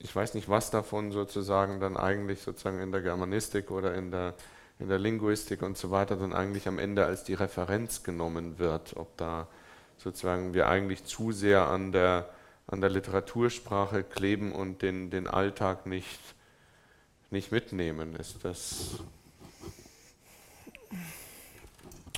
ich 0.00 0.14
weiß 0.14 0.34
nicht, 0.34 0.48
was 0.48 0.70
davon 0.70 1.10
sozusagen 1.10 1.80
dann 1.80 1.96
eigentlich 1.96 2.42
sozusagen 2.42 2.80
in 2.80 2.92
der 2.92 3.02
Germanistik 3.02 3.70
oder 3.70 3.94
in 3.94 4.10
der, 4.10 4.34
in 4.78 4.88
der 4.88 4.98
Linguistik 4.98 5.62
und 5.62 5.76
so 5.76 5.90
weiter 5.90 6.16
dann 6.16 6.32
eigentlich 6.32 6.68
am 6.68 6.78
Ende 6.78 7.04
als 7.04 7.24
die 7.24 7.34
Referenz 7.34 8.02
genommen 8.02 8.58
wird, 8.58 8.96
ob 8.96 9.16
da 9.16 9.48
sozusagen 9.96 10.54
wir 10.54 10.68
eigentlich 10.68 11.04
zu 11.04 11.32
sehr 11.32 11.66
an 11.66 11.90
der, 11.90 12.28
an 12.68 12.80
der 12.80 12.90
Literatursprache 12.90 14.04
kleben 14.04 14.52
und 14.52 14.82
den, 14.82 15.10
den 15.10 15.26
Alltag 15.26 15.86
nicht, 15.86 16.20
nicht 17.30 17.50
mitnehmen. 17.50 18.14
Ist 18.14 18.44
das. 18.44 19.00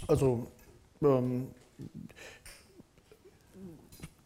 Also 0.07 0.47
ähm, 1.01 1.49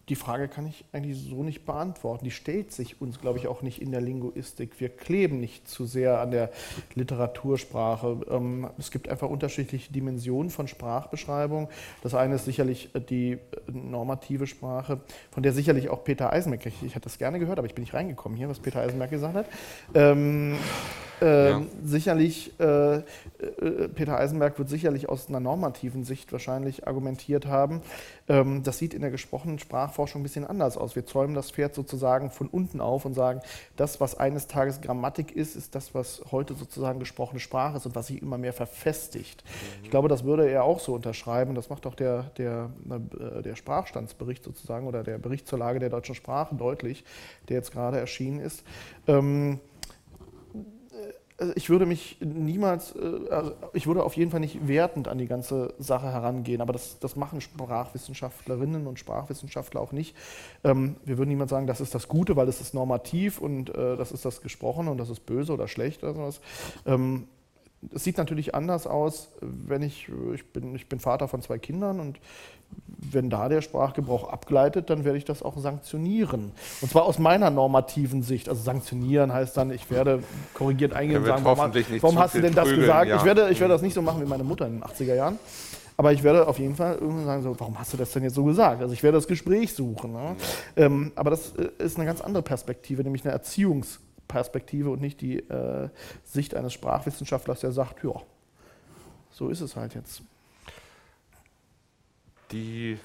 die 0.09 0.17
Frage 0.17 0.49
kann 0.49 0.67
ich 0.67 0.85
eigentlich 0.93 1.19
so 1.19 1.43
nicht 1.43 1.65
beantworten. 1.65 2.25
Die 2.25 2.31
stellt 2.31 2.73
sich 2.73 3.01
uns, 3.01 3.21
glaube 3.21 3.39
ich, 3.39 3.47
auch 3.47 3.63
nicht 3.63 3.81
in 3.81 3.91
der 3.91 4.03
Linguistik. 4.03 4.79
Wir 4.79 4.91
kleben 4.91 5.41
nicht 5.41 5.67
zu 5.67 5.87
sehr 5.87 6.21
an 6.21 6.31
der 6.31 6.51
Literatursprache. 6.95 8.21
Ähm, 8.31 8.69
es 8.79 8.91
gibt 8.91 9.09
einfach 9.09 9.31
unterschiedliche 9.31 9.93
Dimensionen 9.93 10.51
von 10.51 10.69
Sprachbeschreibung. 10.69 11.69
Das 12.03 12.15
eine 12.15 12.35
ist 12.35 12.45
sicherlich 12.45 12.91
die 13.09 13.33
äh, 13.33 13.39
normative 13.73 14.47
Sprache, 14.47 15.01
von 15.31 15.43
der 15.43 15.53
sicherlich 15.53 15.89
auch 15.89 16.05
Peter 16.05 16.33
Eisenberg, 16.33 16.67
ich, 16.67 16.83
ich 16.83 16.95
hätte 16.95 17.05
das 17.05 17.19
gerne 17.19 17.39
gehört, 17.39 17.59
aber 17.59 17.67
ich 17.67 17.75
bin 17.75 17.83
nicht 17.83 17.95
reingekommen 17.95 18.37
hier, 18.37 18.49
was 18.49 18.61
Peter 18.61 18.81
Eisenberg 18.81 19.11
gesagt 19.11 19.35
hat. 19.35 19.47
Ähm, 21.21 21.29
äh, 21.29 21.51
ja. 21.51 21.63
Sicherlich, 21.85 22.53
äh, 22.59 22.97
äh, 22.97 23.03
Peter 23.95 24.19
Eisenberg 24.19 24.59
wird 24.59 24.69
sicherlich 24.69 25.09
aus 25.09 25.29
einer 25.29 25.41
normativen 25.41 26.05
Sicht 26.05 26.33
wahrscheinlich 26.33 26.87
argumentiert 26.87 27.47
haben. 27.47 27.83
Ähm, 28.29 28.63
das 28.63 28.79
sieht 28.79 28.95
in 28.95 29.03
der 29.03 29.11
gesprochenen 29.11 29.59
Sprachforschung 29.59 30.21
ein 30.21 30.23
bisschen 30.23 30.47
anders 30.47 30.77
aus. 30.77 30.97
Wir 30.97 31.07
zäumen 31.07 31.35
das 31.35 31.51
Pferd 31.51 31.75
sozusagen 31.75 32.31
von 32.31 32.49
unten 32.49 32.81
auf 32.81 33.05
und 33.05 33.15
sagen, 33.15 33.41
das, 33.77 34.01
was 34.01 34.17
eines 34.19 34.47
Tages 34.47 34.81
Grammatik 34.81 35.35
ist, 35.35 35.57
ist 35.57 35.75
das, 35.75 35.95
was 35.95 36.23
heute 36.31 36.55
sozusagen 36.55 36.99
gesprochene 36.99 37.41
Sprache 37.41 37.77
ist 37.77 37.87
und 37.87 37.95
was 37.95 38.07
sich 38.09 38.23
immer 38.23 38.39
mehr 38.39 38.53
verfestigt. 38.53 39.45
Mhm. 39.45 39.85
Ich 39.85 39.91
glaube, 39.91 40.09
das 40.09 40.25
würde 40.25 40.49
er 40.49 40.65
auch 40.65 40.81
so 40.81 40.95
unterschreiben. 40.95 41.55
Das 41.55 41.69
macht 41.69 41.87
auch 41.87 41.95
der, 41.95 42.31
der, 42.39 42.71
äh, 42.91 43.43
der 43.43 43.57
Sprachstandsbericht 43.57 44.45
sozusagen 44.45 44.87
oder 44.87 45.03
der 45.03 45.19
Bericht 45.19 45.47
zur 45.47 45.59
Lage 45.59 45.79
der 45.79 45.91
deutschen 45.91 46.15
Sprache 46.15 46.55
deutlich, 46.55 47.05
der 47.49 47.57
jetzt 47.57 47.73
gerade 47.73 47.99
erschienen 47.99 48.41
ist. 48.41 48.65
Ähm, 49.07 49.61
ich 51.57 51.69
würde 51.69 51.85
mich 51.85 52.19
niemals, 52.21 52.95
äh, 52.95 53.29
also 53.31 53.53
ich 53.73 53.87
würde 53.87 54.05
auf 54.05 54.17
jeden 54.17 54.31
Fall 54.31 54.41
nicht 54.41 54.69
wertend 54.69 55.09
an 55.09 55.19
die 55.19 55.27
ganze 55.27 55.75
Sache 55.79 56.11
herangehen, 56.13 56.61
aber 56.61 56.73
das, 56.73 56.99
das 57.01 57.17
machen 57.17 57.41
Sprachwissenschaftlerinnen 57.41 58.87
und 58.87 58.99
Sprachwissenschaftler 58.99 59.81
auch 59.81 59.93
nicht. 59.93 60.17
Ähm, 60.63 60.97
wir 61.05 61.19
würden 61.19 61.31
niemals 61.31 61.51
sagen, 61.51 61.67
das 61.67 61.81
ist 61.81 61.95
das 61.95 62.09
Gute, 62.09 62.37
weil 62.37 62.47
das 62.47 62.61
ist 62.61 62.75
normativ 62.75 63.41
und 63.41 63.71
äh, 63.75 63.97
das 63.97 64.13
ist 64.13 64.25
das 64.25 64.43
Gesprochene 64.43 64.91
und 64.91 64.99
das 64.99 65.11
ist 65.11 65.27
böse 65.27 65.53
oder 65.53 65.67
schlecht 65.67 66.05
oder 66.05 66.15
sowas. 66.15 66.41
Ähm, 66.87 67.27
es 67.93 68.05
sieht 68.05 68.17
natürlich 68.17 68.55
anders 68.55 68.87
aus, 68.87 69.29
wenn 69.41 69.83
ich, 69.83 70.09
ich 70.35 70.53
bin, 70.53 70.75
ich 70.75 70.89
bin 70.89 71.01
Vater 71.01 71.29
von 71.29 71.43
zwei 71.43 71.59
Kindern 71.59 72.01
und 72.01 72.19
wenn 73.15 73.31
da 73.31 73.49
der 73.49 73.63
Sprachgebrauch 73.63 74.29
abgleitet, 74.29 74.91
dann 74.91 75.05
werde 75.05 75.19
ich 75.19 75.25
das 75.25 75.43
auch 75.43 75.57
sanktionieren. 75.59 76.53
Und 76.81 76.91
zwar 76.91 77.05
aus 77.05 77.19
meiner 77.19 77.51
normativen 77.51 78.23
Sicht. 78.23 78.49
Also 78.49 78.63
sanktionieren 78.63 79.33
heißt 79.33 79.57
dann, 79.57 79.71
ich 79.71 79.91
werde 79.91 80.23
korrigiert 80.53 80.93
eingehen 80.93 81.19
und 81.19 81.27
sagen, 81.27 81.45
warum, 81.45 81.73
warum 82.01 82.19
hast 82.19 82.35
du 82.35 82.41
denn 82.41 82.55
das 82.55 82.69
gesagt? 82.69 83.09
Ja. 83.09 83.17
Ich, 83.17 83.25
werde, 83.25 83.49
ich 83.51 83.61
werde 83.61 83.75
das 83.75 83.83
nicht 83.83 83.95
so 83.95 84.03
machen 84.03 84.21
wie 84.21 84.27
meine 84.27 84.45
Mutter 84.45 84.67
in 84.67 84.81
den 84.81 84.83
80er 84.83 85.15
Jahren. 85.15 85.39
aber 85.97 86.13
ich 86.13 86.23
werde 86.23 86.47
auf 86.49 86.59
jeden 86.59 86.75
Fall 86.75 86.95
irgendwann 86.95 87.25
sagen, 87.25 87.43
so, 87.43 87.59
warum 87.59 87.79
hast 87.79 87.93
du 87.93 87.97
das 87.97 88.13
denn 88.13 88.25
jetzt 88.25 88.35
so 88.35 88.45
gesagt? 88.45 88.83
Also 88.83 88.93
ich 88.93 89.03
werde 89.03 89.19
das 89.19 89.27
Gespräch 89.27 89.75
suchen. 89.75 90.13
Ne? 90.13 90.37
Ähm, 90.77 91.13
aber 91.15 91.31
das 91.31 91.55
äh, 91.57 91.69
ist 91.79 91.97
eine 91.97 92.07
ganz 92.07 92.21
andere 92.21 92.43
Perspektive, 92.43 93.03
nämlich 93.03 93.25
eine 93.25 93.33
Erziehungsperspektive 93.33 94.91
und 94.91 95.01
nicht 95.01 95.21
die 95.21 95.39
äh, 95.39 95.89
Sicht 96.25 96.55
eines 96.55 96.73
Sprachwissenschaftlers, 96.73 97.61
der 97.61 97.73
sagt, 97.73 98.03
ja, 98.03 98.15
so 99.31 99.49
ist 99.49 99.61
es 99.61 99.77
halt 99.77 99.95
jetzt. 99.95 100.23
Die 102.55 102.99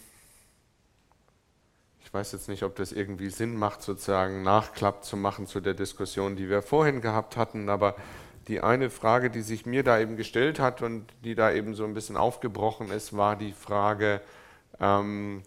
ich 2.09 2.13
weiß 2.15 2.31
jetzt 2.31 2.49
nicht, 2.49 2.63
ob 2.63 2.75
das 2.75 2.91
irgendwie 2.91 3.29
Sinn 3.29 3.55
macht, 3.55 3.83
sozusagen 3.83 4.41
Nachklapp 4.41 5.03
zu 5.03 5.15
machen 5.15 5.45
zu 5.45 5.59
der 5.59 5.75
Diskussion, 5.75 6.35
die 6.35 6.49
wir 6.49 6.63
vorhin 6.63 7.01
gehabt 7.01 7.37
hatten, 7.37 7.69
aber 7.69 7.95
die 8.47 8.61
eine 8.61 8.89
Frage, 8.89 9.29
die 9.29 9.43
sich 9.43 9.67
mir 9.67 9.83
da 9.83 9.99
eben 9.99 10.17
gestellt 10.17 10.59
hat 10.59 10.81
und 10.81 11.05
die 11.23 11.35
da 11.35 11.51
eben 11.51 11.75
so 11.75 11.85
ein 11.85 11.93
bisschen 11.93 12.17
aufgebrochen 12.17 12.89
ist, 12.89 13.15
war 13.15 13.35
die 13.35 13.51
Frage, 13.51 14.21
ähm, 14.79 15.43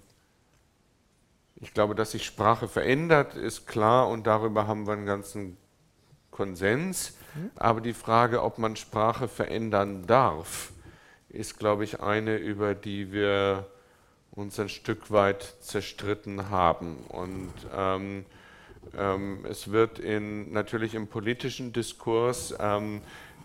ich 1.56 1.74
glaube, 1.74 1.96
dass 1.96 2.12
sich 2.12 2.24
Sprache 2.24 2.68
verändert, 2.68 3.34
ist 3.34 3.66
klar 3.66 4.08
und 4.08 4.28
darüber 4.28 4.68
haben 4.68 4.86
wir 4.86 4.92
einen 4.92 5.04
ganzen 5.04 5.56
Konsens. 6.30 7.16
Mhm. 7.34 7.50
Aber 7.56 7.80
die 7.80 7.92
Frage, 7.92 8.40
ob 8.40 8.58
man 8.58 8.76
Sprache 8.76 9.26
verändern 9.26 10.06
darf, 10.06 10.70
ist, 11.28 11.58
glaube 11.58 11.82
ich, 11.82 12.00
eine, 12.00 12.36
über 12.36 12.76
die 12.76 13.10
wir 13.10 13.66
uns 14.34 14.58
ein 14.58 14.68
Stück 14.68 15.10
weit 15.10 15.54
zerstritten 15.60 16.50
haben. 16.50 16.96
Und 17.08 17.52
ähm, 17.74 18.24
ähm, 18.96 19.44
es 19.48 19.70
wird 19.70 19.98
in, 19.98 20.52
natürlich 20.52 20.94
im 20.94 21.06
politischen 21.06 21.72
Diskurs, 21.72 22.54
ähm, 22.58 23.02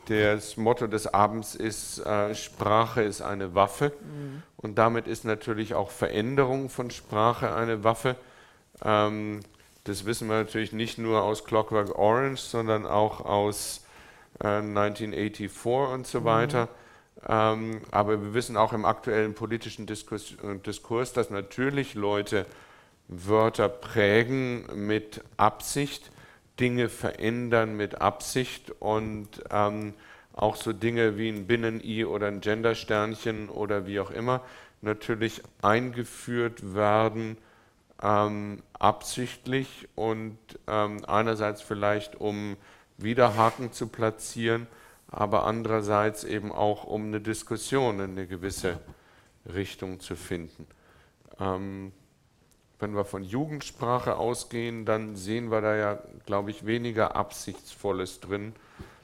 das 0.08 0.56
Motto 0.56 0.88
des 0.88 1.08
Abends 1.08 1.54
ist, 1.54 2.00
äh, 2.00 2.34
Sprache 2.34 3.02
ist 3.02 3.22
eine 3.22 3.56
Waffe. 3.56 3.92
Mhm. 4.00 4.44
Und 4.56 4.78
damit 4.78 5.06
ist 5.08 5.26
natürlich 5.26 5.74
auch 5.76 5.92
Veränderung 5.92 6.70
von 6.70 6.92
Sprache 6.92 7.54
eine 7.54 7.84
Waffe. 7.84 8.16
Ähm, 8.84 9.42
das 9.84 10.06
wissen 10.06 10.30
wir 10.30 10.36
natürlich 10.38 10.72
nicht 10.72 10.98
nur 10.98 11.24
aus 11.24 11.44
Clockwork 11.44 11.98
Orange, 11.98 12.42
sondern 12.42 12.86
auch 12.86 13.22
aus 13.22 13.86
äh, 14.42 14.48
1984 14.48 15.94
und 15.94 16.08
so 16.08 16.22
mhm. 16.22 16.26
Ähm, 17.28 17.82
aber 17.92 18.22
wir 18.22 18.34
wissen 18.34 18.58
auch 18.58 18.74
im 18.74 18.86
aktuellen 18.86 19.34
politischen 19.34 19.86
Diskurs, 19.86 20.34
äh, 20.44 20.58
Diskurs, 20.60 21.14
dass 21.14 21.30
natürlich 21.30 21.94
Leute 21.94 22.46
Wörter 23.08 23.70
prägen 23.70 24.66
mit 24.88 25.24
Absicht, 25.38 26.12
Dinge 26.60 26.90
verändern 26.90 27.78
mit 27.78 28.02
Absicht 28.02 28.72
und 28.80 29.30
ähm, 29.50 29.94
auch 30.34 30.56
so 30.56 30.74
Dinge 30.74 31.18
wie 31.18 31.30
ein 31.30 31.48
Binnen-I 31.48 32.06
oder 32.06 32.28
ein 32.28 32.42
Gendersternchen 32.42 33.50
oder 33.50 33.88
wie 33.88 34.00
auch 34.00 34.12
immer 34.12 34.42
natürlich 34.82 35.42
eingeführt 35.62 36.76
werden 36.76 37.38
ähm, 38.02 38.62
absichtlich 38.74 39.88
und 39.96 40.38
ähm, 40.68 41.04
einerseits 41.06 41.62
vielleicht 41.62 42.16
um 42.16 42.58
Widerhaken 42.98 43.72
zu 43.72 43.88
platzieren 43.88 44.68
aber 45.10 45.46
andererseits 45.46 46.24
eben 46.24 46.52
auch 46.52 46.84
um 46.84 47.06
eine 47.06 47.22
Diskussion 47.22 48.00
in 48.00 48.12
eine 48.12 48.28
gewisse 48.28 48.80
Richtung 49.46 50.00
zu 50.00 50.16
finden. 50.16 50.68
Ähm, 51.40 51.92
wenn 52.80 52.96
wir 52.96 53.06
von 53.06 53.24
Jugendsprache 53.24 54.18
ausgehen, 54.18 54.86
dann 54.86 55.16
sehen 55.16 55.50
wir 55.50 55.62
da 55.62 55.76
ja, 55.76 56.00
glaube 56.26 56.52
ich, 56.52 56.66
weniger 56.66 57.16
Absichtsvolles 57.16 58.20
drin, 58.20 58.54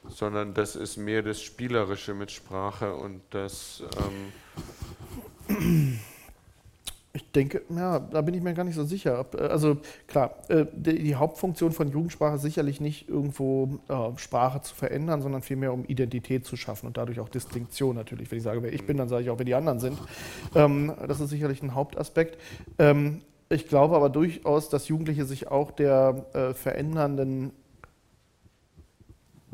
sondern 0.08 0.54
das 0.54 0.76
ist 0.76 0.96
mehr 0.96 1.22
das 1.22 1.40
Spielerische 1.42 2.14
mit 2.14 2.30
Sprache 2.30 2.94
und 2.94 3.22
das. 3.30 3.82
Ähm 5.48 5.93
denke, 7.34 7.62
ja, 7.68 7.98
da 7.98 8.22
bin 8.22 8.34
ich 8.34 8.42
mir 8.42 8.54
gar 8.54 8.64
nicht 8.64 8.74
so 8.74 8.84
sicher. 8.84 9.26
Äh, 9.36 9.42
also 9.42 9.78
klar, 10.06 10.36
äh, 10.48 10.66
die, 10.72 11.14
Hauptfunktion 11.14 11.72
von 11.72 11.90
Jugendsprache 11.90 12.36
ist 12.36 12.42
sicherlich 12.42 12.80
nicht 12.80 13.08
irgendwo 13.08 13.78
äh, 13.88 14.18
Sprache 14.18 14.62
zu 14.62 14.74
verändern, 14.74 15.22
sondern 15.22 15.42
vielmehr 15.42 15.72
um 15.72 15.84
Identität 15.84 16.44
zu 16.44 16.56
schaffen 16.56 16.86
und 16.86 16.96
dadurch 16.96 17.20
auch 17.20 17.28
Distinktion 17.28 17.96
natürlich. 17.96 18.30
Wenn 18.30 18.38
ich 18.38 18.44
sage, 18.44 18.62
wer 18.62 18.72
ich 18.72 18.86
bin, 18.86 18.96
dann 18.96 19.08
sage 19.08 19.22
ich 19.22 19.30
auch, 19.30 19.38
wer 19.38 19.44
die 19.44 19.54
anderen 19.54 19.80
sind. 19.80 19.98
Ähm, 20.54 20.92
das 21.06 21.20
ist 21.20 21.30
sicherlich 21.30 21.62
ein 21.62 21.74
Hauptaspekt. 21.74 22.38
Ähm, 22.78 23.22
ich 23.48 23.68
glaube 23.68 23.94
aber 23.94 24.08
durchaus, 24.08 24.68
dass 24.68 24.88
Jugendliche 24.88 25.26
sich 25.26 25.48
auch 25.48 25.70
der 25.70 26.54
verändernden 26.54 27.52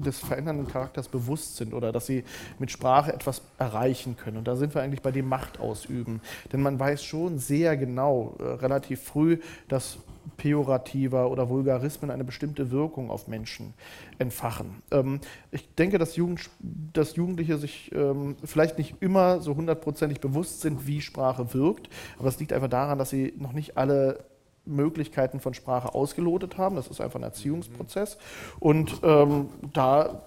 des 0.03 0.18
verändernden 0.18 0.66
Charakters 0.66 1.09
bewusst 1.09 1.57
sind 1.57 1.74
oder 1.74 1.92
dass 1.92 2.07
sie 2.07 2.24
mit 2.59 2.70
Sprache 2.70 3.12
etwas 3.12 3.42
erreichen 3.59 4.16
können. 4.16 4.36
Und 4.36 4.48
da 4.48 4.57
sind 4.57 4.74
wir 4.74 4.82
eigentlich 4.82 5.03
bei 5.03 5.11
dem 5.11 5.28
Macht 5.28 5.61
ausüben. 5.61 6.20
Denn 6.53 6.62
man 6.62 6.78
weiß 6.78 7.03
schon 7.03 7.38
sehr 7.38 7.76
genau, 7.76 8.34
äh, 8.38 8.42
relativ 8.42 9.03
früh, 9.03 9.38
dass 9.68 9.98
Pejorativer 10.36 11.30
oder 11.30 11.48
Vulgarismen 11.48 12.11
eine 12.11 12.24
bestimmte 12.24 12.70
Wirkung 12.70 13.11
auf 13.11 13.28
Menschen 13.28 13.74
entfachen. 14.18 14.82
Ähm, 14.90 15.20
ich 15.51 15.74
denke, 15.74 15.98
dass, 15.98 16.16
Jugend, 16.16 16.48
dass 16.61 17.16
Jugendliche 17.16 17.59
sich 17.59 17.90
ähm, 17.94 18.36
vielleicht 18.44 18.78
nicht 18.78 18.96
immer 19.01 19.40
so 19.40 19.57
hundertprozentig 19.57 20.20
bewusst 20.20 20.61
sind, 20.61 20.86
wie 20.86 21.01
Sprache 21.01 21.53
wirkt, 21.55 21.88
aber 22.18 22.28
es 22.28 22.38
liegt 22.38 22.53
einfach 22.53 22.68
daran, 22.68 22.98
dass 22.98 23.11
sie 23.11 23.34
noch 23.38 23.53
nicht 23.53 23.76
alle 23.76 24.24
Möglichkeiten 24.71 25.41
von 25.41 25.55
Sprache 25.55 25.95
ausgelotet 25.95 26.59
haben. 26.59 26.77
Das 26.77 26.89
ist 26.89 27.01
einfach 27.01 27.18
ein 27.18 27.25
Erziehungsprozess. 27.25 28.18
Und 28.59 29.01
ähm, 29.03 29.49
da 29.73 30.23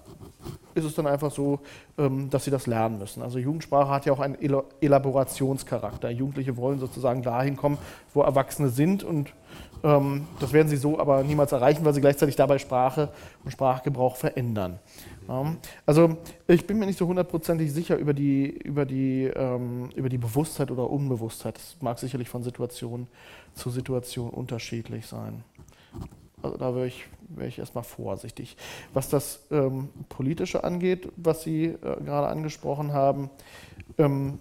ist 0.74 0.84
es 0.84 0.94
dann 0.94 1.06
einfach 1.06 1.30
so, 1.30 1.60
ähm, 1.98 2.30
dass 2.30 2.44
sie 2.44 2.50
das 2.50 2.66
lernen 2.66 2.98
müssen. 2.98 3.22
Also 3.22 3.38
Jugendsprache 3.38 3.90
hat 3.90 4.06
ja 4.06 4.12
auch 4.12 4.20
einen 4.20 4.36
Elaborationscharakter. 4.80 6.10
Jugendliche 6.10 6.56
wollen 6.56 6.78
sozusagen 6.78 7.22
dahin 7.22 7.56
kommen, 7.56 7.78
wo 8.12 8.22
Erwachsene 8.22 8.68
sind 8.68 9.04
und 9.04 9.32
ähm, 9.84 10.26
das 10.40 10.52
werden 10.52 10.68
sie 10.68 10.76
so 10.76 10.98
aber 10.98 11.22
niemals 11.22 11.52
erreichen, 11.52 11.84
weil 11.84 11.94
sie 11.94 12.00
gleichzeitig 12.00 12.36
dabei 12.36 12.58
Sprache 12.58 13.10
und 13.44 13.50
Sprachgebrauch 13.50 14.16
verändern. 14.16 14.78
Also 15.86 16.16
ich 16.46 16.66
bin 16.66 16.78
mir 16.78 16.86
nicht 16.86 16.98
so 16.98 17.06
hundertprozentig 17.06 17.72
sicher 17.72 17.96
über 17.96 18.14
die, 18.14 18.46
über, 18.46 18.84
die, 18.84 19.24
ähm, 19.24 19.90
über 19.94 20.08
die 20.08 20.18
Bewusstheit 20.18 20.70
oder 20.70 20.90
Unbewusstheit. 20.90 21.56
Das 21.56 21.76
mag 21.80 21.98
sicherlich 21.98 22.28
von 22.28 22.42
Situation 22.42 23.06
zu 23.54 23.70
Situation 23.70 24.30
unterschiedlich 24.30 25.06
sein. 25.06 25.44
Also 26.42 26.58
da 26.58 26.74
wäre 26.74 26.86
ich, 26.86 27.06
wär 27.28 27.48
ich 27.48 27.58
erstmal 27.58 27.84
vorsichtig. 27.84 28.56
Was 28.92 29.08
das 29.08 29.40
ähm, 29.50 29.88
Politische 30.10 30.62
angeht, 30.62 31.10
was 31.16 31.42
Sie 31.42 31.64
äh, 31.64 31.76
gerade 31.80 32.28
angesprochen 32.28 32.92
haben, 32.92 33.30
ähm, 33.96 34.38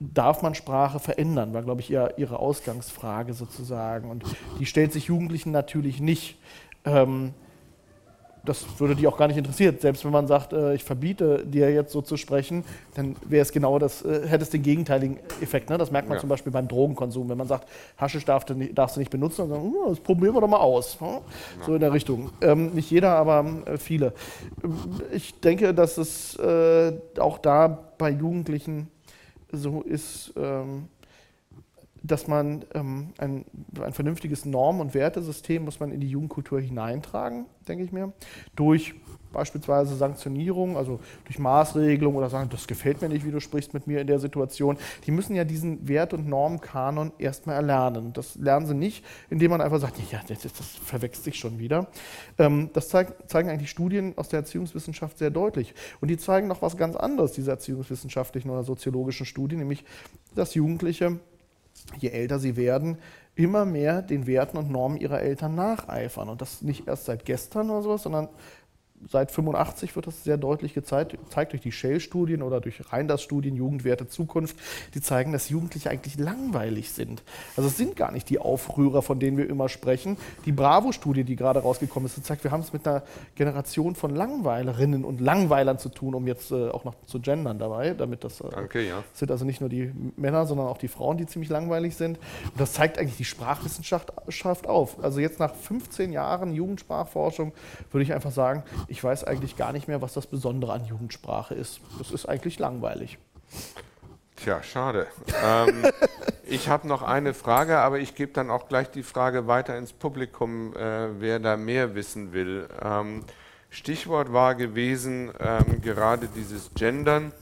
darf 0.00 0.42
man 0.42 0.54
Sprache 0.54 1.00
verändern, 1.00 1.54
war, 1.54 1.62
glaube 1.62 1.80
ich, 1.80 1.90
ihr, 1.90 2.14
Ihre 2.18 2.38
Ausgangsfrage 2.38 3.32
sozusagen. 3.32 4.10
Und 4.10 4.24
die 4.60 4.66
stellt 4.66 4.92
sich 4.92 5.06
Jugendlichen 5.06 5.50
natürlich 5.50 6.00
nicht. 6.00 6.38
Ähm, 8.48 8.54
das 8.54 8.80
würde 8.80 8.94
die 8.94 9.06
auch 9.06 9.16
gar 9.16 9.28
nicht 9.28 9.36
interessieren. 9.36 9.76
Selbst 9.80 10.04
wenn 10.04 10.12
man 10.12 10.26
sagt, 10.26 10.52
äh, 10.52 10.74
ich 10.74 10.84
verbiete 10.84 11.44
dir 11.44 11.70
jetzt 11.70 11.92
so 11.92 12.02
zu 12.02 12.16
sprechen, 12.16 12.64
dann 12.94 13.16
wäre 13.26 13.42
es 13.42 13.52
genau 13.52 13.78
das, 13.78 14.04
äh, 14.04 14.26
hätte 14.26 14.42
es 14.42 14.50
den 14.50 14.62
gegenteiligen 14.62 15.18
Effekt. 15.40 15.70
Ne? 15.70 15.78
Das 15.78 15.90
merkt 15.90 16.08
man 16.08 16.16
ja. 16.16 16.20
zum 16.20 16.28
Beispiel 16.28 16.52
beim 16.52 16.68
Drogenkonsum. 16.68 17.28
Wenn 17.28 17.38
man 17.38 17.46
sagt, 17.46 17.68
Haschisch 17.96 18.24
darf 18.24 18.44
du 18.44 18.54
nicht, 18.54 18.76
darfst 18.76 18.96
du 18.96 19.00
nicht 19.00 19.10
benutzen, 19.10 19.42
dann 19.42 19.50
sagen, 19.50 19.74
oh, 19.74 19.90
das 19.90 20.00
probieren 20.00 20.34
wir 20.34 20.40
doch 20.40 20.48
mal 20.48 20.58
aus. 20.58 21.00
Ne? 21.00 21.20
So 21.66 21.74
in 21.74 21.80
der 21.80 21.92
Richtung. 21.92 22.30
Ähm, 22.40 22.74
nicht 22.74 22.90
jeder, 22.90 23.16
aber 23.16 23.44
äh, 23.66 23.78
viele. 23.78 24.12
Ich 25.12 25.38
denke, 25.40 25.74
dass 25.74 25.98
es 25.98 26.36
äh, 26.36 26.92
auch 27.18 27.38
da 27.38 27.68
bei 27.98 28.10
Jugendlichen 28.10 28.88
so 29.50 29.82
ist, 29.82 30.32
ähm, 30.36 30.88
dass 32.08 32.26
man 32.26 32.64
ähm, 32.74 33.08
ein, 33.18 33.44
ein, 33.80 33.92
vernünftiges 33.92 34.44
Norm- 34.44 34.80
und 34.80 34.94
Wertesystem 34.94 35.64
muss 35.64 35.80
man 35.80 35.92
in 35.92 36.00
die 36.00 36.08
Jugendkultur 36.08 36.60
hineintragen, 36.60 37.46
denke 37.68 37.84
ich 37.84 37.92
mir, 37.92 38.12
durch 38.56 38.94
beispielsweise 39.32 39.94
Sanktionierung, 39.94 40.76
also 40.76 41.00
durch 41.26 41.38
Maßregelung 41.38 42.16
oder 42.16 42.30
sagen, 42.30 42.48
das 42.50 42.66
gefällt 42.66 43.02
mir 43.02 43.08
nicht, 43.08 43.26
wie 43.26 43.30
du 43.30 43.40
sprichst 43.40 43.74
mit 43.74 43.86
mir 43.86 44.00
in 44.00 44.06
der 44.06 44.18
Situation. 44.18 44.78
Die 45.06 45.10
müssen 45.10 45.36
ja 45.36 45.44
diesen 45.44 45.86
Wert- 45.86 46.14
und 46.14 46.26
Normkanon 46.26 47.12
erstmal 47.18 47.56
erlernen. 47.56 48.12
Das 48.14 48.36
lernen 48.36 48.66
sie 48.66 48.74
nicht, 48.74 49.04
indem 49.28 49.50
man 49.50 49.60
einfach 49.60 49.80
sagt, 49.80 49.98
ja, 50.10 50.20
das, 50.26 50.40
das 50.40 50.66
verwechselt 50.82 51.24
sich 51.24 51.36
schon 51.36 51.58
wieder. 51.58 51.88
Ähm, 52.38 52.70
das 52.72 52.88
zeig, 52.88 53.28
zeigen 53.28 53.50
eigentlich 53.50 53.70
Studien 53.70 54.14
aus 54.16 54.28
der 54.28 54.40
Erziehungswissenschaft 54.40 55.18
sehr 55.18 55.30
deutlich. 55.30 55.74
Und 56.00 56.08
die 56.08 56.16
zeigen 56.16 56.48
noch 56.48 56.62
was 56.62 56.76
ganz 56.76 56.96
anderes, 56.96 57.32
diese 57.32 57.50
erziehungswissenschaftlichen 57.50 58.50
oder 58.50 58.64
soziologischen 58.64 59.26
Studien, 59.26 59.58
nämlich, 59.58 59.84
dass 60.34 60.54
Jugendliche 60.54 61.20
je 61.98 62.10
älter 62.10 62.38
sie 62.38 62.56
werden, 62.56 62.98
immer 63.34 63.64
mehr 63.64 64.02
den 64.02 64.26
Werten 64.26 64.56
und 64.56 64.70
Normen 64.70 64.98
ihrer 64.98 65.20
Eltern 65.20 65.54
nacheifern. 65.54 66.28
Und 66.28 66.40
das 66.40 66.62
nicht 66.62 66.88
erst 66.88 67.04
seit 67.04 67.24
gestern 67.24 67.70
oder 67.70 67.82
sowas, 67.82 68.02
sondern 68.02 68.28
seit 69.08 69.30
85 69.30 69.94
wird 69.96 70.06
das 70.06 70.24
sehr 70.24 70.36
deutlich 70.36 70.74
gezeigt, 70.74 71.16
zeigt 71.30 71.52
durch 71.52 71.62
die 71.62 71.72
Shell-Studien 71.72 72.42
oder 72.42 72.60
durch 72.60 72.92
Reinders-Studien, 72.92 73.56
Jugendwerte 73.56 74.08
Zukunft, 74.08 74.56
die 74.94 75.00
zeigen, 75.00 75.32
dass 75.32 75.48
Jugendliche 75.48 75.90
eigentlich 75.90 76.18
langweilig 76.18 76.92
sind. 76.92 77.22
Also 77.56 77.68
es 77.68 77.76
sind 77.76 77.96
gar 77.96 78.12
nicht 78.12 78.28
die 78.30 78.38
Aufrührer, 78.38 79.02
von 79.02 79.20
denen 79.20 79.36
wir 79.36 79.48
immer 79.48 79.68
sprechen. 79.68 80.16
Die 80.44 80.52
Bravo-Studie, 80.52 81.24
die 81.24 81.36
gerade 81.36 81.60
rausgekommen 81.60 82.06
ist, 82.06 82.24
zeigt, 82.24 82.44
wir 82.44 82.50
haben 82.50 82.60
es 82.60 82.72
mit 82.72 82.86
einer 82.86 83.02
Generation 83.34 83.94
von 83.94 84.14
Langweilerinnen 84.14 85.04
und 85.04 85.20
Langweilern 85.20 85.78
zu 85.78 85.88
tun, 85.88 86.14
um 86.14 86.26
jetzt 86.26 86.50
äh, 86.50 86.68
auch 86.68 86.84
noch 86.84 86.94
zu 87.06 87.20
gendern 87.20 87.58
dabei, 87.58 87.94
damit 87.94 88.24
das 88.24 88.40
äh, 88.40 88.50
Danke, 88.50 88.86
ja. 88.86 89.04
sind 89.12 89.30
also 89.30 89.44
nicht 89.44 89.60
nur 89.60 89.70
die 89.70 89.92
Männer, 90.16 90.46
sondern 90.46 90.66
auch 90.66 90.78
die 90.78 90.88
Frauen, 90.88 91.16
die 91.16 91.26
ziemlich 91.26 91.50
langweilig 91.50 91.96
sind. 91.96 92.18
Und 92.18 92.60
das 92.60 92.72
zeigt 92.72 92.98
eigentlich 92.98 93.16
die 93.16 93.24
Sprachwissenschaft 93.24 94.66
auf. 94.66 95.02
Also 95.02 95.20
jetzt 95.20 95.38
nach 95.38 95.54
15 95.54 96.12
Jahren 96.12 96.52
Jugendsprachforschung 96.52 97.52
würde 97.90 98.02
ich 98.02 98.12
einfach 98.12 98.32
sagen, 98.32 98.62
ich 98.88 99.02
weiß 99.04 99.24
eigentlich 99.24 99.56
gar 99.56 99.72
nicht 99.72 99.86
mehr, 99.86 100.02
was 100.02 100.14
das 100.14 100.26
Besondere 100.26 100.72
an 100.72 100.84
Jugendsprache 100.86 101.54
ist. 101.54 101.80
Das 101.98 102.10
ist 102.10 102.26
eigentlich 102.26 102.58
langweilig. 102.58 103.18
Tja, 104.36 104.62
schade. 104.62 105.06
ähm, 105.44 105.84
ich 106.44 106.68
habe 106.68 106.88
noch 106.88 107.02
eine 107.02 107.34
Frage, 107.34 107.78
aber 107.78 107.98
ich 107.98 108.14
gebe 108.14 108.32
dann 108.32 108.50
auch 108.50 108.68
gleich 108.68 108.90
die 108.90 109.02
Frage 109.02 109.46
weiter 109.46 109.76
ins 109.76 109.92
Publikum, 109.92 110.74
äh, 110.76 111.20
wer 111.20 111.38
da 111.38 111.56
mehr 111.56 111.94
wissen 111.94 112.32
will. 112.32 112.68
Ähm, 112.82 113.24
Stichwort 113.70 114.32
war 114.32 114.54
gewesen 114.54 115.30
ähm, 115.38 115.82
gerade 115.82 116.28
dieses 116.28 116.70
Gendern 116.74 117.32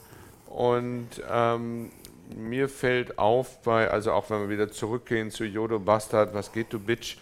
und 0.47 1.09
ähm, 1.31 1.93
mir 2.35 2.69
fällt 2.69 3.19
auf, 3.19 3.63
bei, 3.63 3.89
also 3.91 4.13
auch 4.13 4.31
wenn 4.31 4.41
wir 4.41 4.49
wieder 4.49 4.73
zurückgehen 4.73 5.31
zu 5.31 5.45
Jodo 5.45 5.79
Bastard, 5.79 6.35
was 6.35 6.51
geht 6.51 6.73
du 6.73 6.81
Bitch, 6.81 7.19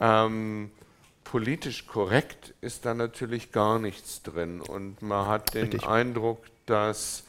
ähm, 0.00 0.70
politisch 1.30 1.86
korrekt 1.86 2.54
ist 2.60 2.86
da 2.86 2.94
natürlich 2.94 3.52
gar 3.52 3.78
nichts 3.78 4.22
drin. 4.22 4.60
Und 4.60 5.02
man 5.02 5.26
hat 5.26 5.54
den 5.54 5.64
Richtig. 5.64 5.86
Eindruck, 5.86 6.38
dass 6.66 7.24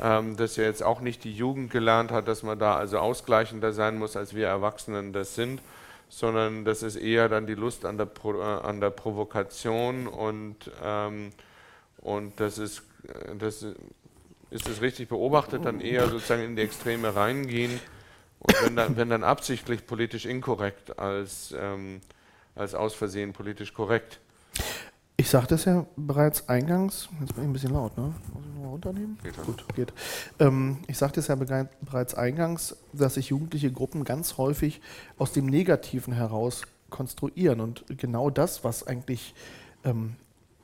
ähm, 0.00 0.36
das 0.36 0.56
ja 0.56 0.64
jetzt 0.64 0.82
auch 0.82 1.00
nicht 1.00 1.24
die 1.24 1.32
Jugend 1.32 1.70
gelernt 1.70 2.12
hat, 2.12 2.28
dass 2.28 2.42
man 2.42 2.58
da 2.58 2.76
also 2.76 2.98
ausgleichender 2.98 3.72
sein 3.72 3.98
muss, 3.98 4.16
als 4.16 4.34
wir 4.34 4.46
Erwachsenen 4.46 5.12
das 5.12 5.34
sind, 5.34 5.60
sondern 6.08 6.64
das 6.64 6.82
ist 6.82 6.96
eher 6.96 7.28
dann 7.28 7.46
die 7.46 7.54
Lust 7.54 7.84
an 7.84 7.98
der, 7.98 8.06
Pro, 8.06 8.40
äh, 8.40 8.42
an 8.42 8.80
der 8.80 8.90
Provokation 8.90 10.06
und, 10.06 10.70
ähm, 10.82 11.30
und 11.98 12.38
das 12.38 12.58
ist, 12.58 12.82
äh, 13.08 13.36
das 13.36 13.66
ist 14.50 14.68
es 14.68 14.80
richtig 14.80 15.08
beobachtet, 15.08 15.64
dann 15.64 15.80
eher 15.80 16.08
sozusagen 16.08 16.42
in 16.42 16.56
die 16.56 16.62
Extreme 16.62 17.16
reingehen 17.16 17.80
und 18.38 18.62
wenn 18.62 18.76
dann, 18.76 18.96
wenn 18.96 19.08
dann 19.10 19.24
absichtlich 19.24 19.86
politisch 19.86 20.26
inkorrekt 20.26 20.98
als 20.98 21.54
ähm, 21.58 22.00
als 22.54 22.74
aus 22.74 22.94
Versehen 22.94 23.32
politisch 23.32 23.72
korrekt. 23.72 24.20
Ich 25.16 25.30
sagte 25.30 25.54
es 25.54 25.66
ja 25.66 25.86
bereits 25.96 26.48
eingangs, 26.48 27.08
jetzt 27.20 27.34
bin 27.34 27.44
ich 27.44 27.50
ein 27.50 27.52
bisschen 27.52 27.74
laut, 27.74 27.96
ne? 27.96 28.12
Muss 28.32 28.44
ich 28.44 28.60
mal 28.60 28.68
runternehmen? 28.68 29.18
Geht 29.22 29.38
dann. 29.38 29.44
Gut, 29.44 29.64
geht. 29.74 29.92
Ähm, 30.38 30.78
ich 30.88 30.98
sagte 30.98 31.20
es 31.20 31.28
ja 31.28 31.36
bereits 31.36 32.14
eingangs, 32.14 32.76
dass 32.92 33.14
sich 33.14 33.28
jugendliche 33.28 33.70
Gruppen 33.70 34.04
ganz 34.04 34.36
häufig 34.36 34.80
aus 35.18 35.32
dem 35.32 35.46
Negativen 35.46 36.12
heraus 36.12 36.62
konstruieren. 36.90 37.60
Und 37.60 37.84
genau 37.88 38.30
das, 38.30 38.64
was 38.64 38.86
eigentlich 38.86 39.34
ähm, 39.84 40.16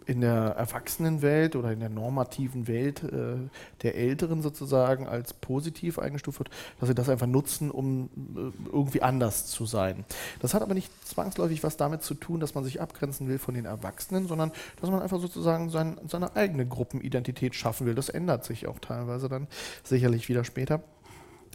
in 0.08 0.22
der 0.22 0.54
Erwachsenenwelt 0.56 1.54
oder 1.54 1.70
in 1.70 1.80
der 1.80 1.90
normativen 1.90 2.66
Welt 2.66 3.02
äh, 3.02 3.36
der 3.82 3.94
Älteren 3.94 4.40
sozusagen 4.40 5.06
als 5.06 5.34
positiv 5.34 5.98
eingestuft 5.98 6.38
wird, 6.38 6.50
dass 6.80 6.88
sie 6.88 6.94
das 6.94 7.10
einfach 7.10 7.26
nutzen, 7.26 7.70
um 7.70 8.08
äh, 8.34 8.68
irgendwie 8.72 9.02
anders 9.02 9.48
zu 9.48 9.66
sein. 9.66 10.06
Das 10.40 10.54
hat 10.54 10.62
aber 10.62 10.72
nicht 10.72 10.90
zwangsläufig 11.06 11.62
was 11.62 11.76
damit 11.76 12.02
zu 12.02 12.14
tun, 12.14 12.40
dass 12.40 12.54
man 12.54 12.64
sich 12.64 12.80
abgrenzen 12.80 13.28
will 13.28 13.38
von 13.38 13.52
den 13.52 13.66
Erwachsenen, 13.66 14.26
sondern 14.26 14.50
dass 14.80 14.90
man 14.90 15.02
einfach 15.02 15.20
sozusagen 15.20 15.68
sein, 15.68 16.00
seine 16.08 16.34
eigene 16.34 16.66
Gruppenidentität 16.66 17.54
schaffen 17.54 17.86
will. 17.86 17.94
Das 17.94 18.08
ändert 18.08 18.46
sich 18.46 18.66
auch 18.66 18.78
teilweise 18.78 19.28
dann 19.28 19.46
sicherlich 19.84 20.30
wieder 20.30 20.44
später. 20.44 20.82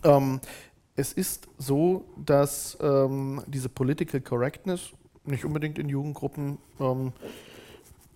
Ähm, 0.03 0.41
es 0.95 1.11
ist 1.11 1.47
so, 1.57 2.05
dass 2.23 2.77
ähm, 2.81 3.41
diese 3.47 3.69
Political 3.69 4.21
Correctness 4.21 4.91
nicht 5.25 5.43
unbedingt 5.43 5.79
in 5.79 5.89
Jugendgruppen 5.89 6.59
ähm, 6.79 7.13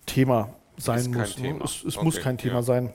Thema 0.08 0.50
sein 0.76 1.10
muss. 1.12 1.36
Ne? 1.38 1.42
Thema. 1.42 1.64
Es, 1.64 1.84
es 1.84 1.96
okay, 1.96 2.04
muss 2.04 2.20
kein 2.20 2.38
Thema 2.38 2.56
ja. 2.56 2.62
sein. 2.62 2.92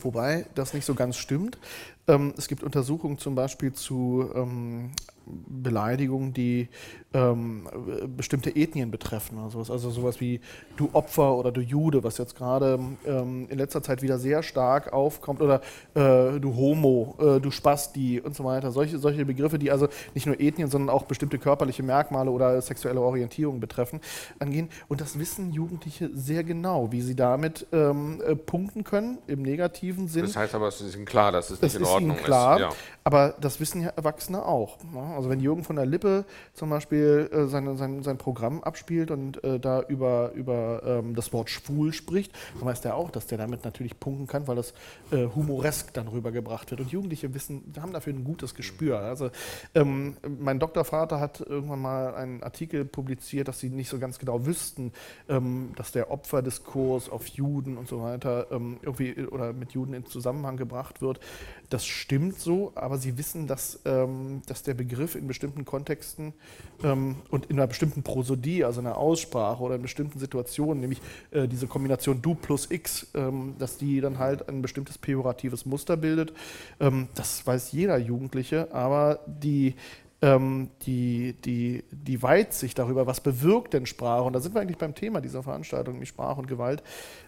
Wobei 0.00 0.46
das 0.54 0.74
nicht 0.74 0.84
so 0.84 0.94
ganz 0.94 1.16
stimmt. 1.16 1.58
Ähm, 2.06 2.34
es 2.36 2.48
gibt 2.48 2.62
Untersuchungen 2.62 3.18
zum 3.18 3.34
Beispiel 3.34 3.72
zu 3.72 4.30
ähm, 4.34 4.90
Beleidigungen, 5.26 6.32
die 6.32 6.68
ähm, 7.12 7.68
bestimmte 8.16 8.54
Ethnien 8.54 8.90
betreffen. 8.90 9.38
Also, 9.38 9.58
also 9.60 9.90
sowas 9.90 10.20
wie 10.20 10.40
du 10.76 10.90
Opfer 10.92 11.36
oder 11.36 11.52
du 11.52 11.60
Jude, 11.60 12.04
was 12.04 12.18
jetzt 12.18 12.36
gerade 12.36 12.78
ähm, 13.06 13.46
in 13.48 13.58
letzter 13.58 13.82
Zeit 13.82 14.02
wieder 14.02 14.18
sehr 14.18 14.42
stark 14.42 14.92
aufkommt, 14.92 15.40
oder 15.40 15.60
äh, 15.94 16.40
du 16.40 16.54
Homo, 16.56 17.16
äh, 17.18 17.40
du 17.40 17.50
Spasti 17.50 18.20
und 18.20 18.34
so 18.34 18.44
weiter. 18.44 18.70
Solche, 18.70 18.98
solche 18.98 19.24
Begriffe, 19.24 19.58
die 19.58 19.70
also 19.70 19.88
nicht 20.14 20.26
nur 20.26 20.40
Ethnien, 20.40 20.68
sondern 20.68 20.94
auch 20.94 21.04
bestimmte 21.04 21.38
körperliche 21.38 21.82
Merkmale 21.82 22.30
oder 22.30 22.60
sexuelle 22.60 23.00
Orientierung 23.00 23.60
betreffen, 23.60 24.00
angehen. 24.38 24.68
Und 24.88 25.00
das 25.00 25.18
wissen 25.18 25.52
Jugendliche 25.52 26.10
sehr 26.12 26.44
genau, 26.44 26.92
wie 26.92 27.00
sie 27.00 27.14
damit 27.14 27.66
ähm, 27.72 28.20
äh, 28.26 28.34
punkten 28.34 28.84
können, 28.84 29.18
im 29.26 29.42
negativen 29.42 30.08
Sinn. 30.08 30.22
Das 30.22 30.36
heißt 30.36 30.54
aber, 30.54 30.68
es 30.68 30.80
ist 30.80 30.96
ihnen 30.96 31.04
klar, 31.04 31.32
dass 31.32 31.50
es 31.50 31.62
nicht 31.62 31.76
in 31.76 31.84
Ordnung 31.84 32.16
ist. 32.16 32.24
Klar. 32.24 32.60
Ja. 32.60 32.70
Aber 33.06 33.34
das 33.38 33.60
wissen 33.60 33.82
ja 33.82 33.90
Erwachsene 33.90 34.42
auch. 34.46 34.78
Ne? 34.82 35.00
Also 35.14 35.28
wenn 35.28 35.38
Jürgen 35.38 35.62
von 35.62 35.76
der 35.76 35.84
Lippe 35.84 36.24
zum 36.54 36.70
Beispiel 36.70 37.28
äh, 37.30 37.46
seine, 37.48 37.76
sein, 37.76 38.02
sein 38.02 38.16
Programm 38.16 38.64
abspielt 38.64 39.10
und 39.10 39.44
äh, 39.44 39.60
da 39.60 39.82
über, 39.82 40.32
über 40.32 40.82
ähm, 40.86 41.14
das 41.14 41.30
Wort 41.34 41.50
schwul 41.50 41.92
spricht, 41.92 42.32
dann 42.54 42.66
weiß 42.66 42.80
der 42.80 42.96
auch, 42.96 43.10
dass 43.10 43.26
der 43.26 43.36
damit 43.36 43.62
natürlich 43.62 44.00
punkten 44.00 44.26
kann, 44.26 44.48
weil 44.48 44.56
das 44.56 44.72
äh, 45.10 45.26
humoresk 45.26 45.92
dann 45.92 46.08
rübergebracht 46.08 46.70
wird. 46.70 46.80
Und 46.80 46.92
Jugendliche 46.92 47.34
wissen, 47.34 47.74
haben 47.78 47.92
dafür 47.92 48.14
ein 48.14 48.24
gutes 48.24 48.54
Gespür. 48.54 49.00
Also 49.00 49.30
ähm, 49.74 50.16
mein 50.38 50.58
Doktorvater 50.58 51.20
hat 51.20 51.40
irgendwann 51.40 51.82
mal 51.82 52.14
einen 52.14 52.42
Artikel 52.42 52.86
publiziert, 52.86 53.48
dass 53.48 53.60
sie 53.60 53.68
nicht 53.68 53.90
so 53.90 53.98
ganz 53.98 54.18
genau 54.18 54.46
wüssten, 54.46 54.92
ähm, 55.28 55.72
dass 55.76 55.92
der 55.92 56.10
Opferdiskurs 56.10 57.10
auf 57.10 57.26
Juden 57.26 57.76
und 57.76 57.86
so 57.86 58.00
weiter 58.00 58.46
ähm, 58.50 58.78
irgendwie 58.80 59.26
oder 59.26 59.52
mit 59.52 59.72
Juden 59.72 59.92
in 59.92 60.06
Zusammenhang 60.06 60.56
gebracht 60.56 61.02
wird. 61.02 61.20
Das 61.68 61.84
stimmt 61.84 62.38
so, 62.38 62.72
aber 62.74 62.93
sie 62.98 63.18
wissen, 63.18 63.46
dass, 63.46 63.80
ähm, 63.84 64.42
dass 64.46 64.62
der 64.62 64.74
Begriff 64.74 65.14
in 65.14 65.26
bestimmten 65.26 65.64
Kontexten 65.64 66.34
ähm, 66.82 67.16
und 67.30 67.46
in 67.46 67.58
einer 67.58 67.66
bestimmten 67.66 68.02
Prosodie, 68.02 68.64
also 68.64 68.80
in 68.80 68.86
einer 68.86 68.96
Aussprache 68.96 69.62
oder 69.62 69.76
in 69.76 69.82
bestimmten 69.82 70.18
Situationen, 70.18 70.80
nämlich 70.80 71.00
äh, 71.30 71.48
diese 71.48 71.66
Kombination 71.66 72.22
du 72.22 72.34
plus 72.34 72.70
x, 72.70 73.06
ähm, 73.14 73.54
dass 73.58 73.78
die 73.78 74.00
dann 74.00 74.18
halt 74.18 74.48
ein 74.48 74.62
bestimmtes 74.62 74.98
pejoratives 74.98 75.66
Muster 75.66 75.96
bildet. 75.96 76.32
Ähm, 76.80 77.08
das 77.14 77.46
weiß 77.46 77.72
jeder 77.72 77.96
Jugendliche, 77.98 78.72
aber 78.72 79.20
die 79.26 79.74
ähm, 80.22 80.70
die, 80.82 81.34
die, 81.44 81.84
die 81.90 82.22
Weitsicht 82.22 82.78
darüber, 82.78 83.06
was 83.06 83.20
bewirkt 83.20 83.74
denn 83.74 83.84
Sprache, 83.84 84.24
und 84.24 84.32
da 84.32 84.40
sind 84.40 84.54
wir 84.54 84.62
eigentlich 84.62 84.78
beim 84.78 84.94
Thema 84.94 85.20
dieser 85.20 85.42
Veranstaltung, 85.42 85.94
nämlich 85.94 86.08
Sprache 86.08 86.40
und 86.40 86.46
Gewalt, 86.46 86.82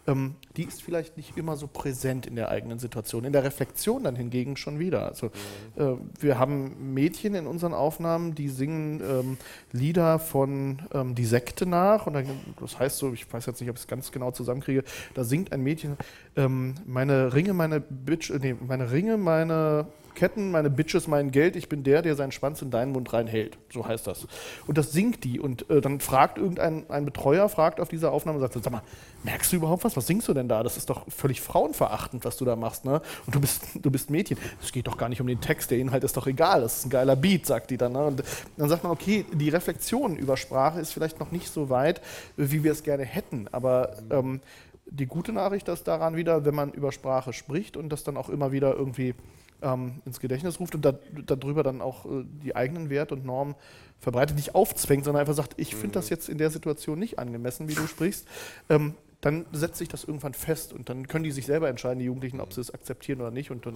ähm, 0.06 0.36
die 0.56 0.64
ist 0.64 0.82
vielleicht 0.82 1.16
nicht 1.16 1.36
immer 1.36 1.56
so 1.56 1.66
präsent 1.66 2.26
in 2.26 2.36
der 2.36 2.48
eigenen 2.48 2.78
Situation. 2.78 3.24
In 3.24 3.32
der 3.32 3.44
Reflexion 3.44 4.04
dann 4.04 4.16
hingegen 4.16 4.56
schon 4.56 4.78
wieder. 4.78 5.06
Also, 5.06 5.30
mhm. 5.76 5.82
äh, 5.82 5.96
wir 6.20 6.38
haben 6.38 6.94
Mädchen 6.94 7.34
in 7.34 7.46
unseren 7.46 7.74
Aufnahmen, 7.74 8.34
die 8.34 8.48
singen 8.48 9.02
ähm, 9.02 9.38
Lieder 9.72 10.18
von 10.18 10.82
ähm, 10.94 11.14
Die 11.14 11.26
Sekte 11.26 11.66
nach, 11.66 12.06
und 12.06 12.14
dann, 12.14 12.26
das 12.60 12.78
heißt 12.78 12.98
so, 12.98 13.12
ich 13.12 13.30
weiß 13.30 13.46
jetzt 13.46 13.60
nicht, 13.60 13.68
ob 13.68 13.76
ich 13.76 13.82
es 13.82 13.88
ganz 13.88 14.10
genau 14.10 14.30
zusammenkriege, 14.30 14.84
da 15.14 15.24
singt 15.24 15.52
ein 15.52 15.62
Mädchen, 15.62 15.96
ähm, 16.36 16.76
meine 16.86 17.34
Ringe, 17.34 17.52
meine 17.52 17.80
Bitch, 17.80 18.30
äh, 18.30 18.38
nee, 18.40 18.54
meine 18.66 18.90
Ringe, 18.90 19.16
meine 19.18 19.86
Ketten, 20.16 20.50
meine 20.50 20.70
Bitches, 20.70 21.06
mein 21.06 21.30
Geld, 21.30 21.54
ich 21.54 21.68
bin 21.68 21.84
der, 21.84 22.02
der 22.02 22.16
seinen 22.16 22.32
Schwanz 22.32 22.60
in 22.62 22.72
deinen 22.72 22.90
Mund 22.90 23.12
reinhält. 23.12 23.56
So 23.72 23.86
heißt 23.86 24.08
das. 24.08 24.26
Und 24.66 24.76
das 24.76 24.90
singt 24.90 25.22
die. 25.22 25.38
Und 25.38 25.70
äh, 25.70 25.80
dann 25.80 26.00
fragt 26.00 26.38
irgendein 26.38 26.90
ein 26.90 27.04
Betreuer, 27.04 27.48
fragt 27.48 27.78
auf 27.78 27.88
dieser 27.88 28.10
Aufnahme, 28.10 28.40
sagt, 28.40 28.54
sag 28.54 28.72
mal, 28.72 28.82
merkst 29.22 29.52
du 29.52 29.56
überhaupt 29.56 29.84
was? 29.84 29.96
Was 29.96 30.08
singst 30.08 30.26
du 30.26 30.34
denn 30.34 30.48
da? 30.48 30.64
Das 30.64 30.76
ist 30.76 30.90
doch 30.90 31.04
völlig 31.08 31.40
frauenverachtend, 31.40 32.24
was 32.24 32.36
du 32.36 32.44
da 32.44 32.56
machst. 32.56 32.84
Ne? 32.84 33.00
Und 33.26 33.34
du 33.34 33.40
bist, 33.40 33.62
du 33.74 33.90
bist 33.90 34.10
Mädchen. 34.10 34.38
Es 34.60 34.72
geht 34.72 34.88
doch 34.88 34.96
gar 34.96 35.08
nicht 35.08 35.20
um 35.20 35.28
den 35.28 35.40
Text, 35.40 35.70
der 35.70 35.78
Inhalt 35.78 36.02
ist 36.02 36.16
doch 36.16 36.26
egal. 36.26 36.62
Das 36.62 36.78
ist 36.78 36.86
ein 36.86 36.90
geiler 36.90 37.14
Beat, 37.14 37.46
sagt 37.46 37.70
die 37.70 37.76
dann. 37.76 37.92
Ne? 37.92 38.06
Und 38.06 38.24
dann 38.56 38.68
sagt 38.68 38.82
man, 38.82 38.90
okay, 38.90 39.24
die 39.32 39.50
Reflexion 39.50 40.16
über 40.16 40.36
Sprache 40.36 40.80
ist 40.80 40.92
vielleicht 40.92 41.20
noch 41.20 41.30
nicht 41.30 41.52
so 41.52 41.70
weit, 41.70 42.00
wie 42.36 42.64
wir 42.64 42.72
es 42.72 42.82
gerne 42.82 43.04
hätten. 43.04 43.48
Aber 43.52 43.96
ähm, 44.10 44.40
die 44.86 45.06
gute 45.06 45.32
Nachricht 45.32 45.68
ist 45.68 45.86
daran 45.88 46.16
wieder, 46.16 46.44
wenn 46.44 46.54
man 46.54 46.72
über 46.72 46.92
Sprache 46.92 47.32
spricht 47.32 47.76
und 47.76 47.90
das 47.90 48.04
dann 48.04 48.16
auch 48.16 48.28
immer 48.28 48.52
wieder 48.52 48.74
irgendwie 48.74 49.14
ähm, 49.62 50.02
ins 50.04 50.20
Gedächtnis 50.20 50.60
ruft 50.60 50.74
und 50.74 50.84
da, 50.84 50.92
darüber 51.26 51.62
dann 51.62 51.80
auch 51.80 52.06
äh, 52.06 52.24
die 52.44 52.54
eigenen 52.54 52.90
Werte 52.90 53.14
und 53.14 53.24
Normen 53.24 53.54
verbreitet, 53.98 54.36
nicht 54.36 54.54
aufzwängt, 54.54 55.04
sondern 55.04 55.20
einfach 55.20 55.34
sagt, 55.34 55.54
ich 55.56 55.74
finde 55.74 55.94
das 55.94 56.06
mhm. 56.06 56.10
jetzt 56.10 56.28
in 56.28 56.38
der 56.38 56.50
Situation 56.50 56.98
nicht 56.98 57.18
angemessen, 57.18 57.68
wie 57.68 57.74
du 57.74 57.86
sprichst, 57.86 58.26
ähm, 58.68 58.94
dann 59.20 59.46
setzt 59.52 59.78
sich 59.78 59.88
das 59.88 60.04
irgendwann 60.04 60.34
fest 60.34 60.72
und 60.72 60.88
dann 60.88 61.08
können 61.08 61.24
die 61.24 61.30
sich 61.30 61.46
selber 61.46 61.68
entscheiden, 61.68 61.98
die 61.98 62.04
Jugendlichen, 62.04 62.40
ob 62.40 62.52
sie 62.52 62.60
es 62.60 62.72
akzeptieren 62.72 63.20
oder 63.20 63.30
nicht 63.30 63.50
und 63.50 63.64
dann 63.66 63.74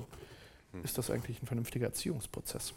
mhm. 0.72 0.85
ist 0.85 0.99
das 0.99 1.11
eigentlich 1.11 1.43
ein 1.43 1.47
vernünftiger 1.47 1.87
Erziehungsprozess. 1.87 2.74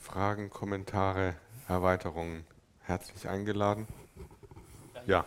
Fragen, 0.00 0.48
Kommentare, 0.48 1.34
Erweiterungen 1.68 2.44
herzlich 2.80 3.28
eingeladen. 3.28 3.86
Ja. 5.06 5.26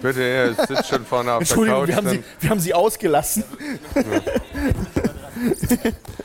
Bitte, 0.00 0.22
er 0.22 0.54
sitzt 0.54 0.88
schon 0.88 1.04
vorne 1.04 1.32
auf 1.32 1.40
Entschuldigung, 1.40 1.86
der 1.86 1.96
Couch. 1.96 2.04
Wir 2.04 2.10
haben, 2.12 2.22
Sie, 2.22 2.24
wir 2.40 2.50
haben 2.50 2.60
Sie 2.60 2.74
ausgelassen. 2.74 3.44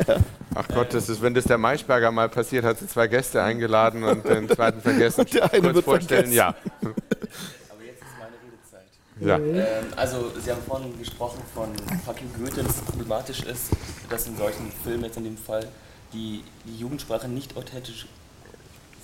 Ja. 0.07 0.17
Ach 0.55 0.67
Gott, 0.67 0.93
das 0.93 1.09
ist, 1.09 1.21
wenn 1.21 1.33
das 1.33 1.45
der 1.45 1.57
Maischberger 1.57 2.11
mal 2.11 2.29
passiert, 2.29 2.63
hat 2.65 2.79
sie 2.79 2.87
zwei 2.87 3.07
Gäste 3.07 3.41
eingeladen 3.41 4.03
und 4.03 4.25
den 4.25 4.49
zweiten 4.49 4.81
vergessen. 4.81 5.21
Und 5.21 5.33
der 5.33 5.51
eine 5.51 5.61
kurz 5.61 5.75
wird 5.75 5.85
vorstellen, 5.85 6.31
vergessen. 6.31 6.35
ja. 6.35 6.55
Aber 7.69 7.83
jetzt 7.83 8.01
ist 8.01 8.17
meine 8.19 8.37
Redezeit. 8.43 8.89
Ja. 9.19 9.37
Ähm, 9.37 9.85
also, 9.95 10.31
Sie 10.43 10.51
haben 10.51 10.61
vorhin 10.67 10.97
gesprochen 10.99 11.41
von 11.53 11.69
Fucking 12.05 12.29
Goethe, 12.37 12.63
dass 12.63 12.77
es 12.77 12.81
problematisch 12.81 13.41
ist, 13.43 13.69
dass 14.09 14.27
in 14.27 14.37
solchen 14.37 14.71
Filmen 14.83 15.05
jetzt 15.05 15.17
in 15.17 15.23
dem 15.23 15.37
Fall 15.37 15.67
die, 16.11 16.43
die 16.65 16.77
Jugendsprache 16.77 17.27
nicht 17.27 17.55
authentisch 17.57 18.07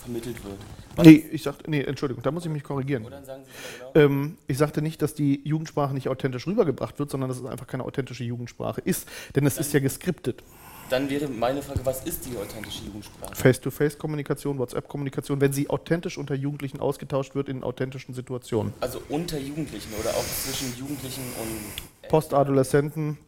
vermittelt 0.09 0.43
wird. 0.43 0.57
Was 0.95 1.05
nee, 1.05 1.23
ich 1.31 1.43
sagte, 1.43 1.69
nee, 1.69 1.81
Entschuldigung, 1.81 2.23
da 2.23 2.31
muss 2.31 2.45
ich 2.45 2.51
mich 2.51 2.63
korrigieren. 2.63 3.05
Oder 3.05 3.23
sagen 3.23 3.43
Sie 3.45 3.77
genau? 3.77 3.91
Ähm, 3.95 4.37
ich 4.47 4.57
sagte 4.57 4.81
nicht, 4.81 5.01
dass 5.01 5.13
die 5.13 5.41
Jugendsprache 5.43 5.93
nicht 5.93 6.09
authentisch 6.09 6.47
rübergebracht 6.47 6.97
wird, 6.99 7.11
sondern 7.11 7.29
dass 7.29 7.39
es 7.39 7.45
einfach 7.45 7.67
keine 7.67 7.85
authentische 7.85 8.23
Jugendsprache 8.23 8.81
ist. 8.81 9.07
Denn 9.35 9.45
es 9.45 9.57
ist 9.57 9.71
ja 9.73 9.79
geskriptet. 9.79 10.43
Dann 10.89 11.07
wäre 11.11 11.27
meine 11.27 11.61
Frage, 11.61 11.81
was 11.83 12.03
ist 12.03 12.25
die 12.25 12.35
authentische 12.35 12.83
Jugendsprache? 12.85 13.35
Face-to-Face-Kommunikation, 13.35 14.57
WhatsApp-Kommunikation, 14.57 15.39
wenn 15.39 15.53
sie 15.53 15.69
authentisch 15.69 16.17
unter 16.17 16.33
Jugendlichen 16.33 16.79
ausgetauscht 16.79 17.35
wird 17.35 17.47
in 17.47 17.63
authentischen 17.63 18.15
Situationen. 18.15 18.73
Also 18.79 18.99
unter 19.07 19.37
Jugendlichen 19.37 19.93
oder 19.99 20.09
auch 20.09 20.25
zwischen 20.25 20.75
Jugendlichen 20.79 21.21
und 21.39 22.09
Postadoleszenten, 22.09 23.19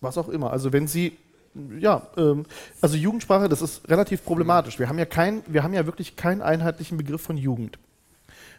was 0.00 0.16
auch 0.16 0.28
immer. 0.28 0.52
Also 0.52 0.72
wenn 0.72 0.86
sie 0.86 1.16
ja, 1.78 2.08
ähm, 2.16 2.44
also 2.80 2.96
Jugendsprache, 2.96 3.48
das 3.48 3.62
ist 3.62 3.88
relativ 3.88 4.24
problematisch. 4.24 4.78
Wir 4.78 4.88
haben 4.88 4.98
ja 4.98 5.06
kein, 5.06 5.42
wir 5.46 5.62
haben 5.62 5.74
ja 5.74 5.86
wirklich 5.86 6.16
keinen 6.16 6.42
einheitlichen 6.42 6.96
Begriff 6.96 7.22
von 7.22 7.36
Jugend 7.36 7.78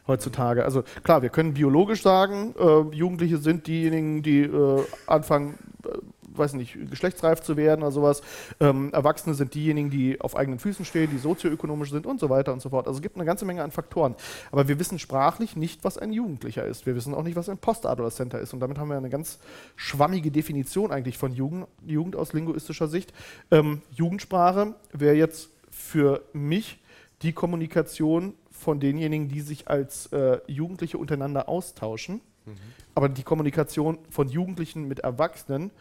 heutzutage. 0.07 0.65
Also 0.65 0.83
klar, 1.03 1.21
wir 1.21 1.29
können 1.29 1.53
biologisch 1.53 2.01
sagen, 2.01 2.53
äh, 2.59 2.95
Jugendliche 2.95 3.37
sind 3.37 3.67
diejenigen, 3.67 4.23
die 4.23 4.41
äh, 4.41 4.83
anfangen, 5.07 5.57
äh, 5.85 5.97
weiß 6.39 6.53
nicht, 6.53 6.77
geschlechtsreif 6.89 7.41
zu 7.41 7.57
werden 7.57 7.81
oder 7.81 7.91
sowas. 7.91 8.21
Ähm, 8.59 8.91
Erwachsene 8.93 9.35
sind 9.35 9.53
diejenigen, 9.53 9.89
die 9.89 10.19
auf 10.21 10.35
eigenen 10.35 10.59
Füßen 10.59 10.85
stehen, 10.85 11.09
die 11.11 11.17
sozioökonomisch 11.17 11.91
sind 11.91 12.05
und 12.05 12.19
so 12.19 12.29
weiter 12.29 12.53
und 12.53 12.61
so 12.61 12.69
fort. 12.69 12.87
Also 12.87 12.97
es 12.97 13.01
gibt 13.03 13.15
eine 13.15 13.25
ganze 13.25 13.45
Menge 13.45 13.63
an 13.63 13.71
Faktoren. 13.71 14.15
Aber 14.51 14.67
wir 14.67 14.79
wissen 14.79 14.99
sprachlich 14.99 15.55
nicht, 15.55 15.83
was 15.83 15.97
ein 15.97 16.13
Jugendlicher 16.13 16.65
ist. 16.65 16.85
Wir 16.85 16.95
wissen 16.95 17.13
auch 17.13 17.23
nicht, 17.23 17.35
was 17.35 17.49
ein 17.49 17.57
Postadoleszenter 17.57 18.39
ist. 18.39 18.53
Und 18.53 18.61
damit 18.61 18.77
haben 18.77 18.89
wir 18.89 18.97
eine 18.97 19.09
ganz 19.09 19.39
schwammige 19.75 20.31
Definition 20.31 20.91
eigentlich 20.91 21.17
von 21.17 21.33
Jugend, 21.33 21.67
Jugend 21.85 22.15
aus 22.15 22.33
linguistischer 22.33 22.87
Sicht. 22.87 23.13
Ähm, 23.51 23.81
Jugendsprache 23.91 24.73
wäre 24.93 25.15
jetzt 25.15 25.49
für 25.69 26.23
mich 26.33 26.79
die 27.21 27.33
Kommunikation 27.33 28.33
von 28.51 28.79
denjenigen, 28.79 29.29
die 29.29 29.41
sich 29.41 29.67
als 29.67 30.07
äh, 30.07 30.39
Jugendliche 30.47 30.97
untereinander 30.97 31.49
austauschen. 31.49 32.21
Mhm. 32.45 32.51
Aber 32.95 33.09
die 33.09 33.23
Kommunikation 33.23 33.97
von 34.09 34.27
Jugendlichen 34.27 34.87
mit 34.87 34.99
Erwachsenen 34.99 35.71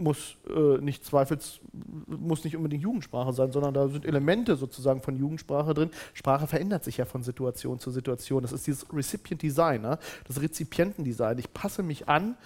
muss 0.00 0.36
äh, 0.48 0.78
nicht 0.78 1.04
zweifels, 1.04 1.60
muss 2.06 2.44
nicht 2.44 2.56
unbedingt 2.56 2.82
Jugendsprache 2.82 3.32
sein, 3.32 3.52
sondern 3.52 3.74
da 3.74 3.88
sind 3.88 4.04
Elemente 4.04 4.56
sozusagen 4.56 5.02
von 5.02 5.16
Jugendsprache 5.16 5.74
drin. 5.74 5.90
Sprache 6.14 6.46
verändert 6.46 6.84
sich 6.84 6.96
ja 6.96 7.04
von 7.04 7.22
Situation 7.22 7.78
zu 7.78 7.90
Situation. 7.90 8.42
Das 8.42 8.52
ist 8.52 8.66
dieses 8.66 8.92
Recipient 8.92 9.42
Design, 9.42 9.82
ne? 9.82 9.98
das 10.26 10.40
Rezipientendesign. 10.40 11.38
Ich 11.38 11.52
passe 11.52 11.82
mich 11.82 12.08
an, 12.08 12.36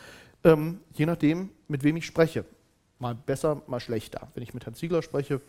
ähm, 0.42 0.80
je 0.92 1.06
nachdem, 1.06 1.50
mit 1.68 1.84
wem 1.84 1.96
ich 1.96 2.06
spreche. 2.06 2.44
Mal 2.98 3.14
besser, 3.14 3.62
mal 3.66 3.80
schlechter. 3.80 4.28
Wenn 4.34 4.42
ich 4.42 4.54
mit 4.54 4.66
Herrn 4.66 4.74
Ziegler 4.74 5.02
spreche, 5.02 5.40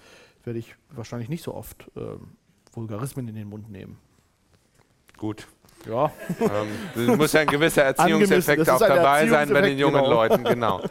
werde 0.44 0.60
ich 0.60 0.76
wahrscheinlich 0.90 1.30
nicht 1.30 1.44
so 1.44 1.54
oft 1.54 1.92
ähm, 1.96 2.38
Vulgarismen 2.72 3.28
in 3.28 3.36
den 3.36 3.50
Mund 3.50 3.70
nehmen. 3.70 3.98
Gut. 5.18 5.48
Ja. 5.86 6.12
Ähm, 6.40 7.18
muss 7.18 7.34
ja 7.34 7.42
ein 7.42 7.48
gewisser 7.48 7.84
Erziehungseffekt 7.84 8.70
auch 8.70 8.80
dabei 8.80 9.28
sein 9.28 9.50
bei 9.50 9.62
den 9.62 9.78
jungen 9.78 10.02
genau. 10.02 10.10
Leuten, 10.10 10.44
genau. 10.44 10.82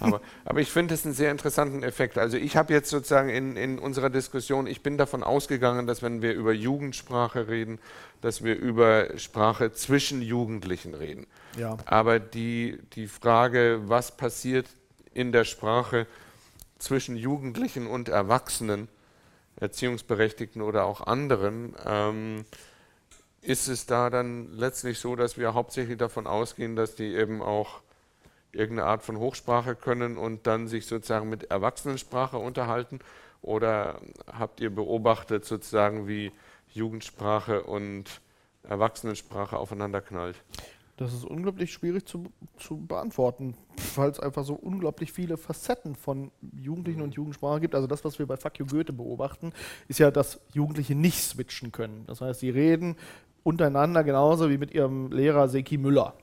Aber, 0.00 0.20
aber 0.44 0.60
ich 0.60 0.70
finde 0.70 0.94
es 0.94 1.04
einen 1.04 1.14
sehr 1.14 1.30
interessanten 1.30 1.82
Effekt. 1.82 2.18
Also 2.18 2.36
ich 2.36 2.56
habe 2.56 2.72
jetzt 2.72 2.90
sozusagen 2.90 3.28
in, 3.28 3.56
in 3.56 3.78
unserer 3.78 4.10
Diskussion, 4.10 4.66
ich 4.66 4.82
bin 4.82 4.98
davon 4.98 5.22
ausgegangen, 5.22 5.86
dass 5.86 6.02
wenn 6.02 6.20
wir 6.20 6.34
über 6.34 6.52
Jugendsprache 6.52 7.48
reden, 7.48 7.78
dass 8.20 8.42
wir 8.42 8.56
über 8.56 9.18
Sprache 9.18 9.72
zwischen 9.72 10.22
Jugendlichen 10.22 10.94
reden. 10.94 11.26
Ja. 11.56 11.76
Aber 11.84 12.18
die, 12.18 12.78
die 12.94 13.06
Frage, 13.06 13.82
was 13.84 14.16
passiert 14.16 14.66
in 15.12 15.30
der 15.30 15.44
Sprache 15.44 16.06
zwischen 16.78 17.16
Jugendlichen 17.16 17.86
und 17.86 18.08
Erwachsenen, 18.08 18.88
Erziehungsberechtigten 19.60 20.62
oder 20.62 20.84
auch 20.84 21.06
anderen, 21.06 21.74
ähm, 21.86 22.44
ist 23.44 23.68
es 23.68 23.86
da 23.86 24.10
dann 24.10 24.52
letztlich 24.52 24.98
so, 24.98 25.16
dass 25.16 25.38
wir 25.38 25.54
hauptsächlich 25.54 25.98
davon 25.98 26.26
ausgehen, 26.26 26.76
dass 26.76 26.94
die 26.94 27.14
eben 27.14 27.42
auch 27.42 27.80
irgendeine 28.52 28.88
Art 28.88 29.02
von 29.02 29.18
Hochsprache 29.18 29.74
können 29.74 30.16
und 30.16 30.46
dann 30.46 30.68
sich 30.68 30.86
sozusagen 30.86 31.28
mit 31.28 31.50
Erwachsenensprache 31.50 32.38
unterhalten? 32.38 33.00
Oder 33.42 34.00
habt 34.26 34.60
ihr 34.60 34.74
beobachtet 34.74 35.44
sozusagen, 35.44 36.08
wie 36.08 36.32
Jugendsprache 36.72 37.64
und 37.64 38.20
Erwachsenensprache 38.62 39.58
aufeinander 39.58 40.00
knallt? 40.00 40.36
Das 40.96 41.12
ist 41.12 41.24
unglaublich 41.24 41.72
schwierig 41.72 42.06
zu, 42.06 42.32
zu 42.56 42.76
beantworten, 42.76 43.56
weil 43.96 44.10
es 44.10 44.20
einfach 44.20 44.44
so 44.44 44.54
unglaublich 44.54 45.12
viele 45.12 45.36
Facetten 45.36 45.96
von 45.96 46.30
Jugendlichen 46.56 47.02
und 47.02 47.14
Jugendsprache 47.14 47.60
gibt. 47.60 47.74
Also 47.74 47.88
das, 47.88 48.04
was 48.04 48.20
wir 48.20 48.26
bei 48.26 48.36
Fuck 48.36 48.60
You 48.60 48.66
Goethe 48.66 48.92
beobachten, 48.92 49.52
ist 49.88 49.98
ja, 49.98 50.12
dass 50.12 50.40
Jugendliche 50.52 50.94
nicht 50.94 51.20
switchen 51.20 51.72
können. 51.72 52.04
Das 52.06 52.20
heißt, 52.20 52.40
sie 52.40 52.50
reden 52.50 52.96
untereinander 53.44 54.02
genauso 54.02 54.50
wie 54.50 54.58
mit 54.58 54.74
ihrem 54.74 55.12
Lehrer 55.12 55.48
Seki 55.48 55.78
Müller. 55.78 56.14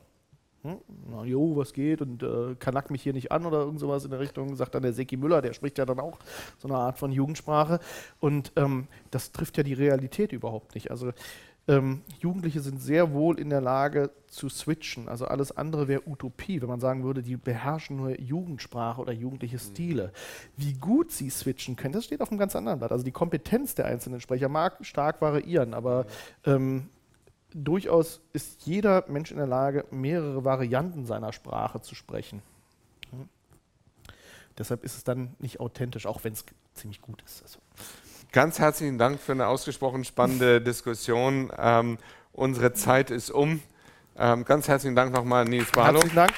Hm? 0.63 0.77
Na, 1.09 1.23
jo, 1.23 1.55
was 1.55 1.73
geht 1.73 2.01
und 2.01 2.21
äh, 2.21 2.55
kanack 2.59 2.91
mich 2.91 3.01
hier 3.01 3.13
nicht 3.13 3.31
an 3.31 3.45
oder 3.45 3.59
irgend 3.59 3.79
sowas 3.79 4.03
in 4.03 4.11
der 4.11 4.19
Richtung, 4.19 4.55
sagt 4.55 4.75
dann 4.75 4.83
der 4.83 4.93
Seki 4.93 5.17
Müller, 5.17 5.41
der 5.41 5.53
spricht 5.53 5.77
ja 5.77 5.85
dann 5.85 5.99
auch 5.99 6.19
so 6.59 6.67
eine 6.67 6.77
Art 6.77 6.99
von 6.99 7.11
Jugendsprache. 7.11 7.79
Und 8.19 8.51
ähm, 8.57 8.87
das 9.09 9.31
trifft 9.31 9.57
ja 9.57 9.63
die 9.63 9.73
Realität 9.73 10.33
überhaupt 10.33 10.75
nicht. 10.75 10.91
Also 10.91 11.13
ähm, 11.67 12.01
Jugendliche 12.19 12.59
sind 12.59 12.81
sehr 12.81 13.13
wohl 13.13 13.39
in 13.39 13.49
der 13.49 13.61
Lage 13.61 14.11
zu 14.27 14.49
switchen. 14.49 15.07
Also 15.07 15.25
alles 15.25 15.55
andere 15.55 15.87
wäre 15.87 16.07
Utopie, 16.07 16.61
wenn 16.61 16.69
man 16.69 16.79
sagen 16.79 17.03
würde, 17.03 17.21
die 17.23 17.37
beherrschen 17.37 17.97
nur 17.97 18.19
Jugendsprache 18.19 19.01
oder 19.01 19.13
jugendliche 19.13 19.57
mhm. 19.57 19.59
Stile. 19.59 20.11
Wie 20.57 20.73
gut 20.73 21.11
sie 21.11 21.29
switchen 21.29 21.75
können, 21.75 21.93
das 21.93 22.05
steht 22.05 22.21
auf 22.21 22.29
einem 22.29 22.39
ganz 22.39 22.55
anderen 22.55 22.79
Blatt. 22.79 22.91
Also 22.91 23.03
die 23.03 23.11
Kompetenz 23.11 23.75
der 23.75 23.85
einzelnen 23.85 24.21
Sprecher 24.21 24.49
mag 24.49 24.77
stark 24.85 25.21
variieren, 25.21 25.73
aber 25.73 26.05
ähm, 26.45 26.89
durchaus 27.53 28.21
ist 28.33 28.65
jeder 28.65 29.05
Mensch 29.07 29.31
in 29.31 29.37
der 29.37 29.47
Lage, 29.47 29.85
mehrere 29.91 30.43
Varianten 30.45 31.05
seiner 31.05 31.33
Sprache 31.33 31.81
zu 31.81 31.95
sprechen. 31.95 32.41
Hm. 33.11 33.29
Deshalb 34.57 34.83
ist 34.83 34.97
es 34.97 35.03
dann 35.03 35.35
nicht 35.39 35.59
authentisch, 35.59 36.05
auch 36.05 36.23
wenn 36.23 36.33
es 36.33 36.45
ziemlich 36.73 37.01
gut 37.01 37.21
ist. 37.25 37.43
Also. 37.43 37.59
Ganz 38.31 38.59
herzlichen 38.59 38.97
Dank 38.97 39.19
für 39.19 39.33
eine 39.33 39.47
ausgesprochen 39.47 40.03
spannende 40.03 40.61
Diskussion. 40.61 41.51
Ähm, 41.57 41.97
unsere 42.31 42.73
Zeit 42.73 43.11
ist 43.11 43.29
um. 43.29 43.61
Ähm, 44.17 44.45
ganz 44.45 44.67
herzlichen 44.67 44.95
Dank 44.95 45.13
nochmal, 45.13 45.45
Nils 45.45 45.71
Barlow. 45.71 45.99
Herzlichen 45.99 46.15
Dank. 46.15 46.33